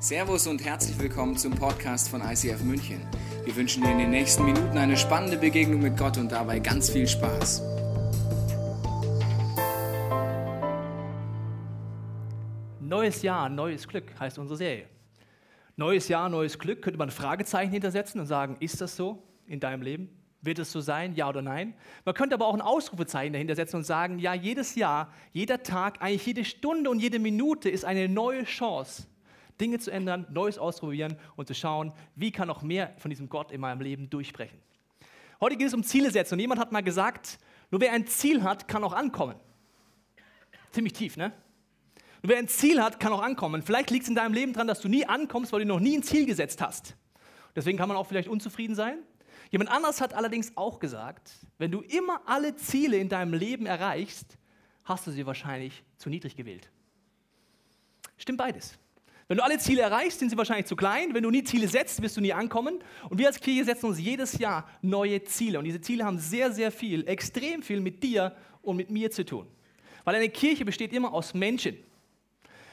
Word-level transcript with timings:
Servus 0.00 0.46
und 0.46 0.64
herzlich 0.64 0.96
willkommen 1.00 1.36
zum 1.36 1.52
Podcast 1.52 2.08
von 2.08 2.20
ICF 2.20 2.62
München. 2.62 3.00
Wir 3.44 3.56
wünschen 3.56 3.82
dir 3.82 3.90
in 3.90 3.98
den 3.98 4.10
nächsten 4.10 4.44
Minuten 4.44 4.78
eine 4.78 4.96
spannende 4.96 5.36
Begegnung 5.36 5.82
mit 5.82 5.96
Gott 5.96 6.16
und 6.18 6.30
dabei 6.30 6.60
ganz 6.60 6.88
viel 6.88 7.08
Spaß. 7.08 7.64
Neues 12.78 13.22
Jahr, 13.22 13.48
neues 13.48 13.88
Glück 13.88 14.04
heißt 14.20 14.38
unsere 14.38 14.56
Serie. 14.56 14.86
Neues 15.74 16.06
Jahr, 16.06 16.28
neues 16.28 16.60
Glück, 16.60 16.80
könnte 16.80 16.96
man 16.96 17.08
ein 17.08 17.12
Fragezeichen 17.12 17.72
hintersetzen 17.72 18.20
und 18.20 18.28
sagen, 18.28 18.56
ist 18.60 18.80
das 18.80 18.94
so 18.94 19.24
in 19.48 19.58
deinem 19.58 19.82
Leben? 19.82 20.10
Wird 20.42 20.60
es 20.60 20.70
so 20.70 20.80
sein, 20.80 21.16
ja 21.16 21.28
oder 21.28 21.42
nein? 21.42 21.74
Man 22.04 22.14
könnte 22.14 22.36
aber 22.36 22.46
auch 22.46 22.54
ein 22.54 22.60
Ausrufezeichen 22.60 23.32
dahinter 23.32 23.56
setzen 23.56 23.78
und 23.78 23.84
sagen, 23.84 24.20
ja, 24.20 24.32
jedes 24.32 24.76
Jahr, 24.76 25.12
jeder 25.32 25.64
Tag, 25.64 26.00
eigentlich 26.00 26.24
jede 26.24 26.44
Stunde 26.44 26.88
und 26.88 27.00
jede 27.00 27.18
Minute 27.18 27.68
ist 27.68 27.84
eine 27.84 28.08
neue 28.08 28.44
Chance, 28.44 29.08
Dinge 29.60 29.78
zu 29.78 29.90
ändern, 29.90 30.26
Neues 30.30 30.58
auszuprobieren 30.58 31.16
und 31.36 31.48
zu 31.48 31.54
schauen, 31.54 31.92
wie 32.14 32.30
kann 32.30 32.48
noch 32.48 32.62
mehr 32.62 32.94
von 32.98 33.10
diesem 33.10 33.28
Gott 33.28 33.50
in 33.50 33.60
meinem 33.60 33.80
Leben 33.80 34.10
durchbrechen. 34.10 34.58
Heute 35.40 35.56
geht 35.56 35.68
es 35.68 35.74
um 35.74 35.84
Ziele 35.84 36.10
setzen 36.10 36.34
und 36.34 36.40
jemand 36.40 36.60
hat 36.60 36.72
mal 36.72 36.82
gesagt, 36.82 37.38
nur 37.70 37.80
wer 37.80 37.92
ein 37.92 38.06
Ziel 38.06 38.42
hat, 38.42 38.66
kann 38.66 38.82
auch 38.82 38.92
ankommen. 38.92 39.36
Ziemlich 40.72 40.92
tief, 40.92 41.16
ne? 41.16 41.32
Nur 42.22 42.30
wer 42.30 42.38
ein 42.38 42.48
Ziel 42.48 42.82
hat, 42.82 42.98
kann 42.98 43.12
auch 43.12 43.22
ankommen. 43.22 43.62
Vielleicht 43.62 43.90
liegt 43.90 44.04
es 44.04 44.08
in 44.08 44.14
deinem 44.14 44.32
Leben 44.32 44.52
daran, 44.52 44.66
dass 44.66 44.80
du 44.80 44.88
nie 44.88 45.06
ankommst, 45.06 45.52
weil 45.52 45.60
du 45.60 45.66
noch 45.66 45.80
nie 45.80 45.96
ein 45.96 46.02
Ziel 46.02 46.26
gesetzt 46.26 46.60
hast. 46.60 46.96
Deswegen 47.54 47.78
kann 47.78 47.88
man 47.88 47.96
auch 47.96 48.06
vielleicht 48.06 48.28
unzufrieden 48.28 48.74
sein. 48.74 48.98
Jemand 49.50 49.70
anderes 49.70 50.00
hat 50.00 50.14
allerdings 50.14 50.56
auch 50.56 50.78
gesagt, 50.78 51.30
wenn 51.58 51.70
du 51.70 51.80
immer 51.80 52.20
alle 52.26 52.56
Ziele 52.56 52.98
in 52.98 53.08
deinem 53.08 53.32
Leben 53.32 53.66
erreichst, 53.66 54.36
hast 54.84 55.06
du 55.06 55.10
sie 55.10 55.26
wahrscheinlich 55.26 55.84
zu 55.96 56.10
niedrig 56.10 56.36
gewählt. 56.36 56.70
Stimmt 58.16 58.38
beides. 58.38 58.78
Wenn 59.28 59.36
du 59.36 59.44
alle 59.44 59.58
Ziele 59.58 59.82
erreichst, 59.82 60.20
sind 60.20 60.30
sie 60.30 60.38
wahrscheinlich 60.38 60.64
zu 60.64 60.74
klein. 60.74 61.12
Wenn 61.12 61.22
du 61.22 61.30
nie 61.30 61.44
Ziele 61.44 61.68
setzt, 61.68 62.00
wirst 62.00 62.16
du 62.16 62.22
nie 62.22 62.32
ankommen. 62.32 62.78
Und 63.10 63.18
wir 63.18 63.26
als 63.26 63.38
Kirche 63.38 63.62
setzen 63.64 63.86
uns 63.86 64.00
jedes 64.00 64.38
Jahr 64.38 64.66
neue 64.80 65.22
Ziele. 65.22 65.58
Und 65.58 65.66
diese 65.66 65.82
Ziele 65.82 66.04
haben 66.04 66.18
sehr, 66.18 66.50
sehr 66.50 66.72
viel, 66.72 67.06
extrem 67.06 67.62
viel 67.62 67.80
mit 67.80 68.02
dir 68.02 68.34
und 68.62 68.76
mit 68.76 68.90
mir 68.90 69.10
zu 69.10 69.26
tun. 69.26 69.46
Weil 70.04 70.14
eine 70.14 70.30
Kirche 70.30 70.64
besteht 70.64 70.94
immer 70.94 71.12
aus 71.12 71.34
Menschen. 71.34 71.76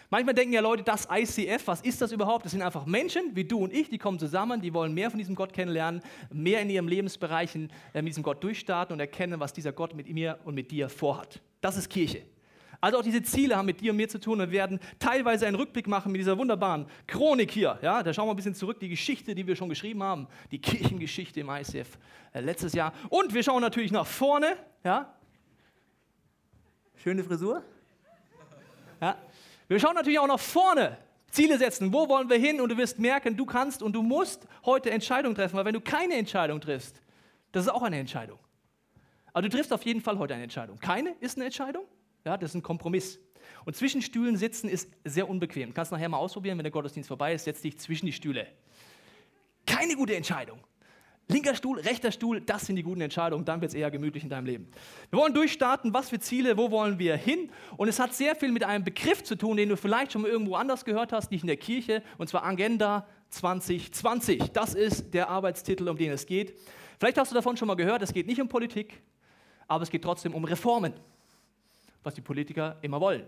Manchmal 0.10 0.34
denken 0.34 0.54
ja 0.54 0.62
Leute, 0.62 0.84
das 0.84 1.10
ICF, 1.12 1.68
was 1.68 1.82
ist 1.82 2.02
das 2.02 2.14
überhaupt? 2.14 2.46
Das 2.46 2.54
sind 2.54 2.62
einfach 2.62 2.86
Menschen 2.86 3.36
wie 3.36 3.44
du 3.44 3.58
und 3.64 3.74
ich, 3.74 3.90
die 3.90 3.98
kommen 3.98 4.20
zusammen, 4.20 4.62
die 4.62 4.74
wollen 4.74 4.94
mehr 4.94 5.10
von 5.10 5.18
diesem 5.18 5.36
Gott 5.36 5.52
kennenlernen, 5.52 6.02
mehr 6.32 6.62
in 6.62 6.70
ihrem 6.70 6.88
Lebensbereichen 6.88 7.72
äh, 7.94 8.02
mit 8.02 8.12
diesem 8.12 8.24
Gott 8.24 8.42
durchstarten 8.42 8.94
und 8.94 9.00
erkennen, 9.00 9.40
was 9.40 9.52
dieser 9.52 9.74
Gott 9.74 9.94
mit 9.96 10.08
mir 10.08 10.40
und 10.46 10.56
mit 10.56 10.72
dir 10.72 10.88
vorhat. 10.88 11.42
Das 11.60 11.76
ist 11.76 11.90
Kirche. 11.90 12.22
Also 12.82 13.00
auch 13.00 13.04
diese 13.04 13.24
Ziele 13.24 13.56
haben 13.56 13.66
mit 13.66 13.82
dir 13.82 13.92
und 13.92 13.98
mir 13.98 14.10
zu 14.10 14.20
tun 14.20 14.42
und 14.42 14.52
werden 14.52 14.80
teilweise 15.00 15.48
einen 15.48 15.56
Rückblick 15.56 15.88
machen 15.88 16.12
mit 16.12 16.20
dieser 16.20 16.38
wunderbaren 16.38 16.86
Chronik 17.08 17.52
hier. 17.52 17.80
Ja, 17.82 18.04
da 18.04 18.14
schauen 18.14 18.28
wir 18.28 18.34
ein 18.34 18.36
bisschen 18.36 18.56
zurück, 18.56 18.80
die 18.80 18.90
Geschichte, 18.90 19.36
die 19.36 19.46
wir 19.48 19.56
schon 19.56 19.70
geschrieben 19.70 20.04
haben, 20.04 20.28
die 20.52 20.60
Kirchengeschichte 20.60 21.40
im 21.40 21.50
ICF 21.50 21.98
äh, 22.34 22.42
letztes 22.42 22.74
Jahr. 22.74 22.94
Und 23.10 23.34
wir 23.34 23.44
schauen 23.44 23.62
natürlich 23.62 23.92
nach 23.92 24.06
vorne. 24.06 24.58
Ja, 24.84 25.14
schöne 26.96 27.24
Frisur. 27.24 27.64
Ja. 29.02 29.18
Wir 29.68 29.80
schauen 29.80 29.96
natürlich 29.96 30.20
auch 30.20 30.28
nach 30.28 30.40
vorne. 30.40 30.98
Ziele 31.32 31.58
setzen, 31.58 31.92
wo 31.92 32.08
wollen 32.08 32.30
wir 32.30 32.38
hin? 32.38 32.62
Und 32.62 32.70
du 32.70 32.78
wirst 32.78 32.98
merken, 32.98 33.36
du 33.36 33.46
kannst 33.46 33.84
und 33.84 33.94
du 33.94 34.02
musst 34.02 34.48
heute 34.64 34.90
Entscheidungen 34.90 35.36
treffen, 35.36 35.58
weil 35.58 35.66
wenn 35.66 35.74
du 35.74 35.82
keine 35.82 36.16
Entscheidung 36.16 36.62
triffst, 36.62 37.02
das 37.52 37.66
ist 37.66 37.72
auch 37.72 37.84
eine 37.84 38.00
Entscheidung. 38.00 38.40
Aber 39.34 39.42
du 39.42 39.50
triffst 39.50 39.74
auf 39.74 39.84
jeden 39.84 40.02
Fall 40.02 40.18
heute 40.18 40.34
eine 40.34 40.44
Entscheidung. 40.44 40.80
Keine 40.80 41.12
ist 41.20 41.38
eine 41.38 41.46
Entscheidung, 41.46 41.84
ja, 42.26 42.38
das 42.38 42.52
ist 42.52 42.56
ein 42.56 42.64
Kompromiss. 42.64 43.20
Und 43.66 43.76
zwischen 43.76 44.02
Stühlen 44.02 44.36
sitzen 44.36 44.68
ist 44.68 44.90
sehr 45.04 45.30
unbequem. 45.30 45.74
Kannst 45.74 45.92
nachher 45.92 46.10
mal 46.10 46.18
ausprobieren, 46.18 46.58
wenn 46.58 46.64
der 46.64 46.72
Gottesdienst 46.72 47.08
vorbei 47.08 47.34
ist, 47.34 47.46
setz 47.46 47.62
dich 47.62 47.78
zwischen 47.78 48.08
die 48.08 48.14
Stühle. 48.14 48.48
Keine 49.66 49.96
gute 49.96 50.16
Entscheidung. 50.16 50.60
Linker 51.28 51.56
Stuhl, 51.56 51.80
rechter 51.80 52.12
Stuhl, 52.12 52.40
das 52.40 52.68
sind 52.68 52.76
die 52.76 52.84
guten 52.84 53.02
Entscheidungen, 53.02 53.46
dann 53.46 53.60
wird 53.60 53.70
es 53.70 53.76
eher 53.76 53.90
gemütlich 53.90 54.24
in 54.24 54.30
deinem 54.30 54.46
Leben. 54.46 54.68
Wir 55.10 55.18
wollen 55.18 55.34
durchstarten, 55.34 55.92
was 55.92 56.10
für 56.10 56.20
Ziele, 56.20 56.56
wo 56.56 56.70
wollen 56.70 57.00
wir 57.00 57.18
hin? 57.18 57.50
Und 57.78 57.88
es 57.88 58.00
hat 58.00 58.14
sehr 58.14 58.36
viel 58.36 58.52
mit 58.52 58.64
einem 58.64 58.84
Begriff 58.84 59.24
zu 59.24 59.36
tun, 59.36 59.58
den 59.58 59.70
du 59.70 59.76
vielleicht 59.76 60.12
schon 60.12 60.22
mal 60.22 60.30
irgendwo 60.30 60.54
anders 60.54 60.86
gehört 60.86 61.12
hast, 61.14 61.32
nicht 61.32 61.42
in 61.42 61.48
der 61.48 61.58
Kirche, 61.58 62.04
und 62.20 62.30
zwar 62.30 62.46
Agenda 62.46 63.08
2020. 63.30 64.52
Das 64.52 64.76
ist 64.76 65.16
der 65.16 65.30
Arbeitstitel, 65.30 65.90
um 65.90 65.98
den 65.98 66.12
es 66.12 66.28
geht. 66.28 66.60
Vielleicht 67.00 67.18
hast 67.18 67.32
du 67.32 67.36
davon 67.36 67.58
schon 67.58 67.68
mal 67.68 67.76
gehört, 67.76 68.04
es 68.04 68.14
geht 68.14 68.28
nicht 68.28 68.40
um 68.40 68.48
Politik, 68.48 69.02
aber 69.68 69.82
es 69.82 69.90
geht 69.90 70.04
trotzdem 70.04 70.36
um 70.36 70.44
Reformen, 70.44 70.94
was 72.06 72.14
die 72.14 72.22
Politiker 72.22 72.78
immer 72.82 73.02
wollen. 73.02 73.24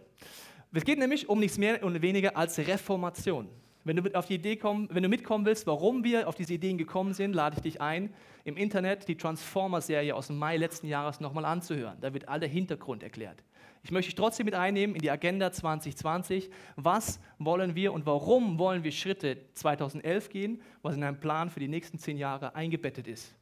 Es 0.74 0.86
geht 0.86 1.00
nämlich 1.00 1.28
um 1.30 1.40
nichts 1.40 1.58
mehr 1.58 1.84
und 1.84 2.02
weniger 2.02 2.38
als 2.38 2.58
Reformation. 2.60 3.50
Wenn 3.84 3.96
du, 3.96 4.16
auf 4.16 4.26
die 4.26 4.36
Idee 4.36 4.58
kommen, 4.58 4.90
wenn 4.92 5.02
du 5.02 5.10
mitkommen 5.10 5.46
willst, 5.46 5.66
warum 5.66 6.04
wir 6.04 6.28
auf 6.28 6.36
diese 6.36 6.54
Ideen 6.54 6.78
gekommen 6.78 7.14
sind, 7.14 7.34
lade 7.34 7.56
ich 7.56 7.62
dich 7.62 7.82
ein, 7.82 8.14
im 8.44 8.58
Internet 8.58 9.08
die 9.08 9.16
Transformer-Serie 9.16 10.14
aus 10.14 10.28
dem 10.28 10.38
Mai 10.38 10.58
letzten 10.58 10.88
Jahres 10.88 11.22
nochmal 11.22 11.46
anzuhören. 11.46 11.98
Da 12.02 12.14
wird 12.14 12.28
all 12.28 12.42
der 12.42 12.50
Hintergrund 12.50 13.02
erklärt. 13.02 13.44
Ich 13.84 13.92
möchte 13.92 14.10
dich 14.10 14.16
trotzdem 14.16 14.46
mit 14.46 14.56
einnehmen 14.56 14.94
in 14.94 15.02
die 15.02 15.09
Agenda 15.09 15.54
2020. 15.54 16.50
Was 16.76 17.22
wollen 17.40 17.76
wir 17.76 17.94
und 17.94 18.06
warum 18.06 18.59
wollen 18.59 18.84
wir 18.84 18.92
Schritte 18.92 19.38
2011 19.54 20.30
gehen, 20.30 20.62
was 20.82 20.96
in 20.96 21.04
einem 21.04 21.22
Plan 21.22 21.50
für 21.50 21.62
die 21.62 21.70
nächsten 21.70 21.98
zehn 21.98 22.18
Jahre 22.18 22.56
eingebettet 22.56 23.08
ist? 23.08 23.34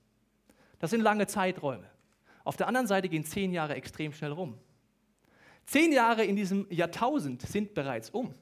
Das 0.78 0.92
sind 0.92 1.02
lange 1.02 1.26
Zeiträume. 1.26 1.90
Auf 2.44 2.56
der 2.56 2.68
anderen 2.68 2.86
Seite 2.86 3.10
gehen 3.10 3.24
zehn 3.24 3.52
Jahre 3.52 3.74
extrem 3.74 4.14
schnell 4.14 4.32
rum. 4.32 4.60
Zehn 5.66 5.92
Jahre 5.92 6.24
in 6.24 6.36
diesem 6.36 6.68
Jahrtausend 6.70 7.42
sind 7.42 7.74
bereits 7.74 8.10
um. 8.10 8.34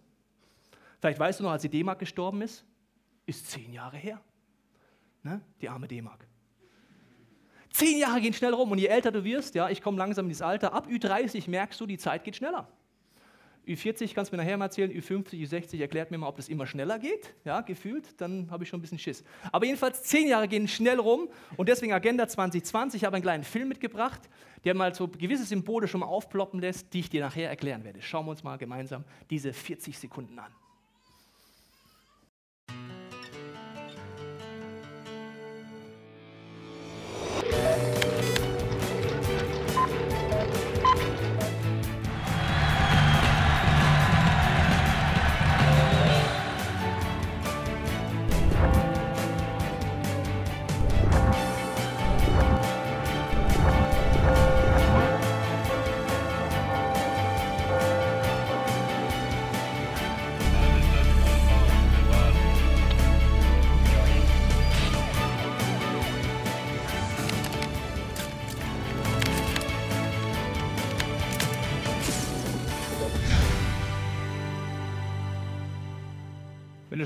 Vielleicht 0.99 1.19
weißt 1.19 1.39
du 1.39 1.43
noch, 1.43 1.51
als 1.51 1.61
die 1.61 1.69
D-Mark 1.69 1.99
gestorben 1.99 2.41
ist, 2.41 2.65
ist 3.25 3.49
zehn 3.49 3.71
Jahre 3.73 3.97
her. 3.97 4.21
Ne? 5.23 5.41
Die 5.61 5.69
arme 5.69 5.87
D-Mark. 5.87 6.27
Zehn 7.69 7.97
Jahre 7.97 8.21
gehen 8.21 8.33
schnell 8.33 8.53
rum 8.53 8.71
und 8.71 8.77
je 8.77 8.85
älter 8.85 9.11
du 9.11 9.23
wirst, 9.23 9.55
ja, 9.55 9.69
ich 9.69 9.81
komme 9.81 9.97
langsam 9.97 10.25
in 10.25 10.29
dieses 10.29 10.43
Alter, 10.43 10.73
ab 10.73 10.87
Ü30 10.87 11.49
merkst 11.49 11.79
du, 11.81 11.85
die 11.85 11.97
Zeit 11.97 12.23
geht 12.23 12.35
schneller. 12.35 12.67
Ü40 13.67 14.13
kannst 14.13 14.31
du 14.31 14.35
mir 14.35 14.43
nachher 14.43 14.57
mal 14.57 14.65
erzählen, 14.65 14.91
Ü50, 14.91 15.35
Ü60 15.35 15.79
erklärt 15.79 16.11
mir 16.11 16.17
mal, 16.17 16.27
ob 16.27 16.35
das 16.35 16.49
immer 16.49 16.65
schneller 16.65 16.99
geht, 16.99 17.33
ja, 17.45 17.61
gefühlt, 17.61 18.19
dann 18.19 18.51
habe 18.51 18.63
ich 18.63 18.69
schon 18.69 18.79
ein 18.79 18.81
bisschen 18.81 18.99
Schiss. 18.99 19.23
Aber 19.51 19.65
jedenfalls, 19.65 20.03
zehn 20.03 20.27
Jahre 20.27 20.47
gehen 20.47 20.67
schnell 20.67 20.99
rum 20.99 21.29
und 21.55 21.69
deswegen 21.69 21.93
Agenda 21.93 22.27
2020, 22.27 23.01
ich 23.01 23.05
habe 23.05 23.15
einen 23.15 23.23
kleinen 23.23 23.43
Film 23.43 23.69
mitgebracht, 23.69 24.21
der 24.65 24.75
mal 24.75 24.93
so 24.93 25.07
gewisse 25.07 25.45
Symbole 25.45 25.87
schon 25.87 26.01
mal 26.01 26.07
aufploppen 26.07 26.59
lässt, 26.59 26.93
die 26.93 27.01
ich 27.01 27.09
dir 27.09 27.21
nachher 27.21 27.49
erklären 27.49 27.83
werde. 27.83 28.01
Schauen 28.01 28.25
wir 28.25 28.31
uns 28.31 28.43
mal 28.43 28.57
gemeinsam 28.57 29.03
diese 29.29 29.53
40 29.53 29.97
Sekunden 29.97 30.39
an. 30.39 30.51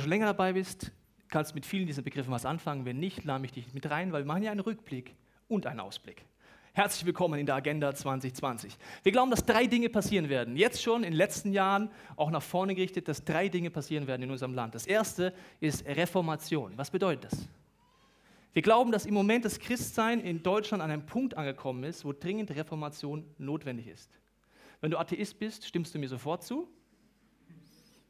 Schon 0.08 0.12
länger 0.12 0.28
dabei 0.28 0.54
bist, 0.54 0.94
kannst 1.28 1.54
mit 1.54 1.66
vielen 1.66 1.86
dieser 1.86 2.02
Begriffen 2.02 2.32
was 2.32 2.46
anfangen. 2.46 2.86
Wenn 2.86 2.98
nicht, 2.98 3.26
lade 3.26 3.44
ich 3.44 3.52
dich 3.52 3.74
mit 3.74 3.90
rein, 3.90 4.14
weil 4.14 4.24
wir 4.24 4.26
machen 4.26 4.42
ja 4.42 4.52
einen 4.52 4.62
Rückblick 4.62 5.14
und 5.50 5.66
einen 5.66 5.82
Ausblick. 5.82 6.24
Herzlich 6.72 7.06
willkommen 7.06 7.38
in 7.38 7.46
der 7.46 7.56
Agenda 7.56 7.94
2020. 7.94 8.78
Wir 9.04 9.12
glauben, 9.12 9.32
dass 9.32 9.46
drei 9.46 9.68
Dinge 9.68 9.90
passieren 9.90 10.30
werden. 10.30 10.56
Jetzt 10.56 10.82
schon 10.82 11.04
in 11.04 11.12
den 11.12 11.18
letzten 11.18 11.52
Jahren, 11.52 11.90
auch 12.16 12.32
nach 12.32 12.42
vorne 12.42 12.74
gerichtet, 12.74 13.10
dass 13.10 13.26
drei 13.26 13.50
Dinge 13.50 13.70
passieren 13.70 14.08
werden 14.08 14.24
in 14.24 14.32
unserem 14.32 14.54
Land. 14.54 14.76
Das 14.76 14.88
erste 14.88 15.34
ist 15.60 15.86
Reformation. 15.86 16.72
Was 16.78 16.90
bedeutet 16.90 17.26
das? 17.26 17.50
Wir 18.54 18.62
glauben, 18.62 18.94
dass 18.94 19.06
im 19.06 19.14
Moment 19.14 19.44
das 19.44 19.60
Christsein 19.60 20.22
in 20.22 20.42
Deutschland 20.42 20.82
an 20.82 20.90
einem 20.90 21.06
Punkt 21.06 21.36
angekommen 21.36 21.84
ist, 21.84 22.06
wo 22.06 22.14
dringend 22.14 22.52
Reformation 22.52 23.26
notwendig 23.40 23.88
ist. 23.88 24.10
Wenn 24.80 24.90
du 24.90 24.98
Atheist 24.98 25.38
bist, 25.38 25.66
stimmst 25.66 25.94
du 25.94 26.00
mir 26.00 26.08
sofort 26.08 26.46
zu. 26.46 26.66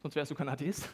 Sonst 0.03 0.13
wärst 0.13 0.29
du 0.29 0.35
kein 0.35 0.47
Atheist. 0.47 0.87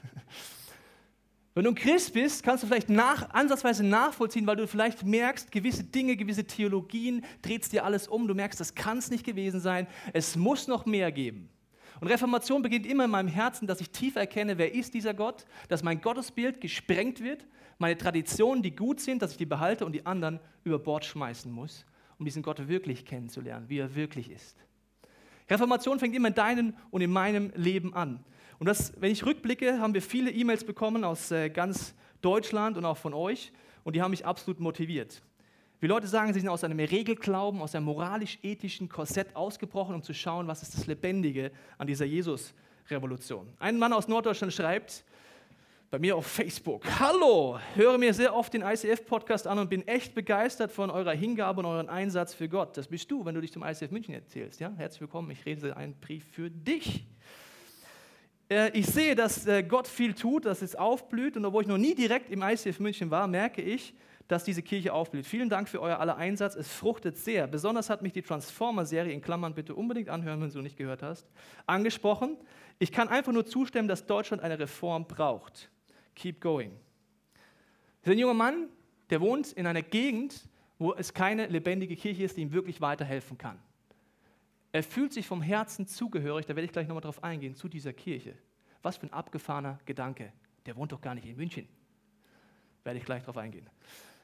Wenn 1.55 1.65
du 1.65 1.71
ein 1.71 1.75
Christ 1.75 2.13
bist, 2.13 2.41
kannst 2.41 2.63
du 2.63 2.67
vielleicht 2.67 2.89
nach, 2.89 3.29
ansatzweise 3.29 3.83
nachvollziehen, 3.83 4.47
weil 4.47 4.55
du 4.55 4.67
vielleicht 4.67 5.03
merkst, 5.03 5.51
gewisse 5.51 5.83
Dinge, 5.83 6.15
gewisse 6.15 6.45
Theologien, 6.45 7.23
dreht 7.43 7.71
dir 7.71 7.85
alles 7.85 8.07
um, 8.07 8.27
du 8.27 8.33
merkst, 8.33 8.59
das 8.59 8.73
kann 8.73 8.97
es 8.97 9.11
nicht 9.11 9.23
gewesen 9.23 9.59
sein, 9.59 9.85
es 10.13 10.35
muss 10.35 10.67
noch 10.67 10.87
mehr 10.87 11.11
geben. 11.11 11.49
Und 12.01 12.07
Reformation 12.07 12.63
beginnt 12.63 12.87
immer 12.87 13.05
in 13.05 13.11
meinem 13.11 13.27
Herzen, 13.27 13.67
dass 13.67 13.79
ich 13.81 13.91
tief 13.91 14.15
erkenne, 14.15 14.57
wer 14.57 14.73
ist 14.73 14.95
dieser 14.95 15.13
Gott, 15.13 15.45
dass 15.69 15.83
mein 15.83 16.01
Gottesbild 16.01 16.59
gesprengt 16.59 17.23
wird, 17.23 17.45
meine 17.77 17.97
Traditionen, 17.97 18.63
die 18.63 18.75
gut 18.75 18.99
sind, 18.99 19.21
dass 19.21 19.31
ich 19.31 19.37
die 19.37 19.45
behalte 19.45 19.85
und 19.85 19.91
die 19.91 20.05
anderen 20.07 20.39
über 20.63 20.79
Bord 20.79 21.05
schmeißen 21.05 21.51
muss, 21.51 21.85
um 22.17 22.25
diesen 22.25 22.41
Gott 22.41 22.67
wirklich 22.67 23.05
kennenzulernen, 23.05 23.69
wie 23.69 23.77
er 23.77 23.93
wirklich 23.93 24.31
ist. 24.31 24.57
Reformation 25.49 25.99
fängt 25.99 26.15
immer 26.15 26.29
in 26.29 26.33
deinem 26.33 26.73
und 26.89 27.01
in 27.01 27.11
meinem 27.11 27.51
Leben 27.55 27.93
an. 27.93 28.23
Und 28.59 28.67
das, 28.67 28.93
wenn 28.99 29.11
ich 29.11 29.25
rückblicke, 29.25 29.79
haben 29.79 29.93
wir 29.93 30.01
viele 30.01 30.31
E-Mails 30.31 30.63
bekommen 30.63 31.03
aus 31.03 31.31
äh, 31.31 31.49
ganz 31.49 31.93
Deutschland 32.21 32.77
und 32.77 32.85
auch 32.85 32.97
von 32.97 33.13
euch 33.13 33.51
und 33.83 33.95
die 33.95 34.01
haben 34.01 34.11
mich 34.11 34.25
absolut 34.25 34.59
motiviert. 34.59 35.21
Wie 35.79 35.87
Leute 35.87 36.07
sagen, 36.07 36.33
sie 36.33 36.39
sind 36.39 36.47
aus 36.47 36.63
einem 36.63 36.79
Regelglauben, 36.79 37.61
aus 37.61 37.75
einem 37.75 37.85
moralisch-ethischen 37.85 38.87
Korsett 38.87 39.35
ausgebrochen, 39.35 39.95
um 39.95 40.01
zu 40.01 40.13
schauen, 40.13 40.47
was 40.47 40.63
ist 40.63 40.73
das 40.75 40.87
Lebendige 40.87 41.51
an 41.77 41.87
dieser 41.87 42.05
Jesus-Revolution. 42.05 43.51
Ein 43.59 43.77
Mann 43.77 43.91
aus 43.91 44.07
Norddeutschland 44.07 44.53
schreibt 44.53 45.03
bei 45.91 45.99
mir 45.99 46.15
auf 46.15 46.25
Facebook, 46.25 46.85
Hallo, 46.99 47.59
höre 47.75 47.97
mir 47.97 48.13
sehr 48.13 48.33
oft 48.33 48.53
den 48.53 48.61
ICF-Podcast 48.61 49.45
an 49.45 49.59
und 49.59 49.69
bin 49.69 49.85
echt 49.85 50.15
begeistert 50.15 50.71
von 50.71 50.89
eurer 50.89 51.11
Hingabe 51.11 51.59
und 51.59 51.65
euren 51.65 51.89
Einsatz 51.89 52.33
für 52.33 52.47
Gott. 52.47 52.77
Das 52.77 52.87
bist 52.87 53.11
du, 53.11 53.25
wenn 53.25 53.35
du 53.35 53.41
dich 53.41 53.51
zum 53.51 53.61
ICF 53.63 53.91
München 53.91 54.13
erzählst. 54.13 54.61
Ja? 54.61 54.71
Herzlich 54.77 55.01
willkommen, 55.01 55.29
ich 55.31 55.45
rede 55.45 55.75
einen 55.75 55.93
Brief 55.99 56.23
für 56.31 56.49
dich. 56.49 57.05
Äh, 58.53 58.69
ich 58.77 58.85
sehe, 58.85 59.15
dass 59.15 59.47
äh, 59.47 59.63
Gott 59.63 59.87
viel 59.87 60.13
tut, 60.13 60.45
dass 60.45 60.61
es 60.61 60.75
aufblüht 60.75 61.35
und 61.37 61.45
obwohl 61.45 61.63
ich 61.63 61.67
noch 61.67 61.77
nie 61.77 61.95
direkt 61.95 62.29
im 62.29 62.43
ICF 62.43 62.79
München 62.79 63.09
war, 63.09 63.27
merke 63.27 63.61
ich, 63.61 63.95
dass 64.27 64.43
diese 64.43 64.61
Kirche 64.61 64.93
aufblüht. 64.93 65.25
Vielen 65.25 65.49
Dank 65.49 65.67
für 65.67 65.81
euer 65.81 65.99
aller 65.99 66.17
Einsatz. 66.17 66.55
Es 66.55 66.71
fruchtet 66.71 67.17
sehr. 67.17 67.47
Besonders 67.47 67.89
hat 67.89 68.01
mich 68.01 68.13
die 68.13 68.21
Transformer-Serie, 68.21 69.11
in 69.11 69.21
Klammern 69.21 69.55
bitte 69.55 69.75
unbedingt 69.75 70.07
anhören, 70.07 70.39
wenn 70.41 70.49
du 70.49 70.61
nicht 70.61 70.77
gehört 70.77 71.01
hast, 71.01 71.27
angesprochen. 71.65 72.37
Ich 72.79 72.91
kann 72.91 73.09
einfach 73.09 73.33
nur 73.33 73.45
zustimmen, 73.45 73.87
dass 73.87 74.05
Deutschland 74.05 74.43
eine 74.43 74.59
Reform 74.59 75.07
braucht. 75.07 75.69
Keep 76.15 76.39
going. 76.39 76.71
Das 78.01 78.11
ist 78.11 78.11
ein 78.13 78.19
junger 78.19 78.33
Mann, 78.33 78.69
der 79.09 79.19
wohnt 79.19 79.51
in 79.53 79.65
einer 79.65 79.81
Gegend, 79.81 80.47
wo 80.77 80.93
es 80.93 81.13
keine 81.13 81.47
lebendige 81.47 81.95
Kirche 81.95 82.23
ist, 82.23 82.37
die 82.37 82.41
ihm 82.41 82.53
wirklich 82.53 82.81
weiterhelfen 82.81 83.37
kann. 83.37 83.59
Er 84.73 84.81
fühlt 84.81 85.13
sich 85.13 85.27
vom 85.27 85.43
Herzen 85.43 85.85
zugehörig, 85.85 86.47
da 86.47 86.55
werde 86.55 86.65
ich 86.65 86.71
gleich 86.71 86.87
nochmal 86.87 87.03
drauf 87.03 87.23
eingehen, 87.23 87.55
zu 87.55 87.69
dieser 87.69 87.93
Kirche. 87.93 88.35
Was 88.81 88.97
für 88.97 89.05
ein 89.05 89.13
abgefahrener 89.13 89.79
Gedanke. 89.85 90.33
Der 90.65 90.75
wohnt 90.75 90.91
doch 90.91 90.99
gar 90.99 91.13
nicht 91.13 91.27
in 91.27 91.35
München. 91.35 91.67
Werde 92.83 92.97
ich 92.97 93.05
gleich 93.05 93.23
drauf 93.23 93.37
eingehen. 93.37 93.69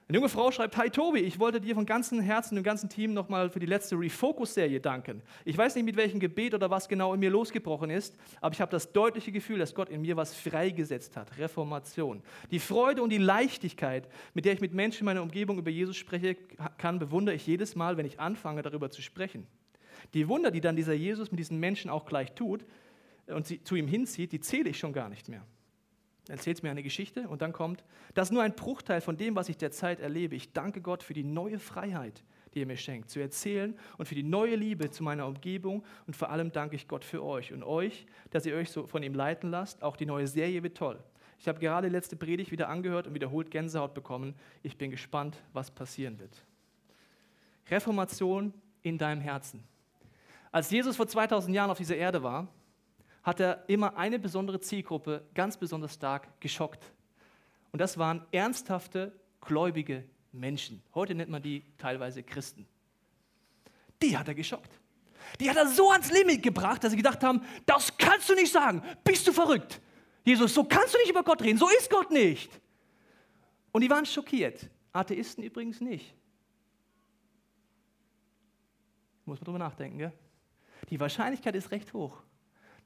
Eine 0.07 0.18
junge 0.18 0.30
Frau 0.30 0.50
schreibt, 0.50 0.75
Hi 0.75 0.90
Tobi, 0.90 1.19
ich 1.19 1.38
wollte 1.38 1.62
dir 1.62 1.75
von 1.75 1.86
ganzem 1.86 2.19
Herzen 2.19 2.56
dem 2.56 2.63
ganzen 2.63 2.90
Team 2.90 3.13
nochmal 3.13 3.51
für 3.51 3.60
die 3.60 3.68
letzte 3.68 3.96
Refocus-Serie 3.96 4.80
danken. 4.80 5.22
Ich 5.46 5.56
weiß 5.56 5.75
nicht, 5.75 5.86
mit 5.86 5.98
welchem 5.98 6.19
Gebet 6.19 6.56
oder 6.56 6.72
was 6.72 6.90
genau 6.90 7.13
in 7.13 7.19
mir 7.19 7.30
losgebrochen 7.30 7.92
ist, 7.92 8.18
aber 8.42 8.52
ich 8.52 8.60
habe 8.60 8.72
das 8.72 8.92
deutliche 8.92 9.31
Gefühl, 9.31 9.60
dass 9.60 9.75
Gott 9.75 9.90
in 9.90 10.02
mir 10.02 10.18
was 10.18 10.34
freigesetzt 10.34 11.16
hat. 11.16 11.38
Reformation. 11.38 12.24
Die 12.50 12.57
Freude 12.57 13.04
und 13.04 13.12
die 13.12 13.19
Leichtigkeit, 13.19 14.10
mit 14.34 14.45
der 14.45 14.54
ich 14.54 14.62
mit 14.62 14.74
Menschen 14.74 15.02
in 15.02 15.06
meiner 15.06 15.22
Umgebung 15.22 15.60
über 15.60 15.69
Jesus 15.69 15.95
spreche, 15.95 16.36
kann, 16.80 16.98
bewundere 16.98 17.36
ich 17.36 17.45
jedes 17.45 17.75
Mal, 17.75 17.95
wenn 17.98 18.07
ich 18.07 18.19
anfange, 18.19 18.63
darüber 18.63 18.90
zu 18.90 19.04
sprechen. 19.04 19.45
Die 20.13 20.28
Wunder, 20.28 20.51
die 20.51 20.62
dann 20.62 20.75
dieser 20.75 20.94
Jesus 20.94 21.31
mit 21.31 21.40
diesen 21.40 21.60
Menschen 21.60 21.90
auch 21.90 22.06
gleich 22.06 22.34
tut 22.34 22.66
und 23.28 23.48
sie 23.48 23.63
zu 23.63 23.75
ihm 23.75 23.88
hinzieht, 23.88 24.31
die 24.31 24.40
zähle 24.40 24.69
ich 24.69 24.80
schon 24.80 24.94
gar 24.94 25.10
nicht 25.10 25.30
mehr 25.30 25.46
erzählt 26.30 26.63
mir 26.63 26.72
eine 26.72 26.84
Geschichte 26.84 27.28
und 27.28 27.42
dann 27.42 27.51
kommt, 27.51 27.84
das 28.13 28.30
ist 28.30 28.31
nur 28.31 28.44
ein 28.44 28.56
Bruchteil 28.56 29.01
von 29.01 29.18
dem, 29.18 29.36
was 29.36 29.50
ich 29.50 29.57
derzeit 29.57 30.00
erlebe. 30.00 30.36
Ich 30.36 30.54
danke 30.54 30.81
Gott 30.81 31.04
für 31.04 31.13
die 31.13 31.24
neue 31.24 31.60
Freiheit, 31.60 32.24
die 32.54 32.62
er 32.62 32.66
mir 32.66 32.78
schenkt, 32.78 33.10
zu 33.10 33.19
erzählen 33.19 33.78
und 33.98 34.07
für 34.07 34.16
die 34.16 34.24
neue 34.24 34.56
Liebe 34.56 34.90
zu 34.92 35.04
meiner 35.04 35.28
Umgebung 35.28 35.84
und 36.07 36.16
vor 36.16 36.30
allem 36.30 36.52
danke 36.52 36.75
ich 36.75 36.88
Gott 36.88 37.04
für 37.04 37.24
euch 37.24 37.52
und 37.52 37.63
euch, 37.63 38.06
dass 38.30 38.45
ihr 38.45 38.56
euch 38.56 38.69
so 38.69 38.88
von 38.88 39.04
ihm 39.04 39.13
leiten 39.13 39.50
lasst. 39.50 39.81
Auch 39.81 39.98
die 39.98 40.06
neue 40.06 40.28
Serie 40.28 40.63
wird 40.63 40.78
toll. 40.78 41.04
Ich 41.40 41.48
habe 41.48 41.60
gerade 41.60 41.88
die 41.88 41.94
letzte 41.94 42.16
Predigt 42.16 42.52
wieder 42.52 42.69
angehört 42.69 43.07
und 43.07 43.16
wiederholt 43.16 43.50
Gänsehaut 43.50 43.94
bekommen. 43.94 44.36
Ich 44.62 44.78
bin 44.78 44.92
gespannt, 44.92 45.42
was 45.54 45.72
passieren 45.72 46.19
wird. 46.19 46.45
Reformation 47.69 48.54
in 48.81 48.98
deinem 48.98 49.22
Herzen. 49.22 49.63
Als 50.51 50.72
Jesus 50.72 50.96
vor 50.96 51.07
2000 51.07 51.56
Jahren 51.56 51.69
auf 51.69 51.78
dieser 51.78 51.96
Erde 51.96 52.24
war, 52.24 52.48
hat 53.24 53.40
er 53.40 53.63
immer 53.68 53.98
eine 53.98 54.18
besondere 54.18 54.60
Zielgruppe 54.60 55.24
ganz 55.36 55.57
besonders 55.57 55.94
stark 55.94 56.40
geschockt. 56.40 56.84
Und 57.72 57.80
das 57.80 57.98
waren 57.98 58.25
ernsthafte, 58.31 59.12
gläubige 59.42 60.04
Menschen. 60.31 60.81
Heute 60.96 61.13
nennt 61.13 61.30
man 61.30 61.42
die 61.42 61.63
teilweise 61.78 62.24
Christen. 62.24 62.68
Die 64.01 64.18
hat 64.18 64.28
er 64.28 64.36
geschockt. 64.36 64.72
Die 65.40 65.50
hat 65.50 65.57
er 65.57 65.68
so 65.68 65.92
ans 65.92 66.12
Limit 66.12 66.42
gebracht, 66.42 66.84
dass 66.84 66.92
sie 66.92 66.98
gedacht 66.98 67.24
haben, 67.24 67.42
das 67.66 67.95
kannst 67.98 68.30
du 68.30 68.36
nicht 68.36 68.52
sagen. 68.52 68.81
Bist 69.04 69.28
du 69.28 69.31
verrückt? 69.31 69.80
Jesus, 70.24 70.54
so 70.54 70.63
kannst 70.63 70.94
du 70.94 70.98
nicht 71.00 71.10
über 71.10 71.24
Gott 71.24 71.42
reden. 71.42 71.57
So 71.57 71.69
ist 71.69 71.90
Gott 71.90 72.10
nicht. 72.10 72.50
Und 73.72 73.81
die 73.81 73.90
waren 73.90 74.06
schockiert. 74.06 74.69
Atheisten 74.92 75.44
übrigens 75.44 75.81
nicht. 75.81 76.16
Muss 79.25 79.40
man 79.40 79.45
drüber 79.45 79.60
nachdenken, 79.60 80.00
gell? 80.00 80.13
Die 80.90 81.00
Wahrscheinlichkeit 81.00 81.56
ist 81.56 81.72
recht 81.72 81.94
hoch 81.94 82.24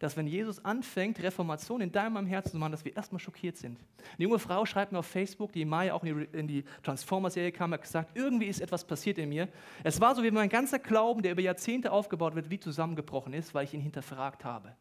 dass 0.04 0.18
wenn 0.18 0.28
Jesus 0.28 0.64
anfängt, 0.66 1.24
Reformation 1.24 1.80
in 1.80 1.90
deinem 1.90 2.26
Herzen 2.26 2.52
zu 2.52 2.58
machen, 2.58 2.74
dass 2.74 2.84
wir 2.84 2.94
erstmal 2.94 3.20
schockiert 3.20 3.56
sind. 3.56 3.80
Eine 4.18 4.24
junge 4.24 4.38
Frau 4.38 4.66
schreibt 4.66 4.92
mir 4.92 5.00
auf 5.00 5.06
Facebook, 5.06 5.54
die 5.54 5.62
im 5.62 5.70
Mai 5.70 5.94
auch 5.94 6.04
in 6.04 6.46
die, 6.46 6.66
Transformer-Serie 6.84 7.54
kam, 7.54 7.72
hat 7.72 7.84
gesagt, 7.84 8.12
irgendwie 8.14 8.48
ist 8.48 8.60
etwas 8.60 8.86
passiert 8.86 9.18
in 9.18 9.30
mir. 9.30 9.48
Es 9.82 10.02
war 10.02 10.14
so, 10.14 10.22
wie 10.22 10.30
mein 10.30 10.50
ganzer 10.50 10.80
Glauben, 10.80 11.22
der 11.22 11.32
über 11.32 11.42
Jahrzehnte 11.42 11.90
aufgebaut 11.94 12.36
wird, 12.36 12.50
wie 12.50 12.60
zusammengebrochen 12.60 13.34
ist, 13.34 13.54
weil 13.54 13.64
ich 13.64 13.74
ihn 13.74 13.80
hinterfragt 13.80 14.44
habe. 14.44 14.76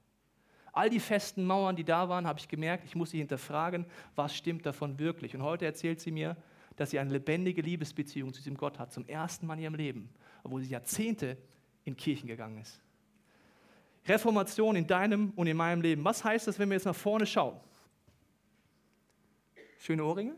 All 0.73 0.91
die 0.91 0.99
festen 0.99 1.45
Mauern, 1.45 1.77
die 1.77 1.85
da 1.85 2.09
waren, 2.09 2.27
habe 2.27 2.41
ich 2.41 2.49
gemerkt, 2.49 2.85
ich 2.85 2.97
muss 2.97 3.11
sie 3.11 3.19
hinterfragen, 3.19 3.87
was 4.17 4.35
stimmt 4.35 4.67
davon 4.67 4.99
wirklich. 4.99 5.37
Und 5.37 5.43
heute 5.43 5.67
erzählt 5.67 6.01
sie 6.01 6.11
mir, 6.11 6.37
dass 6.75 6.91
sie 6.91 6.99
eine 6.99 7.13
lebendige 7.13 7.63
Liebesbeziehung 7.63 8.33
zu 8.33 8.41
diesem 8.41 8.57
Gott 8.57 8.81
hat, 8.81 8.93
zum 8.93 9.07
ersten 9.07 9.47
Mal 9.47 9.55
in 9.55 9.61
ihrem 9.61 9.75
Leben, 9.77 10.09
obwohl 10.43 10.63
sie 10.63 10.71
Jahrzehnte 10.71 11.37
in 11.85 11.95
Kirchen 11.97 12.27
gegangen 12.27 12.59
ist. 12.59 12.83
Reformation 14.07 14.77
in 14.77 14.87
deinem 14.87 15.33
und 15.37 15.47
in 15.47 15.57
meinem 15.57 15.83
Leben. 15.83 16.05
Was 16.05 16.25
heißt 16.25 16.47
das, 16.47 16.59
wenn 16.59 16.69
wir 16.69 16.75
jetzt 16.75 16.87
nach 16.87 16.95
vorne 16.95 17.27
schauen? 17.27 17.61
Schöne 19.79 20.05
Ohrringe? 20.05 20.35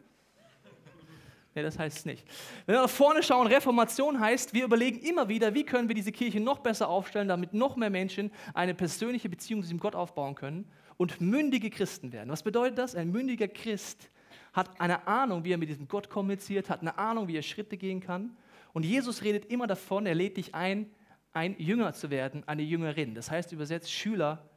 Nee, 1.55 1.63
das 1.63 1.79
heißt 1.79 1.99
es 1.99 2.05
nicht. 2.05 2.27
Wenn 2.67 2.75
wir 2.75 2.83
nach 2.83 2.91
vorne 2.91 3.23
schauen, 3.23 3.47
Reformation 3.47 4.19
heißt, 4.19 4.55
wir 4.55 4.65
überlegen 4.65 4.99
immer 5.01 5.29
wieder, 5.29 5.55
wie 5.55 5.65
können 5.65 5.87
wir 5.87 5.95
diese 5.95 6.11
Kirche 6.11 6.41
noch 6.41 6.59
besser 6.59 6.89
aufstellen, 6.89 7.29
damit 7.29 7.55
noch 7.55 7.77
mehr 7.77 7.91
Menschen 7.91 8.33
eine 8.55 8.75
persönliche 8.75 9.29
Beziehung 9.29 9.61
zu 9.61 9.67
diesem 9.67 9.79
Gott 9.79 9.95
aufbauen 9.95 10.35
können 10.35 10.69
und 10.97 11.21
mündige 11.21 11.71
Christen 11.71 12.13
werden. 12.13 12.31
Was 12.31 12.43
bedeutet 12.43 12.79
das? 12.79 12.97
Ein 12.97 13.13
mündiger 13.13 13.47
Christ 13.47 14.09
hat 14.53 14.81
eine 14.81 15.07
Ahnung, 15.07 15.45
wie 15.45 15.53
er 15.53 15.59
mit 15.59 15.69
diesem 15.69 15.87
Gott 15.87 16.11
kommuniziert, 16.11 16.71
hat 16.71 16.81
eine 16.81 16.99
Ahnung, 16.99 17.29
wie 17.29 17.37
er 17.37 17.43
Schritte 17.43 17.77
gehen 17.77 18.01
kann. 18.01 18.37
Und 18.73 18.85
Jesus 18.85 19.23
redet 19.23 19.45
immer 19.47 19.69
davon, 19.69 20.07
er 20.07 20.15
lädt 20.15 20.37
dich 20.37 20.55
ein, 20.55 20.91
ein 21.35 21.57
Jünger 21.59 21.93
zu 21.93 22.11
werden, 22.11 22.43
eine 22.47 22.63
Jüngerin. 22.63 23.15
Das 23.15 23.31
heißt 23.31 23.53
übersetzt 23.53 23.93
Schüler 23.93 24.49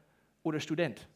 oder 0.43 0.59
Student. 0.59 1.07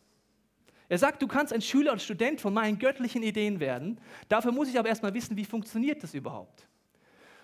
Er 0.90 0.98
sagt, 0.98 1.22
du 1.22 1.28
kannst 1.28 1.54
ein 1.54 1.62
Schüler 1.62 1.94
und 1.94 2.02
Student 2.02 2.42
von 2.42 2.54
meinen 2.54 2.78
göttlichen 2.78 3.24
Ideen 3.24 3.62
werden. 3.62 3.98
Dafür 4.28 4.52
muss 4.52 4.68
ich 4.68 4.78
aber 4.78 4.90
erstmal 4.90 5.14
wissen, 5.14 5.38
wie 5.38 5.46
funktioniert 5.46 6.04
das 6.04 6.14
überhaupt. 6.14 6.68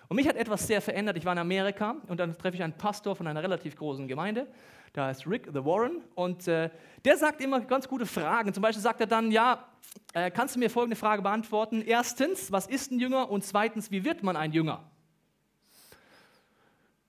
Und 0.08 0.16
mich 0.16 0.28
hat 0.28 0.36
etwas 0.36 0.66
sehr 0.66 0.82
verändert. 0.82 1.16
Ich 1.16 1.24
war 1.24 1.32
in 1.32 1.38
Amerika 1.38 1.96
und 2.08 2.18
dann 2.20 2.36
treffe 2.36 2.56
ich 2.56 2.62
einen 2.62 2.74
Pastor 2.74 3.16
von 3.16 3.26
einer 3.26 3.42
relativ 3.42 3.76
großen 3.76 4.06
Gemeinde. 4.06 4.46
Der 4.94 5.04
heißt 5.04 5.26
Rick 5.26 5.48
the 5.52 5.64
Warren 5.64 6.02
und 6.14 6.48
äh, 6.48 6.70
der 7.04 7.16
sagt 7.16 7.40
immer 7.40 7.60
ganz 7.60 7.86
gute 7.86 8.06
Fragen. 8.06 8.52
Zum 8.52 8.62
Beispiel 8.62 8.82
sagt 8.82 9.00
er 9.00 9.06
dann, 9.06 9.30
ja, 9.30 9.68
äh, 10.12 10.30
kannst 10.30 10.56
du 10.56 10.58
mir 10.58 10.70
folgende 10.70 10.96
Frage 10.96 11.22
beantworten? 11.22 11.82
Erstens, 11.82 12.50
was 12.50 12.66
ist 12.66 12.90
ein 12.90 12.98
Jünger? 12.98 13.30
Und 13.30 13.44
zweitens, 13.44 13.90
wie 13.90 14.04
wird 14.04 14.22
man 14.22 14.36
ein 14.36 14.52
Jünger? 14.52 14.90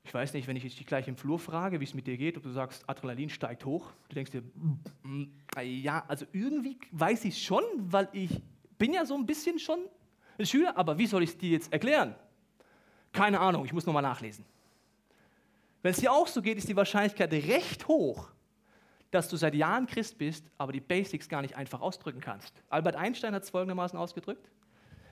Ich 0.10 0.14
weiß 0.16 0.34
nicht, 0.34 0.48
wenn 0.48 0.56
ich 0.56 0.64
dich 0.64 0.88
gleich 0.88 1.08
im 1.08 1.16
Flur 1.16 1.38
frage, 1.38 1.80
wie 1.80 1.84
es 1.84 1.94
mit 1.94 2.08
dir 2.08 2.18
geht, 2.18 2.36
ob 2.36 2.42
du 2.42 2.50
sagst, 2.50 2.84
Adrenalin 2.90 3.30
steigt 3.30 3.64
hoch, 3.64 3.92
du 4.08 4.16
denkst 4.16 4.32
dir, 4.32 4.42
mm, 4.42 4.80
mm, 5.04 5.32
ja, 5.62 6.04
also 6.08 6.26
irgendwie 6.34 6.80
weiß 6.90 7.26
ich 7.26 7.40
schon, 7.40 7.62
weil 7.78 8.10
ich 8.12 8.42
bin 8.80 8.92
ja 8.92 9.06
so 9.06 9.14
ein 9.14 9.28
bisschen 9.28 9.60
schon 9.60 9.78
ein 10.40 10.48
Schüler, 10.48 10.76
aber 10.76 10.98
wie 10.98 11.06
soll 11.06 11.22
ich 11.22 11.30
es 11.30 11.38
dir 11.38 11.52
jetzt 11.52 11.72
erklären? 11.72 12.16
Keine 13.14 13.40
Ahnung, 13.40 13.66
ich 13.66 13.72
muss 13.72 13.86
nochmal 13.86 14.02
nachlesen. 14.02 14.46
Wenn 15.84 15.92
es 15.92 16.00
dir 16.00 16.12
auch 16.12 16.26
so 16.26 16.42
geht, 16.42 16.58
ist 16.58 16.68
die 16.68 16.76
Wahrscheinlichkeit 16.76 17.32
recht 17.32 17.88
hoch, 17.88 18.32
dass 19.12 19.30
du 19.30 19.38
seit 19.38 19.54
Jahren 19.54 19.86
Christ 19.86 20.18
bist, 20.18 20.44
aber 20.58 20.72
die 20.72 20.82
Basics 20.82 21.30
gar 21.30 21.44
nicht 21.44 21.56
einfach 21.56 21.82
ausdrücken 21.82 22.20
kannst. 22.20 22.64
Albert 22.70 22.96
Einstein 22.96 23.36
hat 23.36 23.44
es 23.44 23.52
folgendermaßen 23.52 24.00
ausgedrückt. 24.00 24.50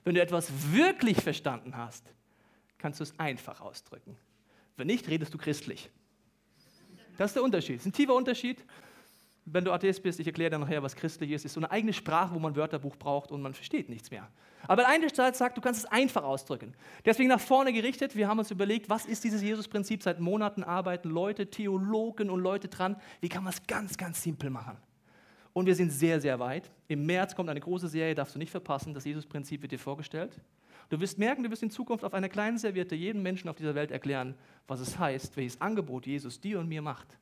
Wenn 0.03 0.15
du 0.15 0.21
etwas 0.23 0.51
wirklich 0.73 1.21
verstanden 1.21 1.77
hast, 1.77 2.11
kannst 2.79 2.99
du 2.99 3.03
es 3.03 3.19
einfach 3.19 3.61
ausdrücken. 3.61 4.17
Wenn 4.77 4.87
nicht, 4.87 5.07
redest 5.09 5.33
du 5.33 5.37
christlich. 5.37 5.89
Das 7.17 7.31
ist 7.31 7.35
der 7.35 7.43
Unterschied. 7.43 7.77
Das 7.77 7.85
ist 7.85 7.89
ein 7.91 7.93
tiefer 7.93 8.15
Unterschied. 8.15 8.63
wenn 9.49 9.63
du 9.63 9.71
Atheist 9.71 10.03
bist, 10.03 10.19
ich 10.19 10.27
erkläre 10.27 10.51
dir 10.51 10.59
nachher, 10.59 10.83
was 10.83 10.95
christlich 10.95 11.31
ist, 11.31 11.45
ist 11.45 11.53
so 11.53 11.59
eine 11.61 11.71
eigene 11.71 11.93
Sprache, 11.93 12.35
wo 12.35 12.39
man 12.39 12.55
Wörterbuch 12.55 12.97
braucht 12.97 13.31
und 13.31 13.41
man 13.41 13.53
versteht 13.53 13.87
nichts 13.89 14.11
mehr. 14.11 14.27
Aber 14.67 14.85
eine 14.87 15.09
Seite 15.09 15.37
sagt, 15.37 15.57
du 15.57 15.61
kannst 15.61 15.85
es 15.85 15.91
einfach 15.91 16.23
ausdrücken. 16.23 16.73
Deswegen 17.05 17.29
nach 17.29 17.39
vorne 17.39 17.71
gerichtet, 17.71 18.15
wir 18.17 18.27
haben 18.27 18.39
uns 18.39 18.51
überlegt, 18.51 18.89
was 18.89 19.05
ist 19.05 19.23
dieses 19.23 19.41
Jesus-Prinzip? 19.41 20.03
Seit 20.03 20.19
Monaten 20.19 20.63
arbeiten 20.63 21.09
Leute, 21.09 21.49
Theologen 21.49 22.29
und 22.29 22.41
Leute 22.41 22.67
dran. 22.67 22.97
Wie 23.21 23.29
kann 23.29 23.43
man 23.43 23.53
es 23.53 23.65
ganz, 23.65 23.97
ganz 23.97 24.21
simpel 24.21 24.49
machen? 24.49 24.77
Und 25.57 25.65
wir 25.65 25.73
sind 25.73 25.89
sehr, 25.89 26.21
sehr 26.21 26.37
weit. 26.37 26.69
Im 26.87 27.07
März 27.07 27.35
kommt 27.35 27.49
eine 27.49 27.59
große 27.59 27.87
Serie, 27.87 28.13
darfst 28.13 28.35
du 28.35 28.37
nicht 28.37 28.51
verpassen. 28.51 28.93
Das 28.93 29.05
Jesus-Prinzip 29.05 29.63
wird 29.63 29.71
dir 29.71 29.79
vorgestellt. 29.79 30.39
Du 30.89 30.99
wirst 30.99 31.17
merken, 31.17 31.41
du 31.41 31.49
wirst 31.49 31.63
in 31.63 31.71
Zukunft 31.71 32.03
auf 32.03 32.13
einer 32.13 32.29
kleinen 32.29 32.59
Serviette 32.59 32.93
jedem 32.93 33.23
Menschen 33.23 33.49
auf 33.49 33.55
dieser 33.55 33.73
Welt 33.73 33.89
erklären, 33.89 34.35
was 34.67 34.81
es 34.81 34.99
heißt, 34.99 35.35
welches 35.35 35.59
Angebot 35.59 36.05
Jesus 36.05 36.39
dir 36.39 36.59
und 36.59 36.69
mir 36.69 36.83
macht 36.83 37.17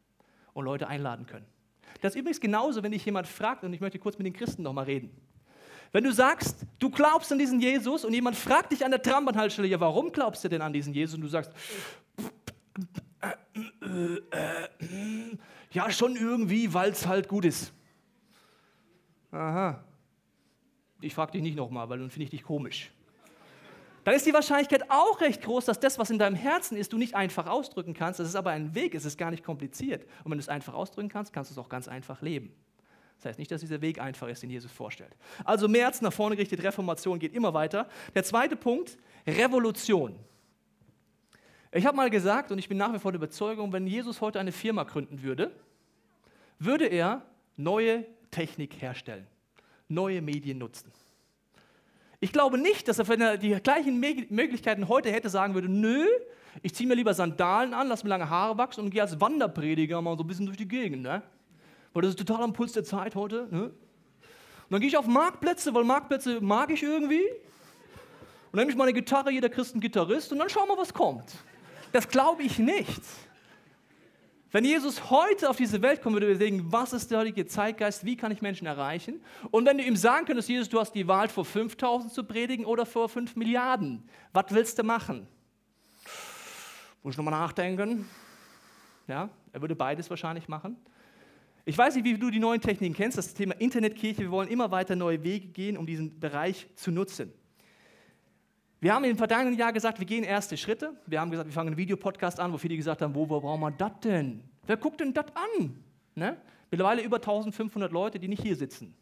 und 0.51 0.65
Leute 0.65 0.89
einladen 0.89 1.25
können. 1.25 1.45
Das 2.01 2.13
ist 2.13 2.19
übrigens 2.19 2.41
genauso, 2.41 2.83
wenn 2.83 2.91
dich 2.91 3.05
jemand 3.05 3.25
fragt, 3.25 3.63
und 3.63 3.71
ich 3.71 3.79
möchte 3.79 3.99
kurz 3.99 4.17
mit 4.17 4.27
den 4.27 4.33
Christen 4.33 4.63
nochmal 4.63 4.83
reden. 4.83 5.11
Wenn 5.93 6.03
du 6.03 6.11
sagst, 6.11 6.65
du 6.79 6.89
glaubst 6.89 7.31
an 7.31 7.39
diesen 7.39 7.61
Jesus 7.61 8.03
und 8.03 8.13
jemand 8.13 8.35
fragt 8.35 8.73
dich 8.73 8.83
an 8.83 8.91
der 8.91 9.01
Trambahnhaltestelle, 9.01 9.69
ja, 9.69 9.79
warum 9.79 10.11
glaubst 10.11 10.43
du 10.43 10.49
denn 10.49 10.61
an 10.61 10.73
diesen 10.73 10.93
Jesus? 10.93 11.15
Und 11.15 11.21
du 11.21 11.29
sagst, 11.29 11.53
ja, 15.71 15.89
schon 15.89 16.17
irgendwie, 16.17 16.73
weil 16.73 16.91
es 16.91 17.07
halt 17.07 17.29
gut 17.29 17.45
ist. 17.45 17.71
Aha. 19.35 19.83
Ich 21.01 21.13
frage 21.13 21.33
dich 21.33 21.41
nicht 21.41 21.55
nochmal, 21.55 21.89
weil 21.89 21.99
dann 21.99 22.09
finde 22.09 22.23
ich 22.23 22.29
dich 22.31 22.43
komisch 22.43 22.91
dann 24.05 24.13
ist 24.13 24.25
die 24.25 24.33
Wahrscheinlichkeit 24.33 24.91
auch 24.91 25.19
recht 25.19 25.41
groß, 25.41 25.65
dass 25.65 25.79
das, 25.79 25.97
was 25.97 26.11
in 26.11 26.19
deinem 26.19 26.35
Herzen 26.35 26.77
ist, 26.77 26.93
du 26.93 26.97
nicht 26.97 27.15
einfach 27.15 27.47
ausdrücken 27.47 27.95
kannst. 27.95 28.19
Das 28.19 28.27
ist 28.27 28.35
aber 28.35 28.51
ein 28.51 28.75
Weg, 28.75 28.93
es 28.93 29.03
ist 29.03 29.17
gar 29.17 29.31
nicht 29.31 29.43
kompliziert. 29.43 30.03
Und 30.23 30.29
wenn 30.29 30.37
du 30.37 30.43
es 30.43 30.47
einfach 30.47 30.75
ausdrücken 30.75 31.09
kannst, 31.09 31.33
kannst 31.33 31.49
du 31.49 31.53
es 31.53 31.57
auch 31.57 31.69
ganz 31.69 31.87
einfach 31.87 32.21
leben. 32.21 32.53
Das 33.17 33.25
heißt 33.25 33.39
nicht, 33.39 33.49
dass 33.49 33.61
dieser 33.61 33.81
Weg 33.81 33.99
einfach 33.99 34.27
ist, 34.27 34.43
den 34.43 34.51
Jesus 34.51 34.71
vorstellt. 34.71 35.15
Also 35.43 35.67
März 35.67 36.01
nach 36.01 36.13
vorne 36.13 36.35
gerichtet, 36.35 36.61
Reformation 36.61 37.17
geht 37.17 37.33
immer 37.33 37.55
weiter. 37.55 37.89
Der 38.13 38.23
zweite 38.23 38.55
Punkt, 38.55 38.95
Revolution. 39.25 40.15
Ich 41.71 41.87
habe 41.87 41.97
mal 41.97 42.11
gesagt, 42.11 42.51
und 42.51 42.59
ich 42.59 42.69
bin 42.69 42.77
nach 42.77 42.93
wie 42.93 42.99
vor 42.99 43.11
der 43.11 43.17
Überzeugung, 43.17 43.73
wenn 43.73 43.87
Jesus 43.87 44.21
heute 44.21 44.39
eine 44.39 44.51
Firma 44.51 44.83
gründen 44.83 45.23
würde, 45.23 45.51
würde 46.59 46.85
er 46.85 47.23
neue 47.57 48.05
Technik 48.31 48.81
herstellen, 48.81 49.27
neue 49.87 50.21
Medien 50.21 50.57
nutzen. 50.57 50.91
Ich 52.19 52.31
glaube 52.31 52.57
nicht, 52.57 52.87
dass 52.87 52.99
er, 52.99 53.07
wenn 53.07 53.21
er 53.21 53.37
die 53.37 53.51
gleichen 53.61 53.99
Möglichkeiten 53.99 54.87
heute 54.87 55.11
hätte, 55.11 55.29
sagen 55.29 55.53
würde, 55.53 55.69
nö, 55.69 56.05
ich 56.63 56.73
ziehe 56.73 56.87
mir 56.87 56.95
lieber 56.95 57.13
Sandalen 57.13 57.73
an, 57.73 57.87
lass 57.87 58.03
mir 58.03 58.09
lange 58.09 58.29
Haare 58.29 58.57
wachsen 58.57 58.81
und 58.81 58.89
gehe 58.89 59.01
als 59.01 59.19
Wanderprediger 59.19 60.01
mal 60.01 60.17
so 60.17 60.23
ein 60.23 60.27
bisschen 60.27 60.45
durch 60.45 60.57
die 60.57 60.67
Gegend. 60.67 61.03
Ne? 61.03 61.21
Weil 61.93 62.01
das 62.01 62.11
ist 62.11 62.19
total 62.19 62.43
am 62.43 62.53
Puls 62.53 62.71
der 62.71 62.83
Zeit 62.83 63.15
heute. 63.15 63.47
Ne? 63.51 63.63
Und 63.65 63.73
dann 64.71 64.79
gehe 64.79 64.89
ich 64.89 64.97
auf 64.97 65.05
Marktplätze, 65.05 65.73
weil 65.73 65.83
Marktplätze 65.83 66.41
mag 66.41 66.71
ich 66.71 66.81
irgendwie. 66.81 67.23
Und 68.51 68.59
nehme 68.59 68.71
ich 68.71 68.77
meine 68.77 68.93
Gitarre, 68.93 69.31
jeder 69.31 69.49
Christ 69.49 69.75
ein 69.75 69.81
Gitarrist 69.81 70.31
und 70.31 70.39
dann 70.39 70.49
schauen 70.49 70.67
wir, 70.69 70.77
was 70.77 70.93
kommt. 70.93 71.25
Das 71.91 72.07
glaube 72.07 72.43
ich 72.43 72.57
nicht. 72.57 73.01
Wenn 74.55 74.63
Jesus 74.63 75.09
heute 75.09 75.49
auf 75.49 75.57
diese 75.57 75.81
Welt 75.81 76.01
kommen 76.01 76.15
würde, 76.15 76.29
er 76.29 76.37
sagen, 76.37 76.71
was 76.71 76.93
ist 76.93 77.11
der 77.11 77.19
heutige 77.19 77.45
Zeitgeist, 77.45 78.05
wie 78.05 78.15
kann 78.15 78.31
ich 78.31 78.41
Menschen 78.41 78.65
erreichen? 78.65 79.21
Und 79.51 79.65
wenn 79.65 79.77
du 79.77 79.83
ihm 79.83 79.97
sagen 79.97 80.25
könntest, 80.25 80.47
Jesus, 80.47 80.69
du 80.69 80.79
hast 80.79 80.93
die 80.93 81.05
Wahl, 81.09 81.27
vor 81.27 81.43
5000 81.43 82.13
zu 82.13 82.23
predigen 82.23 82.63
oder 82.63 82.85
vor 82.85 83.09
5 83.09 83.35
Milliarden, 83.35 84.07
was 84.31 84.45
willst 84.51 84.79
du 84.79 84.83
machen? 84.83 85.27
Muss 87.03 87.15
ich 87.15 87.17
nochmal 87.17 87.33
nachdenken? 87.33 88.07
Ja, 89.09 89.27
er 89.51 89.59
würde 89.59 89.75
beides 89.75 90.09
wahrscheinlich 90.09 90.47
machen. 90.47 90.77
Ich 91.65 91.77
weiß 91.77 91.95
nicht, 91.95 92.05
wie 92.05 92.17
du 92.17 92.31
die 92.31 92.39
neuen 92.39 92.61
Techniken 92.61 92.95
kennst, 92.95 93.17
das 93.17 93.33
Thema 93.33 93.55
Internetkirche. 93.59 94.21
Wir 94.21 94.31
wollen 94.31 94.47
immer 94.47 94.71
weiter 94.71 94.95
neue 94.95 95.21
Wege 95.21 95.49
gehen, 95.49 95.75
um 95.75 95.85
diesen 95.85 96.17
Bereich 96.17 96.69
zu 96.75 96.91
nutzen. 96.91 97.33
Wir 98.79 98.93
haben 98.93 99.03
im 99.05 99.17
vergangenen 99.17 99.57
Jahr 99.57 99.73
gesagt, 99.73 99.99
wir 99.99 100.05
gehen 100.05 100.23
erste 100.23 100.57
Schritte. 100.57 100.93
Wir 101.05 101.21
haben 101.21 101.31
gesagt, 101.31 101.49
wir 101.49 101.53
fangen 101.53 101.69
einen 101.69 101.77
Videopodcast 101.77 102.39
an, 102.39 102.53
wo 102.53 102.57
viele 102.57 102.75
gesagt 102.75 103.01
haben, 103.01 103.15
wo, 103.15 103.27
wo 103.29 103.39
brauchen 103.39 103.61
wir 103.61 103.71
das 103.71 103.99
denn? 104.03 104.43
Wer 104.67 104.77
guckt 104.77 104.99
denn 104.99 105.13
das 105.13 105.25
an? 105.33 105.83
Ne? 106.13 106.37
Mittlerweile 106.71 107.01
über 107.01 107.17
1500 107.17 107.91
Leute, 107.91 108.19
die 108.19 108.27
nicht 108.27 108.41
hier 108.41 108.55
sitzen. 108.55 108.95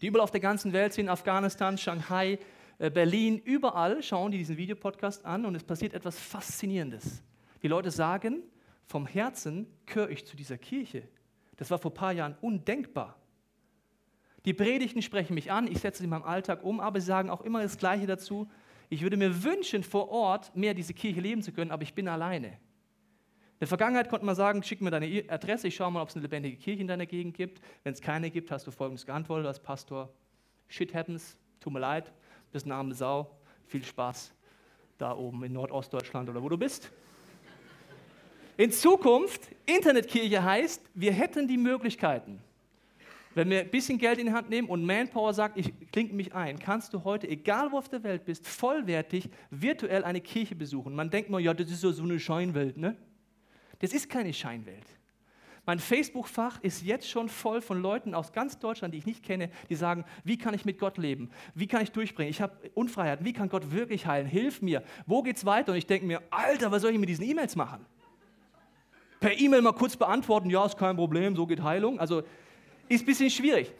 Die 0.00 0.06
überall 0.06 0.24
auf 0.24 0.30
der 0.30 0.40
ganzen 0.40 0.72
Welt 0.72 0.92
sind, 0.92 1.08
Afghanistan, 1.08 1.78
Shanghai, 1.78 2.38
äh, 2.78 2.90
Berlin, 2.90 3.38
überall 3.38 4.02
schauen 4.02 4.30
die 4.30 4.38
diesen 4.38 4.56
Videopodcast 4.56 5.24
an 5.24 5.46
und 5.46 5.54
es 5.54 5.64
passiert 5.64 5.94
etwas 5.94 6.18
Faszinierendes. 6.18 7.22
Die 7.62 7.68
Leute 7.68 7.90
sagen, 7.90 8.42
vom 8.84 9.06
Herzen 9.06 9.66
gehöre 9.86 10.10
ich 10.10 10.26
zu 10.26 10.36
dieser 10.36 10.58
Kirche. 10.58 11.08
Das 11.56 11.70
war 11.70 11.78
vor 11.78 11.90
ein 11.90 11.94
paar 11.94 12.12
Jahren 12.12 12.36
undenkbar. 12.40 13.16
Die 14.44 14.52
Predigten 14.54 15.02
sprechen 15.02 15.34
mich 15.34 15.50
an, 15.50 15.66
ich 15.66 15.78
setze 15.78 15.98
sie 15.98 16.04
in 16.04 16.10
meinem 16.10 16.22
Alltag 16.22 16.62
um, 16.62 16.78
aber 16.78 17.00
sie 17.00 17.06
sagen 17.06 17.30
auch 17.30 17.40
immer 17.40 17.62
das 17.62 17.78
Gleiche 17.78 18.06
dazu. 18.06 18.48
Ich 18.88 19.02
würde 19.02 19.16
mir 19.16 19.42
wünschen, 19.42 19.82
vor 19.82 20.08
Ort 20.10 20.54
mehr 20.56 20.74
diese 20.74 20.94
Kirche 20.94 21.20
leben 21.20 21.42
zu 21.42 21.52
können, 21.52 21.70
aber 21.70 21.82
ich 21.82 21.94
bin 21.94 22.08
alleine. 22.08 22.48
In 22.48 23.60
der 23.60 23.68
Vergangenheit 23.68 24.10
konnte 24.10 24.26
man 24.26 24.34
sagen, 24.34 24.62
schick 24.62 24.80
mir 24.80 24.90
deine 24.90 25.24
Adresse, 25.28 25.68
ich 25.68 25.74
schaue 25.74 25.90
mal, 25.90 26.02
ob 26.02 26.10
es 26.10 26.14
eine 26.14 26.22
lebendige 26.22 26.56
Kirche 26.56 26.82
in 26.82 26.86
deiner 26.86 27.06
Gegend 27.06 27.34
gibt. 27.34 27.60
Wenn 27.84 27.94
es 27.94 28.00
keine 28.00 28.30
gibt, 28.30 28.50
hast 28.50 28.66
du 28.66 28.70
folgendes 28.70 29.06
geantwortet 29.06 29.46
als 29.46 29.60
Pastor. 29.60 30.12
Shit 30.68 30.94
happens, 30.94 31.38
tut 31.60 31.72
mir 31.72 31.80
leid, 31.80 32.12
bist 32.52 32.66
eine 32.66 32.74
arme 32.74 32.94
Sau, 32.94 33.30
viel 33.66 33.82
Spaß 33.82 34.32
da 34.98 35.16
oben 35.16 35.42
in 35.44 35.52
Nordostdeutschland 35.52 36.28
oder 36.28 36.42
wo 36.42 36.48
du 36.48 36.56
bist. 36.56 36.90
In 38.56 38.70
Zukunft, 38.70 39.50
Internetkirche 39.66 40.42
heißt, 40.42 40.82
wir 40.94 41.12
hätten 41.12 41.46
die 41.46 41.58
Möglichkeiten, 41.58 42.42
wenn 43.36 43.50
wir 43.50 43.60
ein 43.60 43.70
bisschen 43.70 43.98
Geld 43.98 44.18
in 44.18 44.26
die 44.26 44.32
Hand 44.32 44.48
nehmen 44.48 44.66
und 44.66 44.82
Manpower 44.86 45.34
sagt, 45.34 45.58
ich 45.58 45.70
klinke 45.92 46.14
mich 46.14 46.34
ein, 46.34 46.58
kannst 46.58 46.94
du 46.94 47.04
heute, 47.04 47.28
egal 47.28 47.70
wo 47.70 47.76
auf 47.76 47.90
der 47.90 48.02
Welt 48.02 48.24
bist, 48.24 48.48
vollwertig 48.48 49.28
virtuell 49.50 50.04
eine 50.04 50.22
Kirche 50.22 50.54
besuchen. 50.54 50.94
Man 50.94 51.10
denkt 51.10 51.28
mal, 51.28 51.38
ja, 51.38 51.52
das 51.52 51.70
ist 51.70 51.84
ja 51.84 51.92
so 51.92 52.02
eine 52.02 52.18
Scheinwelt, 52.18 52.78
ne? 52.78 52.96
Das 53.80 53.92
ist 53.92 54.08
keine 54.08 54.32
Scheinwelt. 54.32 54.86
Mein 55.66 55.78
Facebook-Fach 55.78 56.62
ist 56.62 56.82
jetzt 56.82 57.10
schon 57.10 57.28
voll 57.28 57.60
von 57.60 57.82
Leuten 57.82 58.14
aus 58.14 58.32
ganz 58.32 58.58
Deutschland, 58.58 58.94
die 58.94 58.98
ich 58.98 59.06
nicht 59.06 59.22
kenne, 59.22 59.50
die 59.68 59.74
sagen, 59.74 60.06
wie 60.24 60.38
kann 60.38 60.54
ich 60.54 60.64
mit 60.64 60.78
Gott 60.78 60.96
leben? 60.96 61.28
Wie 61.54 61.66
kann 61.66 61.82
ich 61.82 61.92
durchbringen? 61.92 62.30
Ich 62.30 62.40
habe 62.40 62.70
Unfreiheit. 62.72 63.22
Wie 63.22 63.34
kann 63.34 63.50
Gott 63.50 63.70
wirklich 63.70 64.06
heilen? 64.06 64.26
Hilf 64.26 64.62
mir. 64.62 64.82
Wo 65.04 65.22
geht's 65.22 65.44
weiter? 65.44 65.72
Und 65.72 65.78
ich 65.78 65.86
denke 65.86 66.06
mir, 66.06 66.22
Alter, 66.30 66.70
was 66.70 66.80
soll 66.80 66.92
ich 66.92 66.98
mit 66.98 67.10
diesen 67.10 67.26
E-Mails 67.26 67.54
machen? 67.54 67.84
Per 69.20 69.38
E-Mail 69.38 69.60
mal 69.60 69.72
kurz 69.72 69.94
beantworten, 69.96 70.48
ja, 70.48 70.64
ist 70.64 70.78
kein 70.78 70.96
Problem, 70.96 71.36
so 71.36 71.46
geht 71.46 71.62
Heilung. 71.62 71.98
Also 72.00 72.22
ist 72.88 73.02
ein 73.02 73.06
bisschen 73.06 73.30
schwierig. 73.30 73.72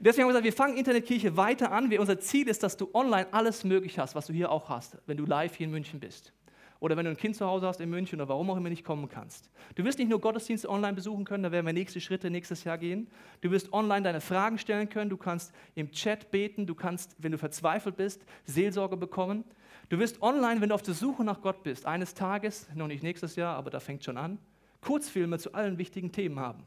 Deswegen 0.00 0.24
haben 0.24 0.34
wir 0.34 0.40
gesagt, 0.40 0.44
wir 0.44 0.52
fangen 0.52 0.76
Internetkirche 0.76 1.36
weiter 1.36 1.72
an. 1.72 1.92
unser 1.98 2.18
Ziel 2.18 2.48
ist, 2.48 2.62
dass 2.62 2.76
du 2.76 2.90
online 2.92 3.26
alles 3.32 3.64
möglich 3.64 3.98
hast, 3.98 4.14
was 4.14 4.26
du 4.26 4.32
hier 4.32 4.50
auch 4.50 4.68
hast, 4.68 4.98
wenn 5.06 5.16
du 5.16 5.24
live 5.24 5.56
hier 5.56 5.66
in 5.66 5.70
München 5.70 6.00
bist. 6.00 6.32
Oder 6.80 6.96
wenn 6.96 7.06
du 7.06 7.10
ein 7.12 7.16
Kind 7.16 7.36
zu 7.36 7.46
Hause 7.46 7.66
hast 7.66 7.80
in 7.80 7.88
München 7.88 8.20
oder 8.20 8.28
warum 8.28 8.50
auch 8.50 8.56
immer 8.56 8.68
nicht 8.68 8.84
kommen 8.84 9.08
kannst. 9.08 9.48
Du 9.74 9.84
wirst 9.84 9.98
nicht 9.98 10.10
nur 10.10 10.20
Gottesdienste 10.20 10.68
online 10.68 10.92
besuchen 10.92 11.24
können, 11.24 11.42
da 11.42 11.52
werden 11.52 11.64
wir 11.64 11.72
nächste 11.72 12.00
Schritte 12.00 12.28
nächstes 12.28 12.64
Jahr 12.64 12.76
gehen. 12.76 13.08
Du 13.40 13.50
wirst 13.50 13.72
online 13.72 14.02
deine 14.02 14.20
Fragen 14.20 14.58
stellen 14.58 14.90
können, 14.90 15.08
du 15.08 15.16
kannst 15.16 15.54
im 15.74 15.90
Chat 15.92 16.30
beten, 16.30 16.66
du 16.66 16.74
kannst, 16.74 17.16
wenn 17.18 17.32
du 17.32 17.38
verzweifelt 17.38 17.96
bist, 17.96 18.26
Seelsorge 18.44 18.98
bekommen. 18.98 19.44
Du 19.88 19.98
wirst 19.98 20.20
online, 20.20 20.60
wenn 20.60 20.68
du 20.68 20.74
auf 20.74 20.82
der 20.82 20.92
Suche 20.92 21.24
nach 21.24 21.40
Gott 21.40 21.62
bist, 21.62 21.86
eines 21.86 22.12
Tages, 22.12 22.68
noch 22.74 22.88
nicht 22.88 23.02
nächstes 23.02 23.36
Jahr, 23.36 23.56
aber 23.56 23.70
da 23.70 23.80
fängt 23.80 24.04
schon 24.04 24.18
an, 24.18 24.38
Kurzfilme 24.82 25.38
zu 25.38 25.54
allen 25.54 25.78
wichtigen 25.78 26.12
Themen 26.12 26.38
haben. 26.38 26.64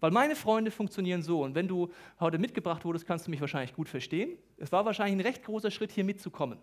Weil 0.00 0.10
meine 0.10 0.36
Freunde 0.36 0.70
funktionieren 0.70 1.22
so. 1.22 1.42
Und 1.42 1.54
wenn 1.54 1.68
du 1.68 1.90
heute 2.20 2.38
mitgebracht 2.38 2.84
wurdest, 2.84 3.06
kannst 3.06 3.26
du 3.26 3.30
mich 3.30 3.40
wahrscheinlich 3.40 3.74
gut 3.74 3.88
verstehen. 3.88 4.36
Es 4.56 4.72
war 4.72 4.84
wahrscheinlich 4.84 5.16
ein 5.16 5.26
recht 5.26 5.44
großer 5.44 5.70
Schritt, 5.70 5.92
hier 5.92 6.04
mitzukommen. 6.04 6.58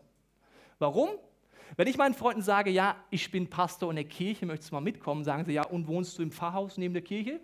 Warum? 0.79 1.09
Wenn 1.77 1.88
ich 1.88 1.97
meinen 1.97 2.13
Freunden 2.13 2.41
sage, 2.41 2.69
ja, 2.69 2.95
ich 3.09 3.31
bin 3.31 3.50
Pastor 3.50 3.89
in 3.89 3.95
der 3.95 4.05
Kirche, 4.05 4.45
möchtest 4.45 4.71
du 4.71 4.75
mal 4.75 4.81
mitkommen, 4.81 5.23
sagen 5.23 5.45
sie, 5.45 5.53
ja, 5.53 5.63
und 5.63 5.88
wohnst 5.88 6.17
du 6.17 6.23
im 6.23 6.31
Pfarrhaus 6.31 6.77
neben 6.77 6.93
der 6.93 7.03
Kirche? 7.03 7.39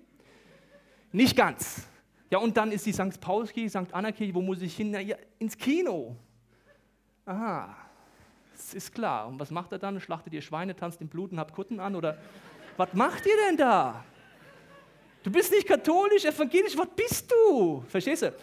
Nicht 1.11 1.35
ganz. 1.37 1.87
Ja, 2.29 2.39
und 2.39 2.57
dann 2.57 2.71
ist 2.71 2.85
die 2.85 2.91
St. 2.91 3.21
Paulskirche, 3.21 3.69
St. 3.69 3.93
Anna-Kirche, 3.93 4.33
wo 4.33 4.41
muss 4.41 4.61
ich 4.61 4.75
hin? 4.75 4.93
Ja, 4.93 5.15
ins 5.39 5.57
Kino. 5.57 6.17
Aha, 7.25 7.75
das 8.51 8.73
ist 8.73 8.93
klar. 8.93 9.27
Und 9.27 9.39
was 9.39 9.49
macht 9.49 9.71
er 9.71 9.79
dann? 9.79 9.99
Schlachtet 10.01 10.33
ihr 10.33 10.41
Schweine, 10.41 10.75
tanzt 10.75 10.99
im 10.99 11.07
Blut 11.07 11.31
und 11.31 11.39
habt 11.39 11.53
Kutten 11.53 11.79
an? 11.79 11.95
Oder 11.95 12.17
was 12.75 12.93
macht 12.93 13.25
ihr 13.25 13.35
denn 13.47 13.57
da? 13.57 14.03
Du 15.27 15.33
bist 15.33 15.51
nicht 15.51 15.67
katholisch, 15.67 16.23
evangelisch, 16.23 16.77
was 16.77 16.87
bist 16.95 17.29
du? 17.29 17.83
Verstehst 17.89 18.21
du? 18.21 18.33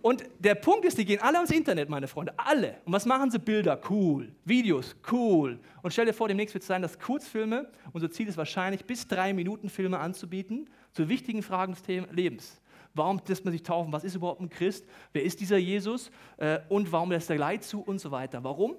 Und 0.00 0.24
der 0.40 0.56
Punkt 0.56 0.84
ist, 0.84 0.98
die 0.98 1.04
gehen 1.04 1.20
alle 1.20 1.36
ans 1.36 1.52
Internet, 1.52 1.88
meine 1.88 2.08
Freunde, 2.08 2.34
alle. 2.36 2.78
Und 2.84 2.92
was 2.92 3.06
machen 3.06 3.30
sie? 3.30 3.38
Bilder, 3.38 3.80
cool. 3.88 4.28
Videos, 4.44 4.96
cool. 5.12 5.60
Und 5.82 5.92
stell 5.92 6.04
dir 6.06 6.12
vor, 6.12 6.26
demnächst 6.26 6.52
wird 6.52 6.62
es 6.62 6.66
sein, 6.66 6.82
dass 6.82 6.98
Kurzfilme, 6.98 7.70
unser 7.92 8.10
Ziel 8.10 8.26
ist 8.26 8.36
wahrscheinlich, 8.36 8.84
bis 8.84 9.06
drei 9.06 9.32
Minuten 9.32 9.68
Filme 9.70 10.00
anzubieten 10.00 10.68
zu 10.90 11.08
wichtigen 11.08 11.44
Fragen 11.44 11.74
des 11.74 12.06
Lebens. 12.10 12.60
Warum 12.92 13.20
lässt 13.28 13.44
man 13.44 13.52
sich 13.52 13.62
taufen? 13.62 13.92
Was 13.92 14.02
ist 14.02 14.16
überhaupt 14.16 14.40
ein 14.40 14.50
Christ? 14.50 14.84
Wer 15.12 15.22
ist 15.22 15.38
dieser 15.38 15.58
Jesus? 15.58 16.10
Äh, 16.38 16.58
und 16.68 16.90
warum 16.90 17.12
lässt 17.12 17.30
er 17.30 17.38
Leid 17.38 17.62
zu? 17.62 17.82
Und 17.82 18.00
so 18.00 18.10
weiter. 18.10 18.42
Warum? 18.42 18.74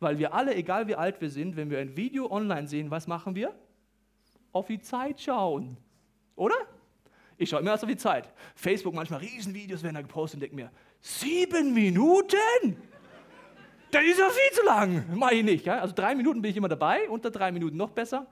Weil 0.00 0.18
wir 0.18 0.34
alle, 0.34 0.52
egal 0.56 0.88
wie 0.88 0.96
alt 0.96 1.20
wir 1.20 1.30
sind, 1.30 1.54
wenn 1.54 1.70
wir 1.70 1.78
ein 1.78 1.96
Video 1.96 2.28
online 2.28 2.66
sehen, 2.66 2.90
was 2.90 3.06
machen 3.06 3.36
wir? 3.36 3.54
Auf 4.50 4.66
die 4.66 4.80
Zeit 4.80 5.20
schauen. 5.20 5.76
Oder? 6.34 6.56
Ich 7.42 7.50
schaue 7.50 7.60
immer 7.60 7.76
so 7.76 7.88
viel 7.88 7.96
Zeit. 7.96 8.32
Facebook, 8.54 8.94
manchmal 8.94 9.18
Riesenvideos 9.18 9.82
werden 9.82 9.96
da 9.96 10.02
gepostet 10.02 10.36
und 10.36 10.40
denke 10.42 10.54
mir, 10.54 10.70
sieben 11.00 11.74
Minuten? 11.74 12.76
Das 13.90 14.04
ist 14.04 14.18
ja 14.18 14.30
viel 14.30 14.58
zu 14.58 14.64
lang. 14.64 15.04
Mach 15.14 15.32
ich 15.32 15.42
nicht. 15.42 15.66
Ja? 15.66 15.80
Also 15.80 15.92
drei 15.92 16.14
Minuten 16.14 16.40
bin 16.40 16.52
ich 16.52 16.56
immer 16.56 16.68
dabei, 16.68 17.10
unter 17.10 17.32
drei 17.32 17.50
Minuten 17.50 17.76
noch 17.76 17.90
besser. 17.90 18.26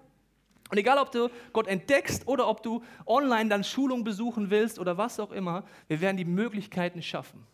Und 0.71 0.79
egal, 0.79 0.99
ob 0.99 1.11
du 1.11 1.29
Gott 1.53 1.67
entdeckst 1.67 2.29
oder 2.29 2.47
ob 2.47 2.63
du 2.63 2.85
online 3.05 3.51
dann 3.51 3.65
Schulung 3.65 4.05
besuchen 4.05 4.49
willst 4.51 4.79
oder 4.79 4.97
was 4.97 5.19
auch 5.19 5.33
immer, 5.33 5.65
wir 5.89 6.01
werden 6.01 6.17
die 6.17 6.25
Möglichkeiten 6.25 7.03
schaffen. 7.03 7.45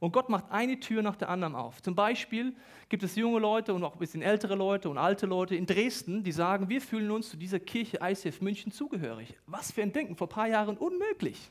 Und 0.00 0.12
Gott 0.12 0.28
macht 0.28 0.50
eine 0.50 0.80
Tür 0.80 1.02
nach 1.02 1.16
der 1.16 1.28
anderen 1.28 1.54
auf. 1.54 1.80
Zum 1.82 1.94
Beispiel 1.94 2.54
gibt 2.88 3.02
es 3.02 3.16
junge 3.16 3.38
Leute 3.38 3.74
und 3.74 3.84
auch 3.84 3.94
ein 3.94 3.98
bisschen 3.98 4.22
ältere 4.22 4.54
Leute 4.54 4.88
und 4.88 4.98
alte 4.98 5.26
Leute 5.26 5.56
in 5.56 5.66
Dresden, 5.66 6.22
die 6.22 6.32
sagen, 6.32 6.68
wir 6.68 6.80
fühlen 6.80 7.10
uns 7.10 7.30
zu 7.30 7.36
dieser 7.36 7.60
Kirche 7.60 8.00
ICF 8.02 8.40
München 8.40 8.72
zugehörig. 8.72 9.34
Was 9.46 9.72
für 9.72 9.82
ein 9.82 9.92
Denken, 9.92 10.16
vor 10.16 10.26
ein 10.26 10.30
paar 10.30 10.48
Jahren 10.48 10.76
unmöglich. 10.76 11.50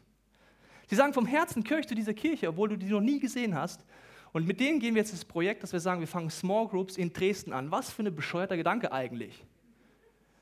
Sie 0.88 0.96
sagen 0.96 1.14
vom 1.14 1.26
Herzen 1.26 1.64
ich 1.66 1.88
zu 1.88 1.96
dieser 1.96 2.14
Kirche, 2.14 2.50
obwohl 2.50 2.70
du 2.70 2.78
die 2.78 2.86
noch 2.88 3.02
nie 3.02 3.20
gesehen 3.20 3.56
hast. 3.56 3.86
Und 4.34 4.48
mit 4.48 4.60
denen 4.60 4.80
gehen 4.80 4.96
wir 4.96 5.02
jetzt 5.02 5.14
das 5.14 5.26
Projekt, 5.26 5.64
dass 5.64 5.74
wir 5.74 5.80
sagen, 5.80 6.00
wir 6.00 6.08
fangen 6.08 6.30
Small 6.30 6.68
Groups 6.68 6.98
in 6.98 7.14
Dresden 7.14 7.54
an. 7.54 7.72
Was 7.72 7.92
für 7.92 8.04
ein 8.04 8.16
bescheuerter 8.16 8.58
Gedanke 8.58 8.92
eigentlich. 8.92 9.46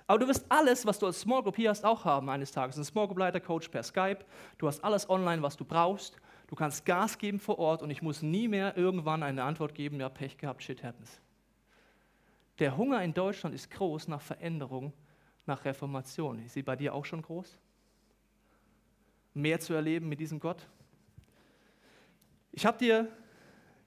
Aber 0.07 0.19
du 0.19 0.27
wirst 0.27 0.45
alles, 0.49 0.85
was 0.85 0.99
du 0.99 1.05
als 1.05 1.21
Small 1.21 1.43
Group 1.43 1.55
hier 1.55 1.69
hast, 1.69 1.85
auch 1.85 2.03
haben 2.03 2.29
eines 2.29 2.51
Tages. 2.51 2.77
Ein 2.77 2.83
Small 2.83 3.07
Group 3.07 3.19
Leiter 3.19 3.39
Coach 3.39 3.69
per 3.69 3.83
Skype. 3.83 4.25
Du 4.57 4.67
hast 4.67 4.83
alles 4.83 5.09
online, 5.09 5.41
was 5.41 5.55
du 5.55 5.63
brauchst. 5.63 6.17
Du 6.51 6.57
kannst 6.57 6.85
Gas 6.85 7.17
geben 7.17 7.39
vor 7.39 7.59
Ort 7.59 7.81
und 7.81 7.91
ich 7.91 8.01
muss 8.01 8.21
nie 8.21 8.49
mehr 8.49 8.75
irgendwann 8.75 9.23
eine 9.23 9.41
Antwort 9.41 9.73
geben, 9.73 10.01
ja, 10.01 10.09
Pech 10.09 10.37
gehabt, 10.37 10.61
shit 10.61 10.83
happens. 10.83 11.21
Der 12.59 12.75
Hunger 12.75 13.01
in 13.01 13.13
Deutschland 13.13 13.55
ist 13.55 13.71
groß 13.71 14.09
nach 14.09 14.19
Veränderung, 14.19 14.91
nach 15.45 15.63
Reformation. 15.63 16.39
Ist 16.39 16.55
sie 16.55 16.61
bei 16.61 16.75
dir 16.75 16.93
auch 16.93 17.05
schon 17.05 17.21
groß? 17.21 17.57
Mehr 19.33 19.61
zu 19.61 19.73
erleben 19.73 20.09
mit 20.09 20.19
diesem 20.19 20.41
Gott? 20.41 20.67
Ich 22.51 22.65
habe 22.65 22.77
dir 22.77 23.07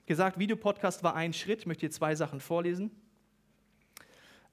gesagt, 0.06 0.38
Videopodcast 0.38 1.02
war 1.02 1.14
ein 1.14 1.35
Schritt. 1.35 1.61
Ich 1.61 1.66
möchte 1.66 1.83
hier 1.83 1.90
zwei 1.90 2.14
Sachen 2.14 2.40
vorlesen, 2.40 2.90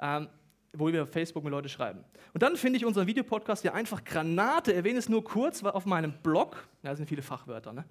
ähm, 0.01 0.27
wo 0.73 0.87
wir 0.87 1.03
auf 1.03 1.09
Facebook 1.09 1.43
mit 1.43 1.51
Leuten 1.51 1.69
schreiben. 1.69 2.03
Und 2.33 2.41
dann 2.43 2.55
finde 2.55 2.77
ich 2.77 2.85
unseren 2.85 3.07
Videopodcast 3.07 3.63
ja 3.63 3.73
einfach 3.73 4.03
Granate. 4.03 4.73
Erwähne 4.73 4.99
es 4.99 5.09
nur 5.09 5.23
kurz 5.23 5.63
auf 5.63 5.85
meinem 5.85 6.13
Blog. 6.23 6.67
Da 6.81 6.95
sind 6.95 7.07
viele 7.07 7.21
Fachwörter. 7.21 7.73
Ne? 7.73 7.85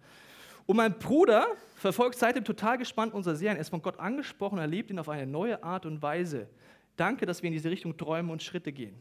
Und 0.66 0.76
mein 0.76 0.98
Bruder 0.98 1.46
verfolgt 1.76 2.18
seitdem 2.18 2.44
total 2.44 2.78
gespannt 2.78 3.12
unsere 3.12 3.36
Serien. 3.36 3.56
Er 3.56 3.60
ist 3.60 3.70
von 3.70 3.82
Gott 3.82 3.98
angesprochen 3.98 4.54
und 4.54 4.60
erlebt 4.60 4.90
ihn 4.90 4.98
auf 4.98 5.08
eine 5.08 5.26
neue 5.26 5.62
Art 5.62 5.84
und 5.84 6.00
Weise. 6.00 6.48
Danke, 6.96 7.26
dass 7.26 7.42
wir 7.42 7.48
in 7.48 7.54
diese 7.54 7.70
Richtung 7.70 7.96
träumen 7.96 8.30
und 8.30 8.42
Schritte 8.42 8.72
gehen. 8.72 8.94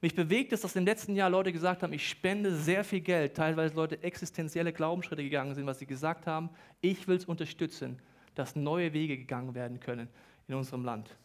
Mich 0.00 0.14
bewegt 0.14 0.52
es, 0.52 0.60
dass 0.60 0.76
im 0.76 0.84
letzten 0.84 1.16
Jahr 1.16 1.28
Leute 1.28 1.52
gesagt 1.52 1.82
haben, 1.82 1.92
ich 1.92 2.08
spende 2.08 2.54
sehr 2.54 2.84
viel 2.84 3.00
Geld, 3.00 3.34
teilweise 3.36 3.74
Leute 3.74 4.00
existenzielle 4.02 4.72
Glaubensschritte 4.72 5.24
gegangen 5.24 5.54
sind, 5.54 5.66
was 5.66 5.80
sie 5.80 5.86
gesagt 5.86 6.26
haben, 6.26 6.50
ich 6.80 7.08
will 7.08 7.16
es 7.16 7.24
unterstützen, 7.24 8.00
dass 8.36 8.54
neue 8.54 8.92
Wege 8.92 9.16
gegangen 9.16 9.56
werden 9.56 9.80
können 9.80 10.08
in 10.46 10.54
unserem 10.54 10.84
Land. 10.84 11.16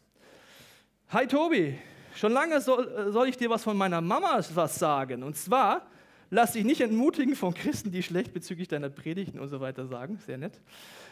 Hi 1.13 1.27
Tobi, 1.27 1.77
schon 2.15 2.31
lange 2.31 2.59
soll, 2.59 3.11
soll 3.11 3.27
ich 3.27 3.37
dir 3.37 3.47
was 3.47 3.63
von 3.63 3.77
meiner 3.77 4.01
Mama 4.01 4.43
was 4.55 4.79
sagen. 4.79 5.21
Und 5.21 5.37
zwar, 5.37 5.87
Lass 6.31 6.53
dich 6.53 6.63
nicht 6.63 6.81
entmutigen 6.81 7.35
von 7.35 7.53
Christen, 7.53 7.91
die 7.91 8.01
schlecht 8.01 8.33
bezüglich 8.33 8.67
deiner 8.67 8.89
Predigten 8.89 9.39
und 9.39 9.49
so 9.49 9.59
weiter 9.59 9.85
sagen. 9.85 10.17
Sehr 10.17 10.39
nett. 10.39 10.59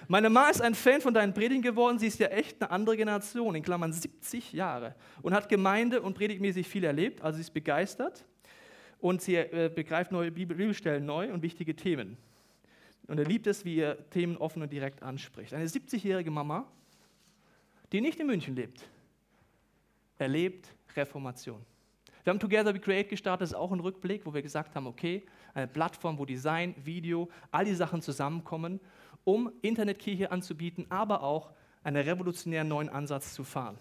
Meine 0.08 0.31
Ma 0.31 0.50
ist 0.50 0.63
ein 0.63 0.74
Fan 0.74 1.00
von 1.00 1.13
deinen 1.13 1.36
Predigten 1.36 1.62
geworden. 1.62 2.00
Sie 2.00 2.08
ist 2.08 2.17
ja 2.20 2.29
echt 2.29 2.60
eine 2.60 2.72
andere 2.72 2.98
Generation, 2.98 3.53
in 3.53 3.62
Klammern 3.62 3.93
70 3.93 4.51
Jahre. 4.53 4.96
Und 5.22 5.36
hat 5.36 5.48
Gemeinde 5.48 6.01
und 6.01 6.15
predigtmäßig 6.15 6.67
viel 6.67 6.84
erlebt. 6.84 7.22
Also 7.22 7.36
sie 7.36 7.41
ist 7.41 7.53
begeistert. 7.53 8.25
Und 9.00 9.22
sie 9.22 9.36
äh, 9.36 9.70
begreift 9.72 10.12
neue 10.12 10.31
Bibelstellen 10.31 11.05
neu 11.05 11.31
und 11.31 11.43
wichtige 11.43 11.75
Themen. 11.75 12.17
Und 13.05 13.20
er 13.20 13.25
liebt 13.25 13.46
es, 13.46 13.63
wie 13.63 13.77
er 13.77 14.10
Themen 14.10 14.38
offen 14.38 14.63
und 14.63 14.74
direkt 14.74 15.03
anspricht. 15.03 15.53
Eine 15.53 15.67
70-jährige 15.67 16.31
Mama, 16.31 16.65
die 17.91 18.01
nicht 18.01 18.20
in 18.20 18.25
München 18.25 18.55
lebt, 18.55 18.89
erlebt 20.21 20.73
Reformation. 20.95 21.65
Wir 22.23 22.31
haben 22.31 22.39
Together 22.39 22.73
We 22.73 22.79
Create 22.79 23.09
gestartet, 23.09 23.41
das 23.41 23.49
ist 23.49 23.55
auch 23.55 23.71
ein 23.71 23.79
Rückblick, 23.79 24.25
wo 24.25 24.33
wir 24.33 24.41
gesagt 24.41 24.75
haben, 24.75 24.85
okay, 24.85 25.23
eine 25.53 25.67
Plattform, 25.67 26.19
wo 26.19 26.25
Design, 26.25 26.75
Video, 26.83 27.29
all 27.49 27.65
die 27.65 27.73
Sachen 27.73 28.01
zusammenkommen, 28.01 28.79
um 29.23 29.51
Internetkirche 29.61 30.31
anzubieten, 30.31 30.85
aber 30.89 31.23
auch 31.23 31.51
einen 31.83 32.03
revolutionären 32.03 32.67
neuen 32.67 32.89
Ansatz 32.89 33.33
zu 33.33 33.43
fahren. 33.43 33.77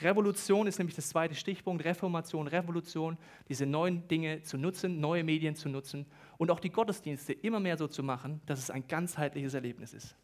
Revolution 0.00 0.66
ist 0.66 0.78
nämlich 0.78 0.96
das 0.96 1.10
zweite 1.10 1.34
Stichpunkt, 1.34 1.84
Reformation, 1.84 2.48
Revolution, 2.48 3.16
diese 3.48 3.66
neuen 3.66 4.08
Dinge 4.08 4.42
zu 4.42 4.58
nutzen, 4.58 5.00
neue 5.00 5.22
Medien 5.22 5.54
zu 5.54 5.68
nutzen 5.68 6.06
und 6.36 6.50
auch 6.50 6.60
die 6.60 6.70
Gottesdienste 6.70 7.32
immer 7.32 7.60
mehr 7.60 7.76
so 7.76 7.86
zu 7.86 8.02
machen, 8.02 8.40
dass 8.46 8.58
es 8.58 8.70
ein 8.70 8.88
ganzheitliches 8.88 9.54
Erlebnis 9.54 9.94
ist. 9.94 10.16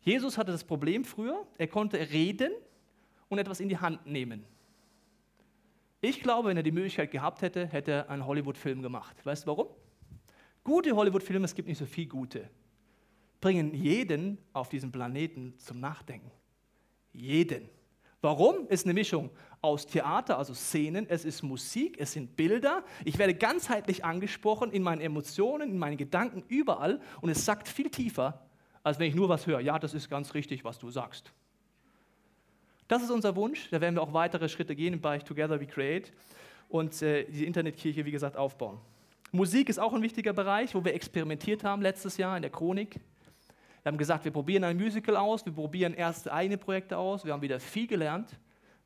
Jesus 0.00 0.38
hatte 0.38 0.52
das 0.52 0.64
Problem 0.64 1.04
früher, 1.04 1.46
er 1.58 1.68
konnte 1.68 1.98
reden 1.98 2.50
und 3.28 3.38
etwas 3.38 3.60
in 3.60 3.68
die 3.68 3.78
Hand 3.78 4.06
nehmen. 4.06 4.44
Ich 6.00 6.20
glaube, 6.20 6.48
wenn 6.48 6.56
er 6.56 6.62
die 6.62 6.70
Möglichkeit 6.70 7.10
gehabt 7.10 7.42
hätte, 7.42 7.66
hätte 7.66 7.90
er 7.90 8.10
einen 8.10 8.24
Hollywood-Film 8.24 8.82
gemacht. 8.82 9.16
Weißt 9.24 9.44
du 9.44 9.48
warum? 9.48 9.68
Gute 10.62 10.94
Hollywood-Filme, 10.94 11.44
es 11.44 11.54
gibt 11.54 11.66
nicht 11.66 11.78
so 11.78 11.86
viel 11.86 12.06
gute, 12.06 12.48
bringen 13.40 13.74
jeden 13.74 14.38
auf 14.52 14.68
diesem 14.68 14.92
Planeten 14.92 15.54
zum 15.58 15.80
Nachdenken. 15.80 16.30
Jeden. 17.12 17.68
Warum? 18.20 18.66
Ist 18.68 18.84
eine 18.84 18.94
Mischung 18.94 19.30
aus 19.60 19.86
Theater, 19.86 20.38
also 20.38 20.52
Szenen, 20.52 21.06
es 21.08 21.24
ist 21.24 21.42
Musik, 21.42 21.96
es 21.98 22.12
sind 22.12 22.36
Bilder. 22.36 22.84
Ich 23.04 23.18
werde 23.18 23.34
ganzheitlich 23.34 24.04
angesprochen 24.04 24.72
in 24.72 24.82
meinen 24.82 25.00
Emotionen, 25.00 25.70
in 25.70 25.78
meinen 25.78 25.96
Gedanken, 25.96 26.44
überall 26.48 27.00
und 27.20 27.30
es 27.30 27.44
sagt 27.44 27.68
viel 27.68 27.90
tiefer, 27.90 28.46
als 28.82 28.98
wenn 28.98 29.08
ich 29.08 29.14
nur 29.14 29.28
was 29.28 29.46
höre. 29.46 29.60
Ja, 29.60 29.78
das 29.78 29.94
ist 29.94 30.08
ganz 30.10 30.34
richtig, 30.34 30.64
was 30.64 30.78
du 30.78 30.90
sagst. 30.90 31.32
Das 32.88 33.02
ist 33.02 33.10
unser 33.10 33.36
Wunsch. 33.36 33.68
Da 33.70 33.80
werden 33.80 33.94
wir 33.96 34.02
auch 34.02 34.14
weitere 34.14 34.48
Schritte 34.48 34.74
gehen 34.74 34.94
im 34.94 35.00
Bereich 35.00 35.22
Together 35.22 35.60
We 35.60 35.66
Create 35.66 36.10
und 36.68 37.00
äh, 37.02 37.24
die 37.24 37.44
Internetkirche, 37.44 38.04
wie 38.04 38.10
gesagt, 38.10 38.36
aufbauen. 38.36 38.78
Musik 39.30 39.68
ist 39.68 39.78
auch 39.78 39.92
ein 39.92 40.02
wichtiger 40.02 40.32
Bereich, 40.32 40.74
wo 40.74 40.82
wir 40.82 40.94
experimentiert 40.94 41.62
haben 41.62 41.82
letztes 41.82 42.16
Jahr 42.16 42.34
in 42.36 42.42
der 42.42 42.50
Chronik. 42.50 42.98
Wir 43.82 43.92
haben 43.92 43.98
gesagt, 43.98 44.24
wir 44.24 44.32
probieren 44.32 44.64
ein 44.64 44.76
Musical 44.78 45.16
aus, 45.16 45.44
wir 45.44 45.52
probieren 45.52 45.92
erste 45.92 46.32
eigene 46.32 46.56
Projekte 46.56 46.96
aus. 46.96 47.26
Wir 47.26 47.34
haben 47.34 47.42
wieder 47.42 47.60
viel 47.60 47.86
gelernt. 47.86 48.30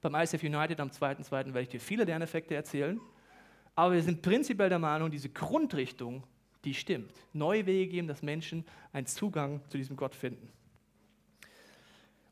Beim 0.01 0.17
ICF 0.17 0.43
United 0.43 0.81
am 0.81 0.89
2.2. 0.89 1.31
werde 1.31 1.61
ich 1.61 1.69
dir 1.69 1.81
viele 1.81 2.03
Lerneffekte 2.03 2.57
erzählen. 2.57 3.01
Aber 3.77 3.95
wir 3.95 4.03
sind 4.03 4.21
prinzipiell 4.21 4.69
der 4.69 4.81
Meinung, 4.81 5.13
diese 5.13 5.29
Grundrichtung, 5.29 6.25
die 6.65 6.75
stimmt. 6.75 7.13
Neue 7.33 7.65
Wege 7.67 7.91
geben, 7.91 8.09
dass 8.09 8.21
Menschen 8.21 8.65
einen 8.93 9.07
Zugang 9.07 9.61
zu 9.69 9.79
diesem 9.79 9.97
Gott 9.97 10.17
finden. 10.17 10.49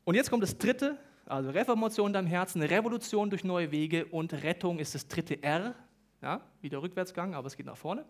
Und 0.03 0.15
jetzt 0.15 0.29
kommt 0.29 0.43
das 0.43 0.57
dritte 0.57 0.97
also 1.25 1.49
Reformation 1.49 2.07
in 2.07 2.13
deinem 2.13 2.27
Herzen, 2.27 2.61
Revolution 2.61 3.29
durch 3.29 3.43
neue 3.43 3.71
Wege 3.71 4.05
und 4.05 4.33
Rettung 4.33 4.79
ist 4.79 4.95
das 4.95 5.07
dritte 5.07 5.41
R. 5.41 5.75
Ja, 6.21 6.41
wieder 6.61 6.81
Rückwärtsgang, 6.81 7.33
aber 7.33 7.47
es 7.47 7.55
geht 7.55 7.65
nach 7.65 7.77
vorne. 7.77 8.05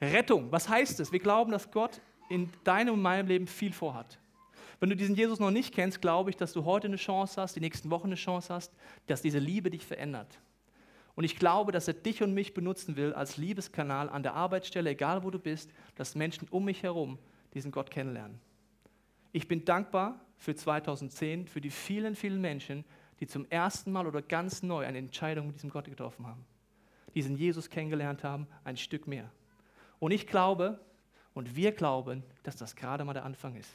Rettung, 0.00 0.50
was 0.52 0.68
heißt 0.68 1.00
es? 1.00 1.12
Wir 1.12 1.18
glauben, 1.18 1.52
dass 1.52 1.70
Gott 1.70 2.00
in 2.28 2.50
deinem 2.64 2.94
und 2.94 3.02
meinem 3.02 3.26
Leben 3.26 3.46
viel 3.46 3.72
vorhat. 3.72 4.18
Wenn 4.80 4.90
du 4.90 4.96
diesen 4.96 5.14
Jesus 5.14 5.40
noch 5.40 5.50
nicht 5.50 5.74
kennst, 5.74 6.00
glaube 6.00 6.30
ich, 6.30 6.36
dass 6.36 6.52
du 6.52 6.64
heute 6.64 6.88
eine 6.88 6.96
Chance 6.96 7.40
hast, 7.40 7.56
die 7.56 7.60
nächsten 7.60 7.90
Wochen 7.90 8.08
eine 8.08 8.16
Chance 8.16 8.52
hast, 8.52 8.72
dass 9.06 9.22
diese 9.22 9.38
Liebe 9.38 9.70
dich 9.70 9.86
verändert. 9.86 10.38
Und 11.14 11.24
ich 11.24 11.36
glaube, 11.36 11.70
dass 11.70 11.86
er 11.86 11.94
dich 11.94 12.22
und 12.22 12.34
mich 12.34 12.54
benutzen 12.54 12.96
will 12.96 13.12
als 13.12 13.36
Liebeskanal 13.36 14.10
an 14.10 14.22
der 14.22 14.34
Arbeitsstelle, 14.34 14.90
egal 14.90 15.22
wo 15.22 15.30
du 15.30 15.38
bist, 15.38 15.70
dass 15.94 16.14
Menschen 16.14 16.48
um 16.50 16.64
mich 16.64 16.82
herum 16.82 17.18
diesen 17.54 17.70
Gott 17.70 17.90
kennenlernen. 17.90 18.40
Ich 19.32 19.46
bin 19.46 19.64
dankbar 19.64 20.20
für 20.38 20.54
2010, 20.54 21.46
für 21.46 21.60
die 21.60 21.70
vielen, 21.70 22.14
vielen 22.16 22.40
Menschen, 22.40 22.84
die 23.20 23.26
zum 23.26 23.46
ersten 23.50 23.92
Mal 23.92 24.06
oder 24.06 24.22
ganz 24.22 24.62
neu 24.62 24.84
eine 24.84 24.98
Entscheidung 24.98 25.46
mit 25.46 25.56
diesem 25.56 25.70
Gott 25.70 25.86
getroffen 25.86 26.26
haben. 26.26 26.44
Diesen 27.14 27.36
Jesus 27.36 27.70
kennengelernt 27.70 28.24
haben, 28.24 28.46
ein 28.64 28.76
Stück 28.76 29.06
mehr. 29.06 29.30
Und 29.98 30.10
ich 30.10 30.26
glaube 30.26 30.80
und 31.32 31.56
wir 31.56 31.72
glauben, 31.72 32.22
dass 32.42 32.56
das 32.56 32.76
gerade 32.76 33.04
mal 33.04 33.12
der 33.12 33.24
Anfang 33.24 33.56
ist. 33.56 33.72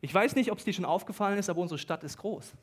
Ich 0.00 0.12
weiß 0.12 0.34
nicht, 0.34 0.50
ob 0.50 0.58
es 0.58 0.64
dir 0.64 0.72
schon 0.72 0.84
aufgefallen 0.84 1.38
ist, 1.38 1.48
aber 1.48 1.60
unsere 1.60 1.78
Stadt 1.78 2.02
ist 2.02 2.18
groß. 2.18 2.54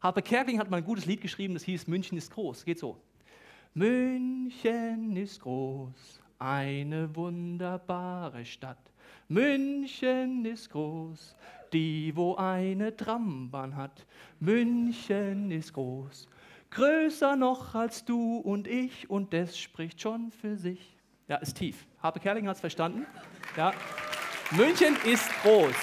Harpe 0.00 0.22
Kerkeling 0.22 0.58
hat 0.58 0.70
mal 0.70 0.78
ein 0.78 0.84
gutes 0.84 1.06
Lied 1.06 1.20
geschrieben, 1.20 1.54
das 1.54 1.62
hieß 1.64 1.86
München 1.86 2.16
ist 2.16 2.32
groß. 2.32 2.64
Geht 2.64 2.78
so. 2.78 3.00
München 3.74 5.16
ist 5.16 5.40
groß, 5.40 6.20
eine 6.38 7.14
wunderbare 7.14 8.44
Stadt. 8.44 8.78
München 9.30 10.44
ist 10.44 10.70
groß, 10.70 11.36
die 11.72 12.10
wo 12.16 12.34
eine 12.34 12.96
Trambahn 12.96 13.76
hat. 13.76 14.04
München 14.40 15.52
ist 15.52 15.72
groß, 15.72 16.26
größer 16.70 17.36
noch 17.36 17.76
als 17.76 18.04
du 18.04 18.38
und 18.38 18.66
ich 18.66 19.08
und 19.08 19.32
das 19.32 19.56
spricht 19.56 20.00
schon 20.00 20.32
für 20.32 20.56
sich. 20.56 20.96
Ja, 21.28 21.36
ist 21.36 21.56
tief. 21.56 21.86
Harpe 22.02 22.18
Kerling 22.18 22.48
hat 22.48 22.56
es 22.56 22.60
verstanden. 22.60 23.06
Ja. 23.56 23.72
München 24.50 24.96
ist 25.04 25.30
groß. 25.44 25.76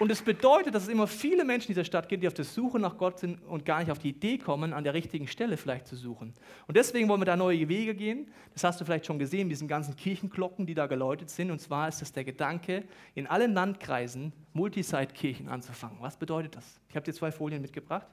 Und 0.00 0.10
es 0.10 0.22
bedeutet, 0.22 0.74
dass 0.74 0.84
es 0.84 0.88
immer 0.88 1.06
viele 1.06 1.44
Menschen 1.44 1.68
in 1.68 1.74
dieser 1.74 1.84
Stadt 1.84 2.08
gibt, 2.08 2.22
die 2.22 2.26
auf 2.26 2.32
der 2.32 2.46
Suche 2.46 2.78
nach 2.78 2.96
Gott 2.96 3.18
sind 3.18 3.38
und 3.46 3.66
gar 3.66 3.80
nicht 3.80 3.90
auf 3.90 3.98
die 3.98 4.08
Idee 4.08 4.38
kommen, 4.38 4.72
an 4.72 4.82
der 4.82 4.94
richtigen 4.94 5.26
Stelle 5.26 5.58
vielleicht 5.58 5.86
zu 5.86 5.94
suchen. 5.94 6.32
Und 6.66 6.78
deswegen 6.78 7.06
wollen 7.06 7.20
wir 7.20 7.26
da 7.26 7.36
neue 7.36 7.68
Wege 7.68 7.94
gehen. 7.94 8.26
Das 8.54 8.64
hast 8.64 8.80
du 8.80 8.86
vielleicht 8.86 9.04
schon 9.04 9.18
gesehen, 9.18 9.50
diesen 9.50 9.68
ganzen 9.68 9.94
Kirchenglocken, 9.94 10.64
die 10.64 10.72
da 10.72 10.86
geläutet 10.86 11.28
sind. 11.28 11.50
Und 11.50 11.60
zwar 11.60 11.86
ist 11.86 12.00
das 12.00 12.12
der 12.12 12.24
Gedanke, 12.24 12.84
in 13.14 13.26
allen 13.26 13.52
Landkreisen 13.52 14.32
Multisite-Kirchen 14.54 15.50
anzufangen. 15.50 15.98
Was 16.00 16.16
bedeutet 16.16 16.56
das? 16.56 16.80
Ich 16.88 16.96
habe 16.96 17.04
dir 17.04 17.12
zwei 17.12 17.30
Folien 17.30 17.60
mitgebracht. 17.60 18.06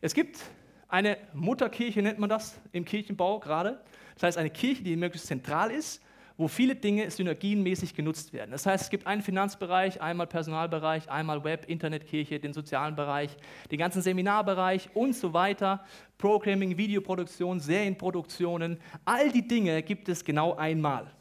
Es 0.00 0.14
gibt 0.14 0.38
eine 0.86 1.18
Mutterkirche, 1.32 2.00
nennt 2.00 2.20
man 2.20 2.30
das 2.30 2.60
im 2.70 2.84
Kirchenbau 2.84 3.40
gerade. 3.40 3.80
Das 4.14 4.22
heißt, 4.22 4.38
eine 4.38 4.50
Kirche, 4.50 4.84
die 4.84 4.94
möglichst 4.94 5.26
zentral 5.26 5.72
ist 5.72 6.00
wo 6.36 6.48
viele 6.48 6.74
Dinge 6.74 7.10
synergienmäßig 7.10 7.94
genutzt 7.94 8.32
werden. 8.32 8.50
Das 8.50 8.66
heißt, 8.66 8.84
es 8.84 8.90
gibt 8.90 9.06
einen 9.06 9.22
Finanzbereich, 9.22 10.00
einmal 10.00 10.26
Personalbereich, 10.26 11.08
einmal 11.08 11.44
Web, 11.44 11.66
Internetkirche, 11.68 12.40
den 12.40 12.52
sozialen 12.52 12.96
Bereich, 12.96 13.36
den 13.70 13.78
ganzen 13.78 14.02
Seminarbereich 14.02 14.90
und 14.94 15.14
so 15.14 15.32
weiter, 15.32 15.84
Programming, 16.18 16.76
Videoproduktion, 16.76 17.60
Serienproduktionen. 17.60 18.78
All 19.04 19.30
die 19.30 19.46
Dinge 19.46 19.82
gibt 19.82 20.08
es 20.08 20.24
genau 20.24 20.54
einmal 20.54 21.12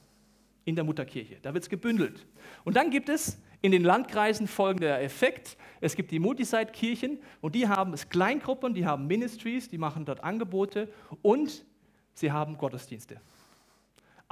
in 0.66 0.76
der 0.76 0.84
Mutterkirche. 0.84 1.38
Da 1.42 1.54
wird 1.54 1.64
es 1.64 1.70
gebündelt. 1.70 2.26
Und 2.64 2.76
dann 2.76 2.90
gibt 2.90 3.10
es 3.10 3.40
in 3.62 3.72
den 3.72 3.84
Landkreisen 3.84 4.48
folgender 4.48 5.02
Effekt. 5.02 5.58
Es 5.80 5.96
gibt 5.96 6.12
die 6.12 6.20
Multisite-Kirchen 6.20 7.20
und 7.42 7.56
die 7.56 7.68
haben 7.68 7.94
es 7.94 8.10
Kleingruppen, 8.10 8.74
die 8.74 8.86
haben 8.86 9.08
Ministries, 9.08 9.70
die 9.70 9.78
machen 9.78 10.06
dort 10.06 10.24
Angebote 10.24 10.92
und 11.22 11.66
sie 12.14 12.32
haben 12.32 12.58
Gottesdienste. 12.58 13.22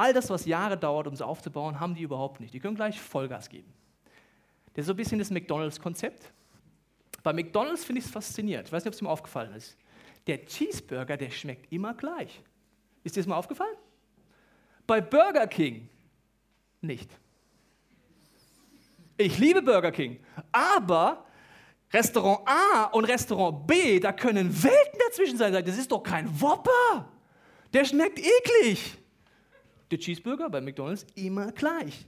All 0.02 0.14
das, 0.14 0.32
was 0.32 0.48
Jahre 0.48 0.80
dauert, 0.80 1.06
um 1.06 1.16
sie 1.16 1.24
aufzubauen, 1.24 1.80
haben 1.80 1.94
die 1.94 2.02
überhaupt 2.02 2.40
nicht. 2.40 2.56
Die 2.56 2.60
können 2.60 2.74
gleich 2.74 3.00
Vollgas 3.00 3.48
geben. 3.50 3.72
Das 4.74 4.82
ist 4.82 4.88
so 4.88 4.94
ein 4.94 4.98
bisschen 4.98 5.20
das 5.20 5.30
McDonalds-Konzept. 5.30 6.32
Bei 7.22 7.32
McDonalds 7.32 7.86
finde 7.86 8.00
ich 8.00 8.06
es 8.06 8.12
faszinierend. 8.12 8.68
Ich 8.68 8.74
weiß 8.74 8.84
nicht, 8.84 8.88
ob 8.88 8.96
es 8.96 9.02
ihm 9.04 9.06
aufgefallen 9.06 9.54
ist. 9.54 9.78
Der 10.26 10.44
Cheeseburger, 10.44 11.18
der 11.18 11.30
schmeckt 11.30 11.72
immer 11.72 11.94
gleich. 11.94 12.42
Ist 13.04 13.16
dir 13.16 13.20
das 13.20 13.28
mal 13.28 13.36
aufgefallen? 13.36 13.76
Bei 14.88 15.02
Burger 15.02 15.46
King 15.46 15.88
nicht. 16.82 17.12
Ich 19.18 19.38
liebe 19.38 19.62
Burger 19.62 19.92
King, 19.92 20.20
aber 20.52 21.26
Restaurant 21.94 22.40
A 22.48 22.86
und 22.86 23.06
Restaurant 23.06 23.68
B, 23.68 24.00
da 24.00 24.14
können 24.14 24.52
Welten 24.64 25.00
dazwischen 25.08 25.38
sein. 25.38 25.54
Das 25.54 25.78
ist 25.78 25.92
doch 25.92 26.02
kein 26.02 26.42
Whopper. 26.42 27.08
Der 27.72 27.86
schmeckt 27.86 28.18
eklig 28.18 28.98
der 29.92 30.00
Cheeseburger 30.00 30.50
bei 30.50 30.62
McDonald's 30.62 31.06
immer 31.16 31.52
gleich. 31.52 32.06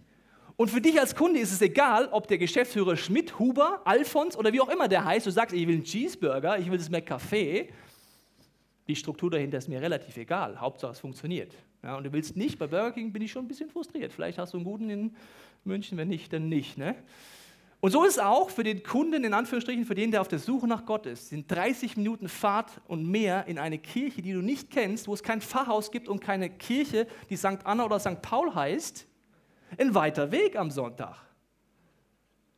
Und 0.56 0.70
für 0.70 0.82
dich 0.82 1.00
als 1.00 1.16
Kunde 1.16 1.40
ist 1.40 1.52
es 1.52 1.62
egal, 1.62 2.08
ob 2.12 2.28
der 2.28 2.38
Geschäftsführer 2.38 2.96
Schmidt, 2.96 3.40
Huber, 3.40 3.82
Alfons 3.86 4.38
oder 4.38 4.54
wie 4.54 4.62
auch 4.62 4.70
immer 4.70 4.88
der 4.88 5.04
heißt, 5.04 5.26
du 5.26 5.32
sagst, 5.32 5.56
ich 5.56 5.68
will 5.68 5.76
einen 5.76 5.84
Cheeseburger, 5.84 6.60
ich 6.60 6.70
will 6.70 6.78
das 6.78 6.92
McCafé. 6.92 7.70
Die 8.88 8.96
Struktur 8.96 9.32
dahinter 9.32 9.58
ist 9.58 9.68
mir 9.68 9.82
relativ 9.82 10.18
egal. 10.18 10.60
Hauptsache 10.60 10.92
es 10.92 11.00
funktioniert. 11.00 11.56
Ja, 11.82 11.98
und 11.98 12.04
du 12.04 12.14
willst 12.14 12.36
nicht, 12.36 12.60
bei 12.60 12.68
Burger 12.68 12.92
King 12.92 13.12
bin 13.12 13.22
ich 13.22 13.32
schon 13.32 13.46
ein 13.46 13.48
bisschen 13.48 13.70
frustriert. 13.70 14.14
Vielleicht 14.14 14.38
hast 14.38 14.54
du 14.54 14.58
einen 14.58 14.66
guten 14.66 14.90
in 14.90 15.16
München, 15.64 15.98
wenn 15.98 16.10
nicht, 16.10 16.32
dann 16.34 16.50
nicht. 16.50 16.78
Ne? 16.78 16.96
Und 17.84 17.92
so 17.92 18.06
ist 18.06 18.14
es 18.14 18.20
auch 18.20 18.50
für 18.50 18.64
den 18.64 18.82
Kunden, 18.82 19.26
in 19.26 19.34
Anführungsstrichen, 19.34 19.86
für 19.86 19.94
den, 19.94 20.10
der 20.10 20.22
auf 20.22 20.30
der 20.30 20.40
Suche 20.40 20.66
nach 20.68 20.86
Gott 20.86 21.06
ist, 21.06 21.28
sind 21.28 21.52
30 21.52 21.98
Minuten 21.98 22.30
Fahrt 22.30 22.80
und 22.88 23.06
mehr 23.06 23.46
in 23.48 23.60
eine 23.60 23.78
Kirche, 23.78 24.22
die 24.22 24.32
du 24.32 24.40
nicht 24.40 24.72
kennst, 24.72 25.10
wo 25.10 25.14
es 25.14 25.22
kein 25.22 25.42
Pfarrhaus 25.42 25.92
gibt 25.92 26.08
und 26.08 26.22
keine 26.22 26.50
Kirche, 26.50 27.08
die 27.30 27.36
St. 27.36 27.66
Anna 27.66 27.84
oder 27.84 28.00
St. 28.00 28.22
Paul 28.22 28.56
heißt, 28.56 29.06
ein 29.78 29.94
weiter 29.94 30.32
Weg 30.32 30.56
am 30.56 30.72
Sonntag. 30.72 31.18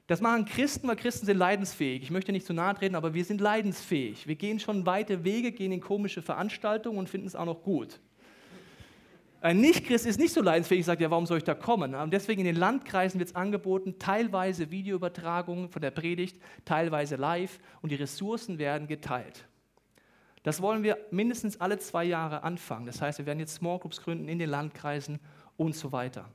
Das 0.05 0.21
machen 0.21 0.45
Christen, 0.45 0.87
weil 0.87 0.95
Christen 0.95 1.25
sind 1.25 1.37
leidensfähig. 1.37 2.03
Ich 2.03 2.11
möchte 2.11 2.31
nicht 2.31 2.45
zu 2.45 2.53
nahe 2.53 2.75
treten, 2.75 2.93
aber 2.93 3.15
wir 3.15 3.25
sind 3.25 3.41
leidensfähig. 3.41 4.27
Wir 4.27 4.35
gehen 4.35 4.59
schon 4.59 4.85
weite 4.85 5.23
Wege, 5.23 5.51
gehen 5.51 5.71
in 5.71 5.81
komische 5.81 6.21
Veranstaltungen 6.21 6.99
und 6.99 7.09
finden 7.09 7.25
es 7.25 7.35
auch 7.35 7.45
noch 7.45 7.63
gut. 7.63 7.99
Ein 9.45 9.61
Nichtchrist 9.61 10.07
ist 10.07 10.19
nicht 10.19 10.33
so 10.33 10.41
leidensfähig, 10.41 10.83
sagt 10.83 11.01
ja, 11.01 11.11
warum 11.11 11.27
soll 11.27 11.37
ich 11.37 11.43
da 11.43 11.53
kommen? 11.53 11.93
Und 11.93 12.11
deswegen 12.11 12.39
in 12.39 12.47
den 12.47 12.55
Landkreisen 12.55 13.19
wird 13.19 13.29
es 13.29 13.35
angeboten, 13.35 13.99
teilweise 13.99 14.71
Videoübertragungen 14.71 15.69
von 15.69 15.83
der 15.83 15.91
Predigt, 15.91 16.41
teilweise 16.65 17.15
live 17.15 17.59
und 17.83 17.91
die 17.91 17.95
Ressourcen 17.95 18.57
werden 18.57 18.87
geteilt. 18.87 19.45
Das 20.41 20.63
wollen 20.63 20.81
wir 20.81 20.97
mindestens 21.11 21.61
alle 21.61 21.77
zwei 21.77 22.05
Jahre 22.05 22.41
anfangen. 22.41 22.87
Das 22.87 23.03
heißt, 23.03 23.19
wir 23.19 23.27
werden 23.27 23.37
jetzt 23.37 23.53
Small 23.53 23.77
Groups 23.77 24.01
gründen 24.01 24.27
in 24.29 24.39
den 24.39 24.49
Landkreisen 24.49 25.19
und 25.57 25.75
so 25.75 25.91
weiter. 25.91 26.25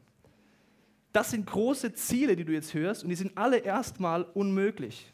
Das 1.12 1.32
sind 1.32 1.46
große 1.46 1.92
Ziele, 1.94 2.36
die 2.36 2.44
du 2.44 2.52
jetzt 2.52 2.74
hörst, 2.74 3.02
und 3.02 3.08
die 3.08 3.16
sind 3.16 3.36
alle 3.36 3.56
erstmal 3.56 4.22
unmöglich. 4.22 5.12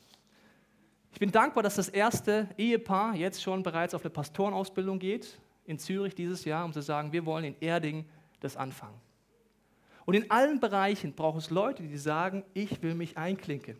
Ich 1.14 1.18
bin 1.18 1.32
dankbar, 1.32 1.62
dass 1.62 1.76
das 1.76 1.88
erste 1.88 2.50
Ehepaar 2.58 3.14
jetzt 3.14 3.42
schon 3.42 3.62
bereits 3.62 3.94
auf 3.94 4.02
eine 4.02 4.10
Pastorenausbildung 4.10 4.98
geht 4.98 5.38
in 5.66 5.78
Zürich 5.78 6.14
dieses 6.14 6.44
Jahr, 6.44 6.64
um 6.64 6.72
zu 6.72 6.80
sagen, 6.80 7.12
wir 7.12 7.26
wollen 7.26 7.44
in 7.44 7.56
Erding 7.60 8.04
das 8.40 8.56
anfangen. 8.56 9.00
Und 10.04 10.14
in 10.14 10.30
allen 10.30 10.60
Bereichen 10.60 11.12
braucht 11.14 11.38
es 11.38 11.50
Leute, 11.50 11.82
die 11.82 11.98
sagen, 11.98 12.44
ich 12.54 12.80
will 12.82 12.94
mich 12.94 13.18
einklinken. 13.18 13.76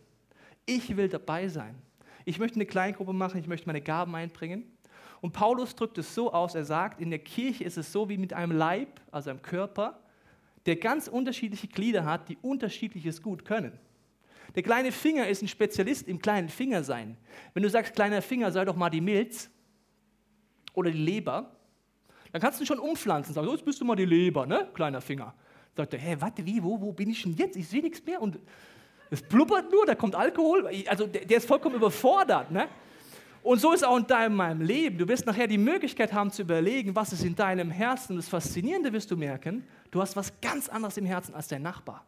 Ich 0.67 0.97
will 0.97 1.09
dabei 1.09 1.47
sein. 1.49 1.77
Ich 2.25 2.41
möchte 2.41 2.57
eine 2.57 2.67
Kleingruppe 2.67 3.13
machen, 3.13 3.39
ich 3.39 3.47
möchte 3.47 3.69
meine 3.69 3.81
Gaben 3.81 4.15
einbringen. 4.17 4.65
Und 5.21 5.33
Paulus 5.33 5.77
drückt 5.77 5.99
es 5.99 6.15
so 6.15 6.33
aus, 6.33 6.57
er 6.57 6.65
sagt, 6.65 7.01
in 7.01 7.11
der 7.11 7.21
Kirche 7.21 7.65
ist 7.65 7.79
es 7.79 7.93
so 7.93 8.09
wie 8.09 8.19
mit 8.19 8.33
einem 8.33 8.53
Leib, 8.53 9.01
also 9.13 9.31
einem 9.31 9.43
Körper, 9.43 10.01
der 10.67 10.77
ganz 10.77 11.07
unterschiedliche 11.07 11.69
Glieder 11.69 12.05
hat, 12.05 12.29
die 12.29 12.37
unterschiedliches 12.43 13.23
gut 13.23 13.45
können. 13.45 13.79
Der 14.57 14.63
kleine 14.63 14.91
Finger 14.91 15.29
ist 15.29 15.43
ein 15.43 15.49
Spezialist 15.49 16.09
im 16.09 16.19
kleinen 16.19 16.49
Finger 16.49 16.83
sein. 16.83 17.17
Wenn 17.55 17.63
du 17.63 17.71
sagst, 17.71 17.95
kleiner 17.95 18.21
Finger, 18.21 18.51
sei 18.51 18.65
doch 18.65 18.75
mal 18.75 18.91
die 18.91 19.01
Milz 19.01 19.49
oder 20.75 20.91
die 20.91 20.99
Leber, 20.99 21.56
dann 22.33 22.41
kannst 22.41 22.61
du 22.61 22.65
schon 22.65 22.79
umpflanzen, 22.79 23.35
sagen, 23.35 23.47
so, 23.47 23.53
jetzt 23.53 23.65
bist 23.65 23.81
du 23.81 23.85
mal 23.85 23.97
die 23.97 24.05
Leber, 24.05 24.47
ne? 24.47 24.69
kleiner 24.75 25.01
Finger. 25.01 25.35
Sagt 25.77 25.93
er, 25.93 26.01
hä, 26.01 26.17
warte, 26.19 26.45
wie, 26.45 26.63
wo, 26.63 26.81
wo 26.81 26.93
bin 26.93 27.11
ich 27.11 27.23
denn 27.23 27.35
jetzt? 27.35 27.57
Ich 27.57 27.69
sehe 27.69 27.83
nichts 27.83 28.05
mehr 28.05 28.21
und 28.21 28.39
es 29.11 29.23
blubbert 29.23 29.71
nur, 29.71 29.87
da 29.87 29.95
kommt 29.95 30.15
Alkohol. 30.15 30.69
Also 30.89 31.07
der, 31.07 31.25
der 31.25 31.37
ist 31.37 31.47
vollkommen 31.47 31.77
überfordert. 31.77 32.51
Ne? 32.51 32.69
Und 33.43 33.61
so 33.61 33.73
ist 33.73 33.85
auch 33.85 33.97
in 33.97 34.07
deinem 34.07 34.35
meinem 34.35 34.61
Leben. 34.61 34.99
Du 34.99 35.07
wirst 35.07 35.27
nachher 35.27 35.47
die 35.47 35.59
Möglichkeit 35.59 36.13
haben 36.13 36.33
zu 36.33 36.43
überlegen, 36.43 36.97
was 36.97 37.13
ist 37.13 37.25
in 37.25 37.37
deinem 37.37 37.71
Herzen. 37.71 38.13
Und 38.13 38.17
das 38.17 38.29
Faszinierende 38.29 38.93
wirst 38.93 39.11
du 39.11 39.17
merken, 39.17 39.65
du 39.91 40.01
hast 40.01 40.17
was 40.17 40.33
ganz 40.41 40.69
anderes 40.69 40.97
im 40.97 41.07
Herzen 41.07 41.35
als 41.35 41.47
dein 41.47 41.63
Nachbar. 41.63 42.05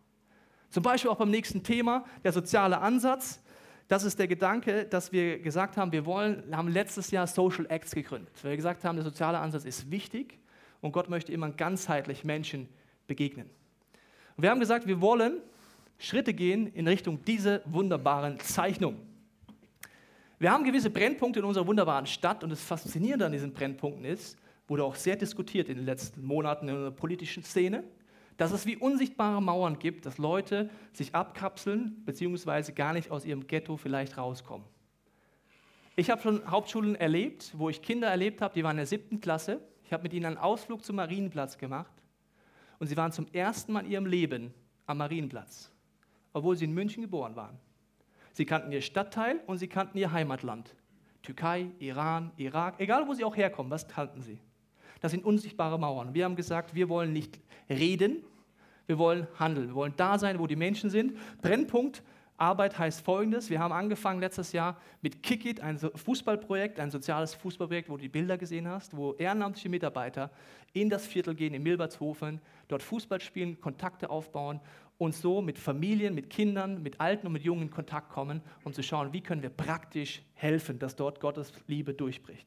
Zum 0.71 0.83
Beispiel 0.83 1.11
auch 1.11 1.17
beim 1.17 1.31
nächsten 1.31 1.63
Thema, 1.63 2.05
der 2.25 2.33
soziale 2.33 2.79
Ansatz. 2.79 3.41
Das 3.89 4.05
ist 4.05 4.19
der 4.19 4.29
Gedanke, 4.29 4.85
dass 4.85 5.13
wir 5.13 5.39
gesagt 5.39 5.79
haben, 5.79 5.93
wir 5.93 6.05
wollen, 6.05 6.55
haben 6.55 6.69
letztes 6.69 7.11
Jahr 7.11 7.27
Social 7.27 7.65
Acts 7.71 7.95
gegründet, 7.95 8.33
weil 8.43 8.51
wir 8.51 8.57
gesagt 8.57 8.85
haben, 8.85 8.97
der 8.97 9.05
soziale 9.05 9.39
Ansatz 9.39 9.65
ist 9.65 9.91
wichtig 9.91 10.39
und 10.83 10.93
Gott 10.93 11.09
möchte 11.09 11.33
immer 11.33 11.51
ganzheitlich 11.51 12.23
Menschen 12.23 12.69
begegnen. 13.07 13.49
Und 14.37 14.43
wir 14.43 14.51
haben 14.51 14.61
gesagt, 14.61 14.87
wir 14.87 15.01
wollen 15.01 15.39
Schritte 15.99 16.35
gehen 16.35 16.67
in 16.75 16.87
Richtung 16.87 17.25
dieser 17.25 17.63
wunderbaren 17.65 18.39
Zeichnung. 18.41 18.97
Wir 20.39 20.53
haben 20.53 20.65
gewisse 20.65 20.91
Brennpunkte 20.91 21.41
in 21.41 21.47
unserer 21.47 21.67
wunderbaren 21.67 22.07
Stadt 22.07 22.45
und 22.45 22.51
das 22.51 22.61
Faszinierende 22.61 23.25
an 23.25 23.33
diesen 23.33 23.53
Brennpunkten 23.55 24.05
ist, 24.05 24.37
wurde 24.69 24.85
auch 24.85 24.95
sehr 24.95 25.17
diskutiert 25.17 25.71
in 25.71 25.77
den 25.77 25.87
letzten 25.87 26.25
Monaten 26.25 26.69
in 26.69 26.83
der 26.83 26.91
politischen 26.91 27.43
Szene, 27.43 27.83
dass 28.39 28.53
es 28.53 28.65
wie 28.65 28.77
unsichtbare 28.77 29.43
Mauern 29.43 29.79
gibt, 29.79 30.07
dass 30.07 30.17
Leute 30.17 30.71
sich 30.93 31.15
abkapseln 31.15 32.03
bzw. 32.07 32.73
gar 32.73 32.95
nicht 32.95 33.11
aus 33.11 33.27
ihrem 33.27 33.47
Ghetto 33.47 33.77
vielleicht 33.77 34.17
rauskommen. 34.17 34.67
Ich 35.97 36.09
habe 36.09 36.23
schon 36.23 36.49
Hauptschulen 36.49 36.95
erlebt, 36.95 37.53
wo 37.59 37.69
ich 37.69 37.83
Kinder 37.83 38.09
erlebt 38.09 38.41
habe, 38.41 38.55
die 38.55 38.63
waren 38.63 38.73
in 38.73 38.79
der 38.79 38.87
siebten 38.87 39.21
Klasse. 39.21 39.61
Ich 39.85 39.93
habe 39.93 40.05
mit 40.05 40.13
ihnen 40.13 40.27
einen 40.27 40.39
Ausflug 40.39 40.85
zum 40.85 40.97
Marienplatz 40.97 41.59
gemacht 41.59 41.93
und 42.79 42.87
sie 42.87 42.97
waren 42.97 43.11
zum 43.11 43.27
ersten 43.33 43.73
Mal 43.73 43.85
in 43.85 43.91
ihrem 43.91 44.07
Leben 44.07 44.55
am 44.87 44.99
Marienplatz, 44.99 45.73
obwohl 46.33 46.57
sie 46.57 46.67
in 46.67 46.73
München 46.73 47.03
geboren 47.03 47.35
waren. 47.35 47.59
Sie 48.33 48.47
kannten 48.47 48.71
ihr 48.71 48.83
Stadtteil 48.83 49.41
und 49.47 49.59
sie 49.59 49.67
kannten 49.67 49.99
ihr 49.99 50.13
Heimatland. 50.13 50.77
Türkei, 51.23 51.73
Iran, 51.81 52.31
Irak, 52.37 52.77
egal 52.79 53.09
wo 53.09 53.15
sie 53.15 53.25
auch 53.25 53.37
herkommen, 53.37 53.73
was 53.73 53.89
kannten 53.89 54.23
sie? 54.23 54.39
Das 55.01 55.13
sind 55.13 55.25
unsichtbare 55.25 55.79
Mauern. 55.79 56.15
Wir 56.15 56.25
haben 56.25 56.37
gesagt, 56.37 56.75
wir 56.75 56.89
wollen 56.89 57.13
nicht 57.13 57.41
reden, 57.69 58.25
wir 58.87 58.99
wollen 58.99 59.27
handeln. 59.39 59.69
Wir 59.69 59.75
wollen 59.75 59.95
da 59.97 60.19
sein, 60.19 60.39
wo 60.39 60.47
die 60.47 60.57
Menschen 60.57 60.91
sind. 60.91 61.15
Brennpunkt 61.43 62.03
Arbeit 62.39 62.79
heißt 62.79 63.05
folgendes: 63.05 63.51
Wir 63.51 63.59
haben 63.59 63.73
angefangen 63.73 64.21
letztes 64.21 64.53
Jahr 64.53 64.81
mit 65.03 65.23
Kickit, 65.23 65.61
ein 65.61 65.79
Fußballprojekt, 65.79 66.79
ein 66.79 66.91
soziales 66.91 67.35
Fußballprojekt, 67.35 67.91
wo 67.91 67.97
du 67.97 68.03
die 68.03 68.09
Bilder 68.09 68.39
gesehen 68.39 68.69
hast, 68.69 68.97
wo 68.97 69.15
ehrenamtliche 69.15 69.69
Mitarbeiter 69.69 70.31
in 70.73 70.89
das 70.89 71.07
Viertel 71.07 71.35
gehen, 71.35 71.53
in 71.53 71.63
Milbertshofen, 71.65 72.41
dort 72.69 72.83
Fußball 72.83 73.21
spielen, 73.21 73.61
Kontakte 73.61 74.09
aufbauen 74.09 74.61
und 74.99 75.15
so 75.15 75.43
mit 75.43 75.59
Familien, 75.59 76.15
mit 76.15 76.31
Kindern, 76.31 76.81
mit 76.83 77.01
Alten 77.01 77.27
und 77.27 77.33
mit 77.33 77.43
Jungen 77.43 77.63
in 77.63 77.71
Kontakt 77.71 78.11
kommen, 78.11 78.41
um 78.63 78.73
zu 78.73 78.83
schauen, 78.83 79.13
wie 79.13 79.21
können 79.21 79.43
wir 79.43 79.51
praktisch 79.51 80.23
helfen, 80.35 80.79
dass 80.79 80.95
dort 80.95 81.21
Gottes 81.21 81.53
Liebe 81.67 81.93
durchbricht. 81.93 82.47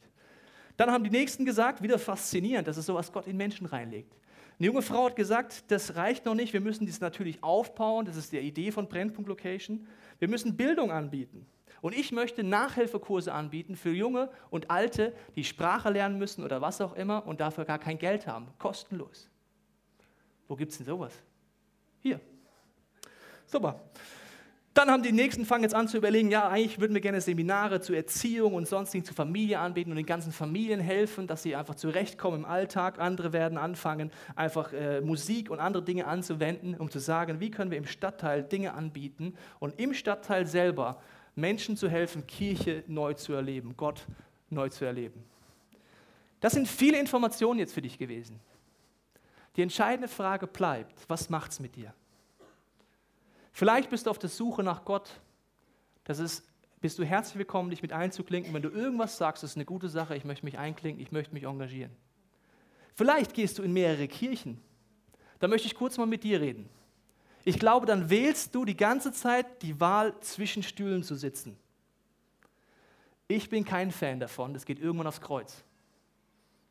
Dann 0.82 0.90
haben 0.90 1.04
die 1.04 1.12
Nächsten 1.12 1.46
gesagt, 1.46 1.84
wieder 1.84 2.00
faszinierend, 2.00 2.68
das 2.68 2.76
ist 2.76 2.88
so, 2.88 2.96
was 2.96 3.12
Gott 3.12 3.28
in 3.28 3.38
Menschen 3.38 3.68
reinlegt. 3.68 4.18
Eine 4.58 4.66
junge 4.66 4.82
Frau 4.82 5.06
hat 5.06 5.16
gesagt, 5.16 5.66
das 5.68 5.96
reicht 5.96 6.26
noch 6.26 6.34
nicht, 6.34 6.54
wir 6.54 6.60
müssen 6.60 6.88
dies 6.88 7.00
natürlich 7.00 7.44
aufbauen, 7.44 8.08
das 8.08 8.16
ist 8.16 8.32
die 8.32 8.40
Idee 8.40 8.72
von 8.72 8.90
Brennpunkt 8.90 9.30
Location. 9.30 9.86
Wir 10.18 10.28
müssen 10.28 10.58
Bildung 10.58 10.92
anbieten. 10.92 11.46
Und 11.82 11.96
ich 11.96 12.12
möchte 12.12 12.44
Nachhilfekurse 12.44 13.32
anbieten 13.32 13.76
für 13.76 13.92
Junge 13.92 14.32
und 14.50 14.72
Alte, 14.72 15.14
die 15.36 15.44
Sprache 15.44 15.92
lernen 15.92 16.18
müssen 16.18 16.44
oder 16.44 16.62
was 16.62 16.82
auch 16.82 16.94
immer 16.94 17.28
und 17.28 17.42
dafür 17.42 17.66
gar 17.66 17.78
kein 17.78 18.00
Geld 18.00 18.26
haben, 18.26 18.48
kostenlos. 18.58 19.30
Wo 20.48 20.56
gibt 20.56 20.72
es 20.72 20.80
denn 20.80 20.88
sowas? 20.88 21.14
Hier. 22.00 22.20
Super. 23.46 23.80
Dann 24.74 24.90
haben 24.90 25.04
die 25.04 25.12
Nächsten 25.12 25.46
fangen 25.46 25.64
jetzt 25.64 25.76
an 25.76 25.90
zu 25.90 25.98
überlegen, 25.98 26.32
ja, 26.32 26.48
eigentlich 26.48 26.80
würden 26.80 26.94
wir 26.94 27.02
gerne 27.02 27.20
Seminare 27.20 27.82
zur 27.82 27.98
Erziehung 27.98 28.54
und 28.54 28.70
sonstigen 28.70 29.04
zur 29.04 29.16
Familie 29.16 29.60
anbieten 29.60 29.90
und 29.90 29.98
den 29.98 30.06
ganzen 30.06 30.32
Familien 30.32 30.80
helfen, 30.80 31.28
dass 31.28 31.44
sie 31.44 31.58
einfach 31.58 31.76
zurechtkommen 31.76 32.40
im 32.40 32.46
Alltag. 32.46 32.98
Andere 32.98 33.34
werden 33.34 33.58
anfangen, 33.58 34.12
einfach 34.34 34.72
äh, 34.72 35.02
Musik 35.02 35.50
und 35.52 35.60
andere 35.60 35.84
Dinge 35.84 36.08
anzuwenden, 36.08 36.76
um 36.76 36.90
zu 36.90 37.00
sagen, 37.00 37.42
wie 37.42 37.52
können 37.52 37.70
wir 37.70 37.78
im 37.78 37.86
Stadtteil 37.86 38.44
Dinge 38.44 38.74
anbieten 38.74 39.34
und 39.60 39.78
im 39.78 39.94
Stadtteil 39.94 40.48
selber 40.48 41.02
Menschen 41.36 41.76
zu 41.76 41.90
helfen, 41.90 42.26
Kirche 42.26 42.86
neu 42.88 43.14
zu 43.14 43.34
erleben, 43.34 43.76
Gott 43.76 44.06
neu 44.50 44.70
zu 44.70 44.86
erleben. 44.86 45.22
Das 46.40 46.54
sind 46.54 46.68
viele 46.68 46.98
Informationen 46.98 47.60
jetzt 47.60 47.74
für 47.74 47.82
dich 47.82 47.98
gewesen. 47.98 48.40
Die 49.58 49.62
entscheidende 49.62 50.08
Frage 50.08 50.48
bleibt, 50.48 51.10
was 51.10 51.30
macht 51.30 51.52
es 51.52 51.60
mit 51.60 51.76
dir? 51.76 51.94
Vielleicht 53.62 53.92
bist 53.92 54.08
du 54.08 54.10
auf 54.10 54.18
der 54.18 54.32
Suche 54.32 54.64
nach 54.64 54.86
Gott. 54.86 55.22
Das 56.04 56.18
ist, 56.18 56.44
bist 56.80 56.98
du 56.98 57.06
herzlich 57.06 57.38
willkommen, 57.38 57.70
dich 57.70 57.84
mit 57.84 57.94
einzuklinken. 57.94 58.52
Wenn 58.56 58.64
du 58.64 58.70
irgendwas 58.70 59.18
sagst, 59.18 59.44
das 59.44 59.52
ist 59.52 59.56
eine 59.56 59.66
gute 59.66 59.88
Sache, 59.88 60.16
ich 60.16 60.26
möchte 60.26 60.46
mich 60.46 60.58
einklinken, 60.58 61.00
ich 61.00 61.12
möchte 61.12 61.32
mich 61.32 61.44
engagieren. 61.44 61.92
Vielleicht 62.96 63.36
gehst 63.36 63.60
du 63.60 63.62
in 63.62 63.72
mehrere 63.72 64.08
Kirchen. 64.08 64.60
Da 65.38 65.48
möchte 65.48 65.68
ich 65.68 65.76
kurz 65.76 66.00
mal 66.00 66.08
mit 66.08 66.24
dir 66.24 66.42
reden. 66.42 66.68
Ich 67.46 67.60
glaube, 67.60 67.86
dann 67.86 68.10
wählst 68.10 68.56
du 68.56 68.66
die 68.66 68.76
ganze 68.76 69.12
Zeit 69.12 69.62
die 69.62 69.80
Wahl, 69.80 70.20
zwischen 70.22 70.64
Stühlen 70.64 71.04
zu 71.04 71.14
sitzen. 71.14 71.56
Ich 73.28 73.48
bin 73.48 73.64
kein 73.64 73.92
Fan 73.92 74.20
davon, 74.20 74.56
das 74.56 74.66
geht 74.66 74.80
irgendwann 74.80 75.06
aufs 75.06 75.22
Kreuz. 75.22 75.64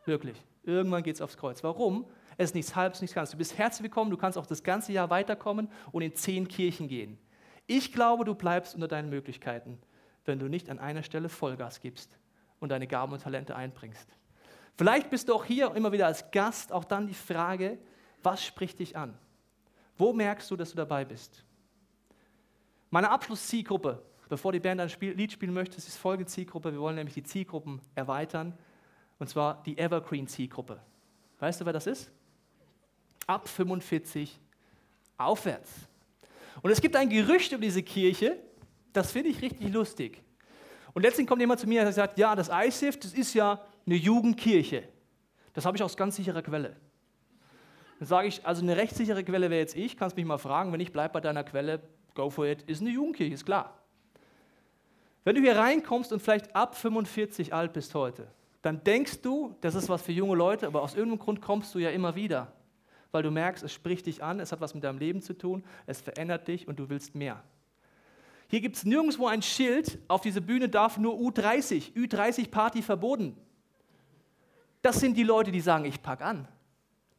Wirklich, 0.06 0.42
irgendwann 0.64 1.04
geht 1.04 1.14
es 1.14 1.20
aufs 1.20 1.36
Kreuz. 1.36 1.62
Warum? 1.62 2.04
Es 2.40 2.52
ist 2.52 2.54
nichts 2.54 2.74
halbes, 2.74 3.02
nichts 3.02 3.14
ganz. 3.14 3.30
Du 3.32 3.36
bist 3.36 3.58
herzlich 3.58 3.82
willkommen, 3.82 4.10
du 4.10 4.16
kannst 4.16 4.38
auch 4.38 4.46
das 4.46 4.62
ganze 4.62 4.94
Jahr 4.94 5.10
weiterkommen 5.10 5.68
und 5.92 6.00
in 6.00 6.14
zehn 6.14 6.48
Kirchen 6.48 6.88
gehen. 6.88 7.18
Ich 7.66 7.92
glaube, 7.92 8.24
du 8.24 8.34
bleibst 8.34 8.74
unter 8.74 8.88
deinen 8.88 9.10
Möglichkeiten, 9.10 9.78
wenn 10.24 10.38
du 10.38 10.48
nicht 10.48 10.70
an 10.70 10.78
einer 10.78 11.02
Stelle 11.02 11.28
Vollgas 11.28 11.80
gibst 11.82 12.18
und 12.58 12.70
deine 12.70 12.86
Gaben 12.86 13.12
und 13.12 13.20
Talente 13.20 13.54
einbringst. 13.54 14.08
Vielleicht 14.78 15.10
bist 15.10 15.28
du 15.28 15.34
auch 15.34 15.44
hier 15.44 15.74
immer 15.74 15.92
wieder 15.92 16.06
als 16.06 16.30
Gast, 16.30 16.72
auch 16.72 16.84
dann 16.84 17.08
die 17.08 17.12
Frage, 17.12 17.76
was 18.22 18.42
spricht 18.42 18.78
dich 18.78 18.96
an? 18.96 19.18
Wo 19.98 20.14
merkst 20.14 20.50
du, 20.50 20.56
dass 20.56 20.70
du 20.70 20.76
dabei 20.76 21.04
bist? 21.04 21.44
Meine 22.88 23.10
Abschlusszielgruppe, 23.10 24.02
bevor 24.30 24.52
die 24.52 24.60
Band 24.60 24.80
ein 24.80 24.88
Spiel, 24.88 25.12
Lied 25.12 25.32
spielen 25.32 25.52
möchte, 25.52 25.76
ist 25.76 25.94
folgende 25.98 26.30
Zielgruppe. 26.30 26.72
Wir 26.72 26.80
wollen 26.80 26.96
nämlich 26.96 27.12
die 27.12 27.22
Zielgruppen 27.22 27.82
erweitern, 27.94 28.56
und 29.18 29.28
zwar 29.28 29.62
die 29.64 29.76
Evergreen-Zielgruppe. 29.76 30.80
Weißt 31.38 31.60
du, 31.60 31.66
wer 31.66 31.74
das 31.74 31.86
ist? 31.86 32.10
Ab 33.30 33.48
45 33.48 34.40
aufwärts. 35.16 35.70
Und 36.62 36.70
es 36.70 36.80
gibt 36.80 36.96
ein 36.96 37.08
Gerücht 37.08 37.52
über 37.52 37.62
diese 37.62 37.82
Kirche, 37.82 38.38
das 38.92 39.12
finde 39.12 39.30
ich 39.30 39.40
richtig 39.40 39.72
lustig. 39.72 40.20
Und 40.92 41.02
letztens 41.02 41.28
kommt 41.28 41.40
jemand 41.40 41.60
zu 41.60 41.68
mir 41.68 41.86
und 41.86 41.92
sagt, 41.92 42.18
ja, 42.18 42.34
das 42.34 42.50
ICF, 42.52 42.98
das 42.98 43.14
ist 43.14 43.34
ja 43.34 43.64
eine 43.86 43.94
Jugendkirche. 43.94 44.82
Das 45.52 45.64
habe 45.64 45.76
ich 45.76 45.82
aus 45.82 45.96
ganz 45.96 46.16
sicherer 46.16 46.42
Quelle. 46.42 46.76
Dann 48.00 48.08
sage 48.08 48.26
ich, 48.26 48.44
also 48.44 48.62
eine 48.62 48.76
rechtssichere 48.76 49.22
Quelle 49.22 49.48
wäre 49.48 49.60
jetzt 49.60 49.76
ich, 49.76 49.96
kannst 49.96 50.16
mich 50.16 50.24
mal 50.24 50.38
fragen, 50.38 50.72
wenn 50.72 50.80
ich 50.80 50.92
bleibe 50.92 51.14
bei 51.14 51.20
deiner 51.20 51.44
Quelle, 51.44 51.80
go 52.14 52.30
for 52.30 52.46
it, 52.46 52.62
ist 52.62 52.80
eine 52.80 52.90
Jugendkirche, 52.90 53.34
ist 53.34 53.46
klar. 53.46 53.78
Wenn 55.22 55.36
du 55.36 55.40
hier 55.40 55.56
reinkommst 55.56 56.12
und 56.12 56.20
vielleicht 56.20 56.56
ab 56.56 56.74
45 56.74 57.54
alt 57.54 57.72
bist 57.74 57.94
heute, 57.94 58.26
dann 58.62 58.82
denkst 58.82 59.20
du, 59.22 59.54
das 59.60 59.76
ist 59.76 59.88
was 59.88 60.02
für 60.02 60.12
junge 60.12 60.34
Leute, 60.34 60.66
aber 60.66 60.82
aus 60.82 60.94
irgendeinem 60.94 61.20
Grund 61.20 61.40
kommst 61.40 61.74
du 61.74 61.78
ja 61.78 61.90
immer 61.90 62.16
wieder 62.16 62.52
weil 63.12 63.22
du 63.22 63.30
merkst, 63.30 63.62
es 63.64 63.72
spricht 63.72 64.06
dich 64.06 64.22
an, 64.22 64.40
es 64.40 64.52
hat 64.52 64.60
was 64.60 64.74
mit 64.74 64.84
deinem 64.84 64.98
Leben 64.98 65.22
zu 65.22 65.36
tun, 65.36 65.64
es 65.86 66.00
verändert 66.00 66.48
dich 66.48 66.68
und 66.68 66.78
du 66.78 66.88
willst 66.88 67.14
mehr. 67.14 67.42
Hier 68.48 68.60
gibt 68.60 68.76
es 68.76 68.84
nirgendwo 68.84 69.26
ein 69.26 69.42
Schild, 69.42 69.98
auf 70.08 70.22
diese 70.22 70.40
Bühne 70.40 70.68
darf 70.68 70.98
nur 70.98 71.14
U30, 71.14 71.92
Ü30 71.94 72.50
Party 72.50 72.82
verboten. 72.82 73.36
Das 74.82 74.98
sind 74.98 75.16
die 75.16 75.22
Leute, 75.22 75.52
die 75.52 75.60
sagen, 75.60 75.84
ich 75.84 76.02
pack 76.02 76.22
an. 76.22 76.48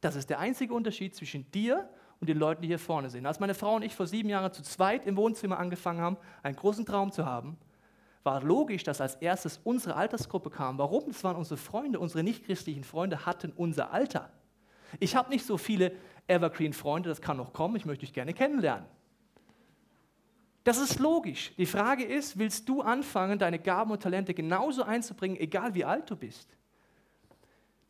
Das 0.00 0.16
ist 0.16 0.28
der 0.30 0.40
einzige 0.40 0.74
Unterschied 0.74 1.14
zwischen 1.14 1.50
dir 1.52 1.88
und 2.20 2.28
den 2.28 2.38
Leuten, 2.38 2.62
die 2.62 2.68
hier 2.68 2.78
vorne 2.78 3.08
sind. 3.08 3.24
Als 3.24 3.40
meine 3.40 3.54
Frau 3.54 3.76
und 3.76 3.82
ich 3.82 3.94
vor 3.94 4.06
sieben 4.06 4.28
Jahren 4.28 4.52
zu 4.52 4.62
zweit 4.62 5.06
im 5.06 5.16
Wohnzimmer 5.16 5.58
angefangen 5.58 6.00
haben, 6.00 6.16
einen 6.42 6.56
großen 6.56 6.84
Traum 6.84 7.12
zu 7.12 7.24
haben, 7.24 7.56
war 8.24 8.42
logisch, 8.42 8.84
dass 8.84 9.00
als 9.00 9.16
erstes 9.16 9.60
unsere 9.64 9.96
Altersgruppe 9.96 10.50
kam. 10.50 10.78
Warum? 10.78 11.06
Das 11.08 11.24
waren 11.24 11.36
unsere 11.36 11.56
Freunde, 11.56 11.98
unsere 11.98 12.22
nichtchristlichen 12.22 12.84
Freunde 12.84 13.26
hatten 13.26 13.52
unser 13.56 13.92
Alter. 13.92 14.30
Ich 15.00 15.16
habe 15.16 15.30
nicht 15.30 15.46
so 15.46 15.56
viele 15.56 15.92
Evergreen-Freunde, 16.26 17.08
das 17.08 17.20
kann 17.20 17.36
noch 17.36 17.52
kommen, 17.52 17.76
ich 17.76 17.84
möchte 17.84 18.00
dich 18.00 18.12
gerne 18.12 18.34
kennenlernen. 18.34 18.86
Das 20.64 20.78
ist 20.78 21.00
logisch. 21.00 21.52
Die 21.56 21.66
Frage 21.66 22.04
ist, 22.04 22.38
willst 22.38 22.68
du 22.68 22.82
anfangen, 22.82 23.38
deine 23.38 23.58
Gaben 23.58 23.90
und 23.90 24.02
Talente 24.02 24.32
genauso 24.32 24.84
einzubringen, 24.84 25.36
egal 25.36 25.74
wie 25.74 25.84
alt 25.84 26.08
du 26.08 26.16
bist? 26.16 26.56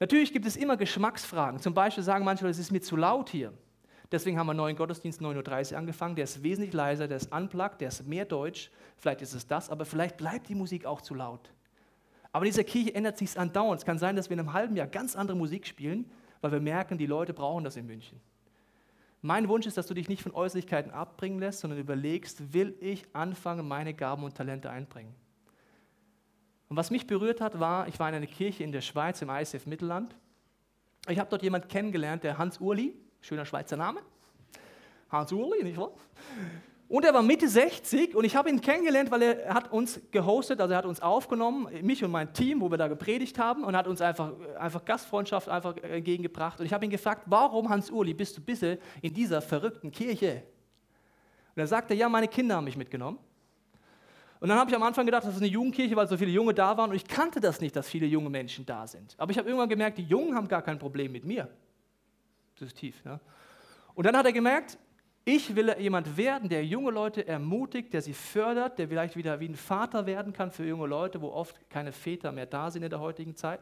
Natürlich 0.01 0.33
gibt 0.33 0.47
es 0.47 0.57
immer 0.57 0.77
Geschmacksfragen. 0.77 1.61
Zum 1.61 1.75
Beispiel 1.75 2.03
sagen 2.03 2.25
manche, 2.25 2.47
es 2.49 2.59
ist 2.59 2.73
mir 2.73 2.81
zu 2.81 2.97
laut 2.97 3.29
hier. 3.29 3.53
Deswegen 4.11 4.39
haben 4.39 4.47
wir 4.47 4.51
einen 4.51 4.59
neuen 4.59 4.77
Gottesdienst 4.77 5.21
9.30 5.21 5.73
Uhr 5.73 5.79
angefangen. 5.79 6.17
Der 6.17 6.25
ist 6.25 6.43
wesentlich 6.43 6.73
leiser, 6.73 7.09
der 7.09 7.19
ist 7.19 7.33
unplugged, 7.33 7.81
der 7.81 7.89
ist 7.89 8.07
mehr 8.07 8.25
Deutsch. 8.25 8.71
Vielleicht 8.97 9.23
ist 9.23 9.33
es 9.33 9.47
das, 9.47 9.71
aber 9.71 9.85
vielleicht 9.85 10.17
bleibt 10.17 10.49
die 10.49 10.55
Musik 10.55 10.87
auch 10.87 11.03
zu 11.03 11.15
laut. 11.15 11.53
Aber 12.33 12.45
in 12.45 12.51
dieser 12.51 12.65
Kirche 12.65 12.95
ändert 12.95 13.19
sich 13.19 13.39
andauernd. 13.39 13.81
Es 13.81 13.87
kann 13.87 13.99
sein, 13.99 14.17
dass 14.17 14.29
wir 14.29 14.35
in 14.35 14.41
einem 14.41 14.53
halben 14.55 14.77
Jahr 14.77 14.87
ganz 14.87 15.15
andere 15.15 15.37
Musik 15.37 15.67
spielen 15.67 16.11
weil 16.43 16.53
wir 16.53 16.61
merken, 16.61 16.99
die 16.99 17.07
Leute 17.07 17.33
brauchen 17.33 17.65
das 17.65 17.77
in 17.77 17.87
München. 17.87 18.21
Mein 19.23 19.49
Wunsch 19.49 19.67
ist, 19.67 19.77
dass 19.77 19.87
du 19.87 19.95
dich 19.95 20.09
nicht 20.09 20.23
von 20.23 20.35
Äußerlichkeiten 20.35 20.91
abbringen 20.91 21.39
lässt, 21.39 21.61
sondern 21.61 21.79
überlegst, 21.79 22.53
will 22.53 22.77
ich 22.81 23.07
anfangen, 23.15 23.67
meine 23.67 23.95
Gaben 23.95 24.25
und 24.25 24.37
Talente 24.37 24.69
einbringen. 24.69 25.15
Und 26.69 26.77
was 26.77 26.91
mich 26.91 27.07
berührt 27.07 27.41
hat, 27.41 27.61
war, 27.61 27.87
ich 27.87 27.99
war 28.01 28.09
in 28.09 28.17
einer 28.17 28.27
Kirche 28.27 28.65
in 28.65 28.73
der 28.73 28.81
Schweiz, 28.81 29.23
im 29.23 29.31
ISF 29.31 29.67
Mittelland. 29.67 30.17
Ich 31.09 31.19
habe 31.19 31.31
dort 31.31 31.43
jemanden 31.43 31.69
kennengelernt, 31.69 32.25
der 32.25 32.39
Hans 32.39 32.59
Urli, 32.59 32.95
schöner 33.21 33.47
Schweizer 33.47 33.77
Name. 33.77 34.01
Hans 35.09 35.31
Urli, 35.31 35.63
nicht 35.63 35.77
wahr? 35.77 35.93
Und 36.93 37.07
er 37.07 37.15
war 37.15 37.23
Mitte 37.23 37.49
60 37.49 38.15
und 38.15 38.25
ich 38.25 38.37
habe 38.37 38.51
ihn 38.51 38.61
kennengelernt, 38.61 39.11
weil 39.11 39.23
er 39.23 39.55
hat 39.55 39.73
uns 39.73 39.99
gehostet, 40.11 40.61
also 40.61 40.75
er 40.75 40.77
hat 40.77 40.85
uns 40.85 41.01
aufgenommen, 41.01 41.67
mich 41.81 42.05
und 42.05 42.11
mein 42.11 42.35
Team, 42.35 42.61
wo 42.61 42.71
wir 42.71 42.77
da 42.77 42.87
gepredigt 42.87 43.39
haben 43.39 43.65
und 43.65 43.75
hat 43.75 43.87
uns 43.87 44.03
einfach, 44.03 44.35
einfach 44.59 44.85
Gastfreundschaft 44.85 45.49
einfach 45.49 45.75
entgegengebracht. 45.79 46.61
Und 46.61 46.67
ich 46.67 46.73
habe 46.75 46.85
ihn 46.85 46.91
gefragt, 46.91 47.23
warum 47.25 47.71
Hans-Uli 47.71 48.13
bist 48.13 48.37
du 48.37 48.43
bisher 48.43 48.77
in 49.01 49.15
dieser 49.15 49.41
verrückten 49.41 49.91
Kirche? 49.91 50.43
Und 51.57 51.61
er 51.61 51.67
sagte, 51.67 51.95
ja, 51.95 52.11
meine 52.11 52.29
Kinder 52.29 52.57
haben 52.57 52.65
mich 52.65 52.77
mitgenommen. 52.77 53.19
Und 54.41 54.51
dann 54.51 54.59
habe 54.59 54.69
ich 54.69 54.77
am 54.77 54.83
Anfang 54.83 55.07
gedacht, 55.07 55.25
das 55.25 55.33
ist 55.33 55.41
eine 55.41 55.51
Jugendkirche, 55.51 55.97
weil 55.97 56.07
so 56.07 56.19
viele 56.19 56.31
Junge 56.31 56.53
da 56.53 56.77
waren 56.77 56.91
und 56.91 56.97
ich 56.97 57.07
kannte 57.07 57.41
das 57.41 57.63
nicht, 57.63 57.75
dass 57.75 57.89
viele 57.89 58.05
junge 58.05 58.29
Menschen 58.29 58.67
da 58.67 58.87
sind. 58.87 59.15
Aber 59.17 59.31
ich 59.31 59.39
habe 59.39 59.49
irgendwann 59.49 59.71
gemerkt, 59.71 59.97
die 59.97 60.05
Jungen 60.05 60.35
haben 60.35 60.47
gar 60.47 60.61
kein 60.61 60.79
Problem 60.79 61.11
mit 61.11 61.25
mir. 61.25 61.49
Das 62.59 62.69
ist 62.69 62.77
tief. 62.77 63.03
Ne? 63.03 63.19
Und 63.95 64.05
dann 64.05 64.15
hat 64.15 64.27
er 64.27 64.33
gemerkt, 64.33 64.77
ich 65.25 65.55
will 65.55 65.75
jemand 65.79 66.17
werden, 66.17 66.49
der 66.49 66.65
junge 66.65 66.91
Leute 66.91 67.27
ermutigt, 67.27 67.93
der 67.93 68.03
sie 68.03 68.13
fördert, 68.13 68.79
der 68.79 68.89
vielleicht 68.89 69.17
wieder 69.17 69.39
wie 69.39 69.49
ein 69.49 69.55
Vater 69.55 70.07
werden 70.07 70.33
kann 70.33 70.51
für 70.51 70.65
junge 70.65 70.87
Leute, 70.87 71.21
wo 71.21 71.29
oft 71.29 71.69
keine 71.71 71.93
Väter 71.93 72.33
mehr 72.33 72.47
da 72.47 72.71
sind 72.71 72.83
in 72.83 72.91
der 72.91 72.99
heutigen 72.99 73.37
Zeit. 73.37 73.61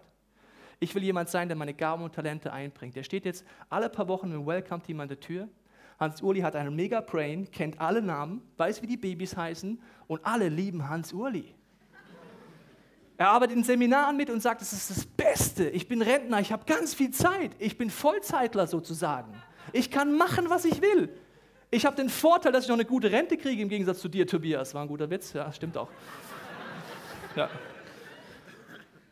Ich 0.78 0.94
will 0.94 1.02
jemand 1.02 1.28
sein, 1.28 1.48
der 1.48 1.56
meine 1.58 1.74
Gaben 1.74 2.02
und 2.02 2.14
Talente 2.14 2.50
einbringt. 2.50 2.96
Der 2.96 3.02
steht 3.02 3.26
jetzt 3.26 3.44
alle 3.68 3.90
paar 3.90 4.08
Wochen 4.08 4.32
im 4.32 4.46
Welcome-Team 4.46 5.00
an 5.00 5.08
der 5.08 5.20
Tür. 5.20 5.48
Hans-Uli 5.98 6.40
hat 6.40 6.56
einen 6.56 6.74
Mega-Brain, 6.74 7.50
kennt 7.50 7.78
alle 7.78 8.00
Namen, 8.00 8.40
weiß, 8.56 8.80
wie 8.80 8.86
die 8.86 8.96
Babys 8.96 9.36
heißen 9.36 9.78
und 10.06 10.24
alle 10.24 10.48
lieben 10.48 10.88
Hans-Uli. 10.88 11.54
Er 13.18 13.28
arbeitet 13.28 13.58
in 13.58 13.64
Seminaren 13.64 14.16
mit 14.16 14.30
und 14.30 14.40
sagt, 14.40 14.62
das 14.62 14.72
ist 14.72 14.88
das 14.88 15.04
Beste. 15.04 15.68
Ich 15.68 15.86
bin 15.86 16.00
Rentner, 16.00 16.40
ich 16.40 16.52
habe 16.52 16.64
ganz 16.64 16.94
viel 16.94 17.10
Zeit. 17.10 17.50
Ich 17.58 17.76
bin 17.76 17.90
Vollzeitler 17.90 18.66
sozusagen. 18.66 19.34
Ich 19.74 19.90
kann 19.90 20.16
machen, 20.16 20.48
was 20.48 20.64
ich 20.64 20.80
will. 20.80 21.10
Ich 21.70 21.86
habe 21.86 21.96
den 21.96 22.08
Vorteil, 22.08 22.50
dass 22.52 22.64
ich 22.64 22.68
noch 22.68 22.76
eine 22.76 22.84
gute 22.84 23.12
Rente 23.12 23.36
kriege, 23.36 23.62
im 23.62 23.68
Gegensatz 23.68 24.00
zu 24.00 24.08
dir, 24.08 24.26
Tobias. 24.26 24.74
War 24.74 24.82
ein 24.82 24.88
guter 24.88 25.08
Witz, 25.08 25.32
ja, 25.32 25.52
stimmt 25.52 25.76
auch. 25.76 25.88
Ja. 27.36 27.48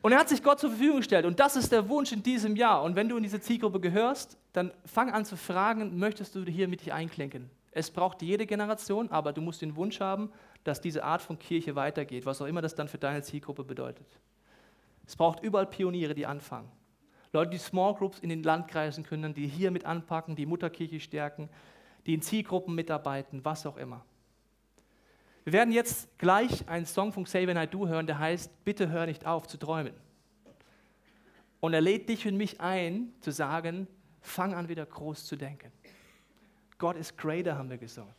Und 0.02 0.12
er 0.12 0.18
hat 0.18 0.28
sich 0.28 0.42
Gott 0.42 0.58
zur 0.58 0.70
Verfügung 0.70 0.98
gestellt. 0.98 1.24
Und 1.24 1.38
das 1.38 1.54
ist 1.54 1.70
der 1.70 1.88
Wunsch 1.88 2.10
in 2.12 2.22
diesem 2.22 2.56
Jahr. 2.56 2.82
Und 2.82 2.96
wenn 2.96 3.08
du 3.08 3.16
in 3.16 3.22
diese 3.22 3.40
Zielgruppe 3.40 3.78
gehörst, 3.78 4.38
dann 4.52 4.72
fang 4.84 5.10
an 5.12 5.24
zu 5.24 5.36
fragen, 5.36 5.98
möchtest 5.98 6.34
du 6.34 6.44
hier 6.44 6.66
mit 6.66 6.80
dich 6.80 6.92
einklinken? 6.92 7.48
Es 7.70 7.90
braucht 7.90 8.22
jede 8.22 8.46
Generation, 8.46 9.08
aber 9.10 9.32
du 9.32 9.40
musst 9.40 9.62
den 9.62 9.76
Wunsch 9.76 10.00
haben, 10.00 10.32
dass 10.64 10.80
diese 10.80 11.04
Art 11.04 11.22
von 11.22 11.38
Kirche 11.38 11.76
weitergeht, 11.76 12.26
was 12.26 12.42
auch 12.42 12.46
immer 12.46 12.62
das 12.62 12.74
dann 12.74 12.88
für 12.88 12.98
deine 12.98 13.22
Zielgruppe 13.22 13.62
bedeutet. 13.62 14.06
Es 15.06 15.14
braucht 15.14 15.42
überall 15.42 15.66
Pioniere, 15.66 16.14
die 16.14 16.26
anfangen. 16.26 16.70
Leute, 17.32 17.50
die 17.50 17.58
Small 17.58 17.94
Groups 17.94 18.18
in 18.18 18.30
den 18.30 18.42
Landkreisen 18.42 19.04
können, 19.04 19.34
die 19.34 19.46
hier 19.46 19.70
mit 19.70 19.84
anpacken, 19.84 20.34
die 20.34 20.46
Mutterkirche 20.46 20.98
stärken, 20.98 21.48
die 22.08 22.14
in 22.14 22.22
Zielgruppen 22.22 22.74
mitarbeiten, 22.74 23.44
was 23.44 23.66
auch 23.66 23.76
immer. 23.76 24.02
Wir 25.44 25.52
werden 25.52 25.72
jetzt 25.72 26.18
gleich 26.18 26.66
einen 26.66 26.86
Song 26.86 27.12
von 27.12 27.24
Xavier 27.24 27.52
Naidoo 27.52 27.86
hören, 27.86 28.06
der 28.06 28.18
heißt 28.18 28.64
Bitte 28.64 28.88
hör 28.88 29.04
nicht 29.04 29.26
auf 29.26 29.46
zu 29.46 29.58
träumen. 29.58 29.92
Und 31.60 31.74
er 31.74 31.82
lädt 31.82 32.08
dich 32.08 32.26
und 32.26 32.38
mich 32.38 32.62
ein, 32.62 33.12
zu 33.20 33.30
sagen, 33.30 33.86
fang 34.22 34.54
an 34.54 34.70
wieder 34.70 34.86
groß 34.86 35.26
zu 35.26 35.36
denken. 35.36 35.70
Gott 36.78 36.96
ist 36.96 37.18
greater, 37.18 37.58
haben 37.58 37.68
wir 37.68 37.76
gesungen. 37.76 38.14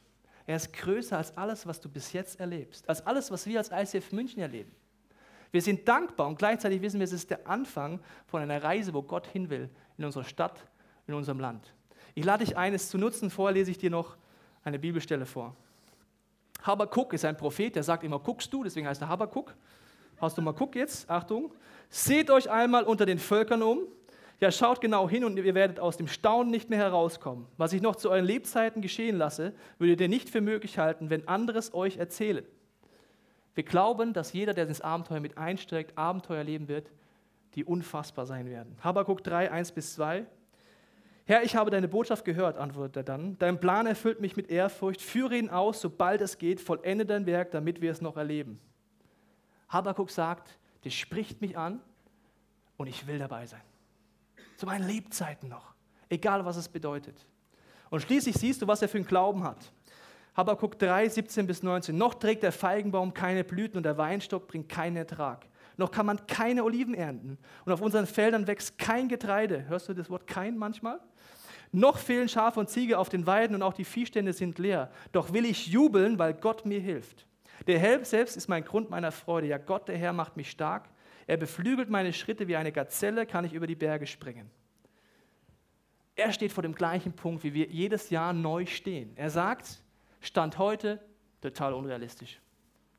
Er 0.46 0.58
ist 0.58 0.72
größer 0.72 1.18
als 1.18 1.36
alles, 1.36 1.66
was 1.66 1.82
du 1.82 1.90
bis 1.90 2.14
jetzt 2.14 2.40
erlebst, 2.40 2.88
als 2.88 3.04
alles, 3.08 3.32
was 3.32 3.48
wir 3.48 3.58
als 3.58 3.72
ICF 3.72 4.12
München 4.12 4.40
erleben. 4.40 4.72
Wir 5.52 5.64
sind 5.64 5.88
dankbar 5.88 6.28
und 6.28 6.38
gleichzeitig 6.38 6.80
wissen 6.84 7.00
wir, 7.00 7.06
es 7.06 7.12
ist 7.12 7.32
der 7.32 7.48
Anfang 7.48 8.00
von 8.28 8.44
einer 8.44 8.62
Reise, 8.62 8.94
wo 8.94 9.02
Gott 9.02 9.26
hin 9.26 9.50
will, 9.50 9.68
in 9.98 10.06
unserer 10.06 10.26
Stadt, 10.26 10.64
in 11.08 11.16
unserem 11.16 11.40
Land. 11.40 11.74
Ich 12.20 12.26
lade 12.26 12.44
dich 12.44 12.58
ein, 12.58 12.74
es 12.74 12.90
zu 12.90 12.98
nutzen. 12.98 13.30
Vorher 13.30 13.54
lese 13.54 13.72
ich 13.72 13.78
dir 13.78 13.90
noch 13.90 14.18
eine 14.66 14.78
Bibelstelle 14.78 15.26
vor. 15.26 15.56
Habakuk 16.64 17.14
ist 17.14 17.24
ein 17.24 17.38
Prophet, 17.38 17.74
der 17.74 17.84
sagt 17.84 18.04
immer, 18.04 18.20
guckst 18.20 18.52
du, 18.52 18.62
deswegen 18.62 18.90
heißt 18.90 19.02
er 19.02 19.08
Habakuk. 19.08 19.56
Hast 20.20 20.38
du 20.38 20.42
mal 20.42 20.52
guck 20.52 20.76
jetzt? 20.76 21.10
Achtung. 21.10 21.54
Seht 21.88 22.30
euch 22.30 22.50
einmal 22.52 22.84
unter 22.84 23.06
den 23.06 23.20
Völkern 23.20 23.64
um. 23.64 23.84
Ja, 24.42 24.52
schaut 24.52 24.82
genau 24.82 25.08
hin 25.08 25.24
und 25.24 25.38
ihr 25.38 25.56
werdet 25.56 25.80
aus 25.80 25.96
dem 25.96 26.10
Staunen 26.10 26.52
nicht 26.52 26.70
mehr 26.70 26.80
herauskommen. 26.80 27.46
Was 27.56 27.72
ich 27.72 27.82
noch 27.82 27.96
zu 27.96 28.10
euren 28.10 28.26
Lebzeiten 28.26 28.82
geschehen 28.82 29.16
lasse, 29.16 29.54
würdet 29.78 30.02
ihr 30.02 30.10
nicht 30.10 30.30
für 30.30 30.42
möglich 30.42 30.78
halten, 30.78 31.10
wenn 31.10 31.26
anderes 31.26 31.74
euch 31.74 31.96
erzählen. 31.96 32.44
Wir 33.56 33.64
glauben, 33.64 34.12
dass 34.12 34.34
jeder, 34.34 34.54
der 34.54 34.68
ins 34.68 34.82
Abenteuer 34.82 35.22
mit 35.22 35.38
einsteigt, 35.38 35.98
Abenteuer 35.98 36.44
leben 36.44 36.68
wird, 36.68 36.92
die 37.56 37.64
unfassbar 37.64 38.26
sein 38.26 38.50
werden. 38.50 38.76
Habakuk 38.84 39.24
3, 39.24 39.52
1 39.52 39.72
bis 39.72 39.94
2. 39.94 40.26
Herr, 41.30 41.44
ich 41.44 41.56
habe 41.56 41.70
deine 41.70 41.88
Botschaft 41.88 42.26
gehört, 42.26 42.58
antwortet 42.58 42.98
er 42.98 43.04
dann. 43.04 43.38
Dein 43.38 43.60
Plan 43.60 43.86
erfüllt 43.86 44.20
mich 44.20 44.36
mit 44.36 44.50
Ehrfurcht. 44.50 45.00
Führe 45.00 45.38
ihn 45.38 45.52
aus, 45.52 45.80
sobald 45.80 46.22
es 46.22 46.40
geht. 46.40 46.60
Vollende 46.60 47.06
dein 47.06 47.28
Werk, 47.28 47.52
damit 47.52 47.82
wir 47.82 47.92
es 47.92 48.02
noch 48.02 48.18
erleben. 48.18 48.60
Habakuk 49.68 50.10
sagt, 50.10 50.58
das 50.84 50.96
spricht 50.96 51.40
mich 51.40 51.56
an 51.56 51.82
und 52.78 52.88
ich 52.88 53.06
will 53.06 53.20
dabei 53.20 53.46
sein. 53.46 53.62
Zu 54.58 54.66
meinen 54.66 54.88
Lebzeiten 54.88 55.50
noch. 55.50 55.76
Egal, 56.10 56.46
was 56.46 56.58
es 56.58 56.68
bedeutet. 56.68 57.28
Und 57.92 58.02
schließlich 58.02 58.36
siehst 58.36 58.64
du, 58.64 58.68
was 58.68 58.82
er 58.82 58.90
für 58.90 58.98
einen 58.98 59.06
Glauben 59.06 59.44
hat. 59.44 59.72
Habakkuk 60.36 60.80
3, 60.80 61.10
17 61.10 61.46
bis 61.46 61.62
19. 61.62 61.96
Noch 61.96 62.16
trägt 62.16 62.42
der 62.42 62.52
Feigenbaum 62.52 63.14
keine 63.14 63.44
Blüten 63.44 63.78
und 63.78 63.84
der 63.84 64.00
Weinstock 64.00 64.48
bringt 64.48 64.68
keinen 64.68 64.96
Ertrag. 64.96 65.46
Noch 65.80 65.92
kann 65.92 66.06
man 66.06 66.28
keine 66.28 66.66
Oliven 66.66 66.94
ernten 66.94 67.38
und 67.64 67.72
auf 67.72 67.80
unseren 67.80 68.06
Feldern 68.06 68.48
wächst 68.48 68.78
kein 68.78 69.08
Getreide. 69.08 69.66
Hörst 69.70 69.88
du 69.88 69.94
das 69.94 70.10
Wort 70.10 70.28
kein 70.28 70.58
manchmal? 70.58 71.00
Noch 71.72 71.98
fehlen 71.98 72.28
Schafe 72.28 72.60
und 72.60 72.70
Ziege 72.70 73.00
auf 73.00 73.08
den 73.08 73.26
Weiden 73.26 73.56
und 73.56 73.62
auch 73.62 73.72
die 73.72 73.86
Viehstände 73.86 74.34
sind 74.34 74.60
leer. 74.60 74.92
Doch 75.14 75.32
will 75.32 75.46
ich 75.46 75.68
jubeln, 75.68 76.20
weil 76.20 76.34
Gott 76.34 76.66
mir 76.66 76.82
hilft. 76.82 77.26
Der 77.66 77.80
Helm 77.80 78.04
selbst 78.04 78.36
ist 78.36 78.50
mein 78.50 78.66
Grund 78.66 78.90
meiner 78.90 79.14
Freude. 79.14 79.48
Ja, 79.48 79.58
Gott, 79.58 79.88
der 79.88 79.98
Herr, 79.98 80.12
macht 80.12 80.36
mich 80.36 80.52
stark. 80.52 80.90
Er 81.28 81.38
beflügelt 81.38 81.90
meine 81.90 82.12
Schritte 82.12 82.50
wie 82.50 82.58
eine 82.58 82.74
Gazelle, 82.74 83.26
kann 83.26 83.46
ich 83.46 83.54
über 83.54 83.66
die 83.66 83.76
Berge 83.76 84.06
springen. 84.06 84.52
Er 86.16 86.34
steht 86.34 86.52
vor 86.52 86.64
dem 86.64 86.76
gleichen 86.76 87.14
Punkt, 87.14 87.46
wie 87.46 87.54
wir 87.54 87.68
jedes 87.68 88.10
Jahr 88.10 88.34
neu 88.34 88.66
stehen. 88.66 89.14
Er 89.16 89.30
sagt, 89.30 89.82
Stand 90.20 90.58
heute 90.58 91.00
total 91.40 91.74
unrealistisch. 91.74 92.42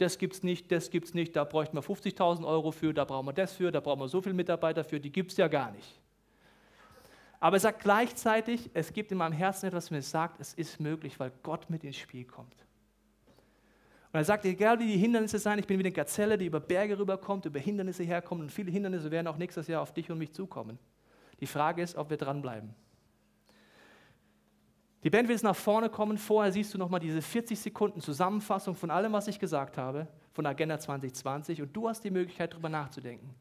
Das 0.00 0.16
gibt 0.16 0.32
es 0.32 0.42
nicht, 0.42 0.72
das 0.72 0.88
gibt 0.88 1.08
es 1.08 1.14
nicht, 1.14 1.36
da 1.36 1.44
bräuchten 1.44 1.76
wir 1.76 1.82
50.000 1.82 2.46
Euro 2.46 2.72
für, 2.72 2.94
da 2.94 3.04
brauchen 3.04 3.26
wir 3.26 3.34
das 3.34 3.52
für, 3.52 3.70
da 3.70 3.80
brauchen 3.80 4.00
wir 4.00 4.08
so 4.08 4.22
viele 4.22 4.34
Mitarbeiter 4.34 4.82
für, 4.82 4.98
die 4.98 5.12
gibt 5.12 5.32
es 5.32 5.36
ja 5.36 5.46
gar 5.46 5.70
nicht. 5.72 6.00
Aber 7.38 7.56
er 7.56 7.60
sagt 7.60 7.82
gleichzeitig, 7.82 8.70
es 8.72 8.94
gibt 8.94 9.12
in 9.12 9.18
meinem 9.18 9.34
Herzen 9.34 9.66
etwas, 9.66 9.84
was 9.84 9.90
mir 9.90 10.00
sagt, 10.00 10.40
es 10.40 10.54
ist 10.54 10.80
möglich, 10.80 11.20
weil 11.20 11.30
Gott 11.42 11.68
mit 11.68 11.84
ins 11.84 11.96
Spiel 11.96 12.24
kommt. 12.24 12.54
Und 14.10 14.18
er 14.18 14.24
sagt, 14.24 14.46
egal 14.46 14.78
wie 14.78 14.86
die 14.86 14.96
Hindernisse 14.96 15.38
sein, 15.38 15.58
ich 15.58 15.66
bin 15.66 15.78
wie 15.78 15.82
eine 15.82 15.92
Gazelle, 15.92 16.38
die 16.38 16.46
über 16.46 16.60
Berge 16.60 16.98
rüberkommt, 16.98 17.44
über 17.44 17.58
Hindernisse 17.58 18.02
herkommt 18.02 18.40
und 18.40 18.50
viele 18.50 18.70
Hindernisse 18.70 19.10
werden 19.10 19.26
auch 19.26 19.36
nächstes 19.36 19.66
Jahr 19.66 19.82
auf 19.82 19.92
dich 19.92 20.10
und 20.10 20.16
mich 20.16 20.32
zukommen. 20.32 20.78
Die 21.40 21.46
Frage 21.46 21.82
ist, 21.82 21.94
ob 21.96 22.08
wir 22.08 22.16
dranbleiben. 22.16 22.74
Die 25.02 25.10
Band 25.10 25.28
will 25.28 25.34
jetzt 25.34 25.42
nach 25.42 25.56
vorne 25.56 25.88
kommen. 25.88 26.18
Vorher 26.18 26.52
siehst 26.52 26.74
du 26.74 26.78
nochmal 26.78 27.00
diese 27.00 27.22
40 27.22 27.58
Sekunden 27.58 28.00
Zusammenfassung 28.00 28.74
von 28.74 28.90
allem, 28.90 29.12
was 29.12 29.28
ich 29.28 29.38
gesagt 29.38 29.78
habe, 29.78 30.06
von 30.32 30.44
Agenda 30.44 30.78
2020. 30.78 31.62
Und 31.62 31.74
du 31.74 31.88
hast 31.88 32.04
die 32.04 32.10
Möglichkeit, 32.10 32.52
darüber 32.52 32.68
nachzudenken. 32.68 33.34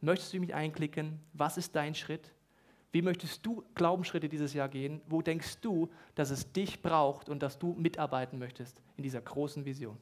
Möchtest 0.00 0.32
du 0.32 0.40
mich 0.40 0.54
einklicken? 0.54 1.20
Was 1.34 1.58
ist 1.58 1.76
dein 1.76 1.94
Schritt? 1.94 2.32
Wie 2.92 3.02
möchtest 3.02 3.44
du 3.44 3.62
Glaubensschritte 3.74 4.28
dieses 4.28 4.54
Jahr 4.54 4.68
gehen? 4.68 5.02
Wo 5.06 5.20
denkst 5.20 5.60
du, 5.60 5.90
dass 6.14 6.30
es 6.30 6.50
dich 6.52 6.80
braucht 6.80 7.28
und 7.28 7.42
dass 7.42 7.58
du 7.58 7.74
mitarbeiten 7.74 8.38
möchtest 8.38 8.80
in 8.96 9.02
dieser 9.02 9.20
großen 9.20 9.66
Vision? 9.66 9.98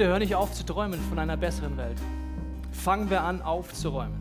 Bitte 0.00 0.12
hör 0.12 0.18
nicht 0.18 0.34
auf 0.34 0.54
zu 0.54 0.64
träumen 0.64 0.98
von 1.10 1.18
einer 1.18 1.36
besseren 1.36 1.76
Welt. 1.76 1.98
Fangen 2.72 3.10
wir 3.10 3.22
an 3.22 3.42
aufzuräumen. 3.42 4.18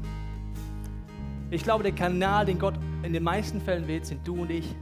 Ich 1.52 1.64
glaube, 1.64 1.84
der 1.84 1.94
Kanal, 1.94 2.46
den 2.46 2.60
Gott 2.60 2.74
in 3.02 3.14
den 3.14 3.24
meisten 3.24 3.62
Fällen 3.62 3.88
wählt, 3.88 4.06
sind 4.06 4.28
du 4.28 4.42
und 4.42 4.52
ich. 4.52 4.76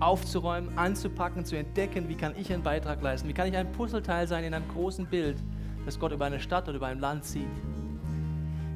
Aufzuräumen, 0.00 0.76
anzupacken, 0.76 1.44
zu 1.44 1.56
entdecken, 1.56 2.08
wie 2.08 2.16
kann 2.16 2.34
ich 2.36 2.52
einen 2.52 2.64
Beitrag 2.64 3.00
leisten, 3.00 3.28
wie 3.28 3.32
kann 3.32 3.46
ich 3.46 3.56
ein 3.56 3.70
Puzzleteil 3.70 4.26
sein 4.26 4.42
in 4.42 4.54
einem 4.54 4.66
großen 4.70 5.06
Bild, 5.06 5.36
das 5.86 6.00
Gott 6.00 6.10
über 6.10 6.24
eine 6.24 6.40
Stadt 6.40 6.64
oder 6.64 6.78
über 6.78 6.88
ein 6.88 6.98
Land 6.98 7.24
zieht. 7.24 7.46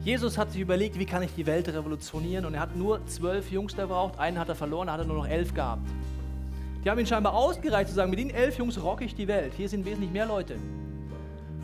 Jesus 0.05 0.39
hat 0.39 0.53
sich 0.53 0.61
überlegt, 0.61 0.97
wie 0.97 1.07
kann 1.07 1.25
ich 1.25 1.35
die 1.35 1.47
Welt 1.47 1.69
revolutionieren 1.69 2.45
und 2.45 2.55
er 2.55 2.61
hat 2.61 2.77
nur 2.77 3.05
zwölf 3.07 3.51
Jungs 3.51 3.75
da 3.75 3.87
braucht, 3.87 4.17
einen 4.21 4.39
hat 4.39 4.49
er 4.49 4.55
verloren, 4.55 4.89
hat 4.93 5.01
er 5.01 5.07
nur 5.07 5.17
noch 5.17 5.27
elf 5.27 5.53
gehabt. 5.53 5.89
Die 6.85 6.89
haben 6.89 7.01
ihn 7.01 7.07
scheinbar 7.07 7.35
ausgereicht 7.35 7.89
zu 7.89 7.97
sagen, 7.97 8.11
mit 8.11 8.21
den 8.21 8.31
elf 8.31 8.57
Jungs 8.59 8.81
rocke 8.81 9.05
ich 9.05 9.17
die 9.17 9.27
Welt. 9.27 9.55
Hier 9.57 9.69
sind 9.69 9.85
wesentlich 9.85 10.13
mehr 10.13 10.27
Leute. 10.27 10.55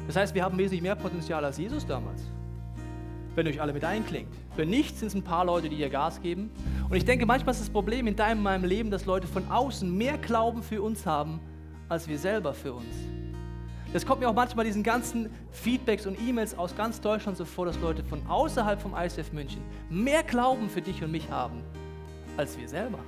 Das 0.07 0.17
heißt, 0.17 0.35
wir 0.35 0.45
haben 0.45 0.59
wesentlich 0.59 0.83
mehr 0.83 0.97
Potenzial 0.97 1.45
als 1.45 1.57
Jesus 1.57 1.87
damals, 1.87 2.23
wenn 3.35 3.47
euch 3.47 3.61
alle 3.61 3.73
mit 3.73 3.85
einklingt. 3.85 4.29
Für 4.55 4.67
nichts 4.67 5.01
sind 5.01 5.09
es 5.09 5.15
ein 5.15 5.23
paar 5.23 5.45
Leute, 5.45 5.69
die 5.69 5.77
ihr 5.77 5.89
Gas 5.89 6.21
geben. 6.21 6.51
Und 6.89 6.97
ich 6.97 7.05
denke, 7.05 7.25
manchmal 7.27 7.55
ist 7.55 7.63
das 7.63 7.71
Problem 7.71 8.07
in 8.07 8.15
deinem, 8.15 8.43
meinem 8.43 8.65
Leben, 8.65 8.91
dass 8.91 9.07
Leute 9.07 9.27
von 9.27 9.51
außen 9.51 9.97
mehr 9.97 10.19
Glauben 10.19 10.63
für 10.63 10.83
uns 10.83 11.07
haben, 11.07 11.41
als 11.89 12.07
wir 12.07 12.19
selber 12.19 12.53
für 12.53 12.75
uns. 12.75 12.95
Das 13.93 14.05
kommt 14.05 14.21
mir 14.21 14.29
auch 14.29 14.35
manchmal 14.35 14.65
diesen 14.65 14.83
ganzen 14.83 15.31
Feedbacks 15.53 16.05
und 16.07 16.21
E-Mails 16.21 16.59
aus 16.59 16.77
ganz 16.77 17.01
Deutschland 17.01 17.39
so 17.39 17.45
vor, 17.45 17.65
dass 17.65 17.79
Leute 17.81 18.03
von 18.03 18.27
außerhalb 18.27 18.81
vom 18.81 18.95
ICF 18.95 19.33
München 19.33 19.63
mehr 19.89 20.23
Glauben 20.25 20.69
für 20.69 20.83
dich 20.83 21.03
und 21.03 21.13
mich 21.13 21.31
haben, 21.31 21.63
als 22.37 22.59
wir 22.59 22.69
selber. 22.69 22.99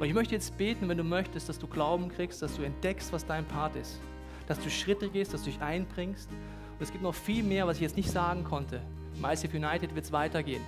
Und 0.00 0.06
ich 0.06 0.14
möchte 0.14 0.34
jetzt 0.34 0.58
beten, 0.58 0.88
wenn 0.88 0.98
du 0.98 1.04
möchtest, 1.04 1.48
dass 1.48 1.60
du 1.60 1.68
Glauben 1.68 2.08
kriegst, 2.08 2.42
dass 2.42 2.56
du 2.56 2.62
entdeckst, 2.62 3.12
was 3.12 3.24
dein 3.24 3.44
Part 3.44 3.76
ist 3.76 4.00
dass 4.46 4.58
du 4.60 4.70
Schritte 4.70 5.08
gehst, 5.08 5.32
dass 5.34 5.44
du 5.44 5.50
dich 5.50 5.60
einbringst. 5.60 6.30
Und 6.30 6.82
es 6.82 6.90
gibt 6.90 7.02
noch 7.02 7.14
viel 7.14 7.42
mehr, 7.42 7.66
was 7.66 7.76
ich 7.76 7.82
jetzt 7.82 7.96
nicht 7.96 8.10
sagen 8.10 8.44
konnte. 8.44 8.80
Im 9.16 9.24
ICF 9.24 9.54
United 9.54 9.94
wird 9.94 10.04
es 10.04 10.12
weitergehen, 10.12 10.62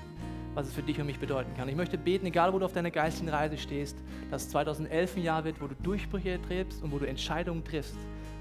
was 0.54 0.68
es 0.68 0.74
für 0.74 0.82
dich 0.82 1.00
und 1.00 1.06
mich 1.06 1.18
bedeuten 1.18 1.52
kann. 1.56 1.68
Ich 1.68 1.76
möchte 1.76 1.98
beten, 1.98 2.26
egal 2.26 2.52
wo 2.52 2.58
du 2.58 2.64
auf 2.64 2.72
deiner 2.72 2.90
geistigen 2.90 3.28
Reise 3.28 3.58
stehst, 3.58 3.96
dass 4.30 4.48
2011 4.50 5.16
ein 5.16 5.22
Jahr 5.22 5.44
wird, 5.44 5.60
wo 5.60 5.66
du 5.66 5.74
Durchbrüche 5.74 6.30
erträgst 6.30 6.82
und 6.82 6.92
wo 6.92 6.98
du 6.98 7.06
Entscheidungen 7.06 7.64
triffst, 7.64 7.96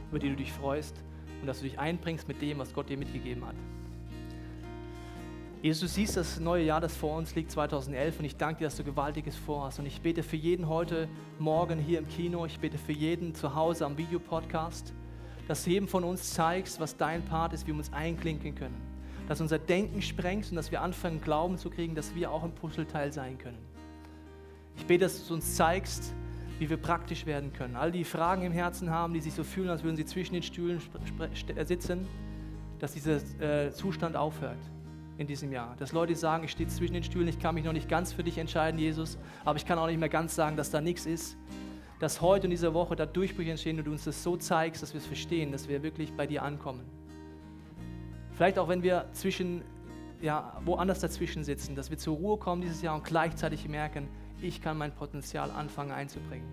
über 0.09 0.19
die 0.19 0.29
du 0.29 0.35
dich 0.35 0.51
freust 0.51 0.95
und 1.41 1.47
dass 1.47 1.59
du 1.59 1.63
dich 1.63 1.79
einbringst 1.79 2.27
mit 2.27 2.41
dem, 2.41 2.59
was 2.59 2.73
Gott 2.73 2.89
dir 2.89 2.97
mitgegeben 2.97 3.45
hat. 3.45 3.55
Jesus, 5.63 5.79
du 5.79 5.87
siehst 5.87 6.17
das 6.17 6.41
neue 6.41 6.65
Jahr, 6.65 6.81
das 6.81 6.93
vor 6.93 7.15
uns 7.15 7.35
liegt, 7.35 7.49
2011, 7.49 8.19
und 8.19 8.25
ich 8.25 8.35
danke 8.35 8.59
dir, 8.59 8.65
dass 8.65 8.75
du 8.75 8.83
Gewaltiges 8.83 9.37
vorhast. 9.37 9.79
Und 9.79 9.85
ich 9.85 10.01
bete 10.01 10.21
für 10.21 10.35
jeden 10.35 10.67
heute 10.67 11.07
Morgen 11.39 11.79
hier 11.79 11.99
im 11.99 12.07
Kino, 12.09 12.45
ich 12.45 12.59
bete 12.59 12.77
für 12.77 12.91
jeden 12.91 13.33
zu 13.33 13.55
Hause 13.55 13.85
am 13.85 13.97
Videopodcast 13.97 14.93
dass 15.47 15.63
du 15.63 15.71
jedem 15.71 15.87
von 15.87 16.03
uns 16.03 16.33
zeigst, 16.33 16.79
was 16.79 16.97
dein 16.97 17.23
Part 17.23 17.53
ist, 17.53 17.67
wie 17.67 17.71
wir 17.71 17.77
uns 17.77 17.91
einklinken 17.93 18.55
können. 18.55 18.93
dass 19.27 19.39
unser 19.39 19.57
Denken 19.57 20.01
sprengst 20.01 20.51
und 20.51 20.57
dass 20.57 20.69
wir 20.69 20.81
anfangen, 20.81 21.21
Glauben 21.21 21.57
zu 21.57 21.69
kriegen, 21.69 21.95
dass 21.95 22.13
wir 22.13 22.29
auch 22.29 22.43
ein 22.43 22.53
Puzzleteil 22.53 23.13
sein 23.13 23.37
können. 23.37 23.57
Ich 24.75 24.85
bete, 24.85 25.05
dass 25.05 25.25
du 25.25 25.33
uns 25.35 25.55
zeigst, 25.55 26.13
wie 26.59 26.69
wir 26.69 26.77
praktisch 26.77 27.25
werden 27.25 27.53
können. 27.53 27.75
All 27.75 27.91
die 27.91 28.03
Fragen 28.03 28.43
im 28.43 28.51
Herzen 28.51 28.89
haben, 28.89 29.13
die 29.13 29.21
sich 29.21 29.33
so 29.33 29.43
fühlen, 29.43 29.69
als 29.69 29.83
würden 29.83 29.95
sie 29.95 30.05
zwischen 30.05 30.33
den 30.33 30.43
Stühlen 30.43 30.81
äh, 31.55 31.65
sitzen, 31.65 32.07
dass 32.79 32.93
dieser 32.93 33.19
äh, 33.39 33.71
Zustand 33.71 34.15
aufhört 34.15 34.59
in 35.17 35.27
diesem 35.27 35.51
Jahr. 35.51 35.75
Dass 35.77 35.91
Leute 35.91 36.15
sagen, 36.15 36.43
ich 36.43 36.51
stehe 36.51 36.67
zwischen 36.69 36.93
den 36.93 37.03
Stühlen, 37.03 37.27
ich 37.27 37.39
kann 37.39 37.55
mich 37.55 37.63
noch 37.63 37.73
nicht 37.73 37.87
ganz 37.87 38.13
für 38.13 38.23
dich 38.23 38.37
entscheiden, 38.37 38.79
Jesus, 38.79 39.17
aber 39.45 39.57
ich 39.57 39.65
kann 39.65 39.77
auch 39.77 39.87
nicht 39.87 39.99
mehr 39.99 40.09
ganz 40.09 40.35
sagen, 40.35 40.57
dass 40.57 40.71
da 40.71 40.81
nichts 40.81 41.05
ist. 41.05 41.37
Dass 41.99 42.21
heute 42.21 42.47
in 42.47 42.51
dieser 42.51 42.73
Woche 42.73 42.95
da 42.95 43.05
Durchbrüche 43.05 43.51
entstehen 43.51 43.77
und 43.77 43.85
du 43.85 43.91
uns 43.91 44.03
das 44.03 44.23
so 44.23 44.35
zeigst, 44.35 44.81
dass 44.81 44.93
wir 44.93 44.99
es 44.99 45.07
verstehen, 45.07 45.51
dass 45.51 45.67
wir 45.67 45.83
wirklich 45.83 46.13
bei 46.13 46.27
dir 46.27 46.43
ankommen. 46.43 46.81
Vielleicht 48.33 48.57
auch, 48.57 48.67
wenn 48.67 48.83
wir 48.83 49.05
zwischen, 49.13 49.61
ja, 50.21 50.59
woanders 50.65 50.99
dazwischen 50.99 51.43
sitzen, 51.43 51.75
dass 51.75 51.89
wir 51.89 51.97
zur 51.97 52.17
Ruhe 52.17 52.37
kommen 52.37 52.61
dieses 52.61 52.81
Jahr 52.81 52.95
und 52.95 53.03
gleichzeitig 53.03 53.67
merken, 53.67 54.07
ich 54.41 54.61
kann 54.61 54.77
mein 54.77 54.93
Potenzial 54.93 55.51
anfangen 55.51 55.91
einzubringen. 55.91 56.47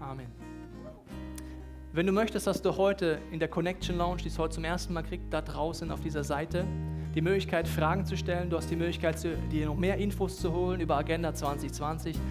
Amen. 0.00 0.26
Wenn 1.92 2.06
du 2.06 2.12
möchtest, 2.12 2.46
dass 2.46 2.62
du 2.62 2.76
heute 2.76 3.18
in 3.30 3.38
der 3.38 3.48
Connection 3.48 3.98
Lounge, 3.98 4.22
die 4.22 4.28
es 4.28 4.38
heute 4.38 4.54
zum 4.54 4.64
ersten 4.64 4.94
Mal 4.94 5.02
kriegt, 5.02 5.32
da 5.32 5.42
draußen 5.42 5.90
auf 5.90 6.00
dieser 6.00 6.24
Seite, 6.24 6.64
die 7.14 7.20
Möglichkeit, 7.20 7.68
Fragen 7.68 8.04
zu 8.04 8.16
stellen. 8.16 8.48
Du 8.50 8.56
hast 8.56 8.70
die 8.70 8.76
Möglichkeit, 8.76 9.16
dir 9.50 9.66
noch 9.66 9.76
mehr 9.76 9.96
Infos 9.98 10.38
zu 10.38 10.52
holen 10.52 10.80
über 10.80 10.96
Agenda 10.96 11.34
2020. 11.34 12.16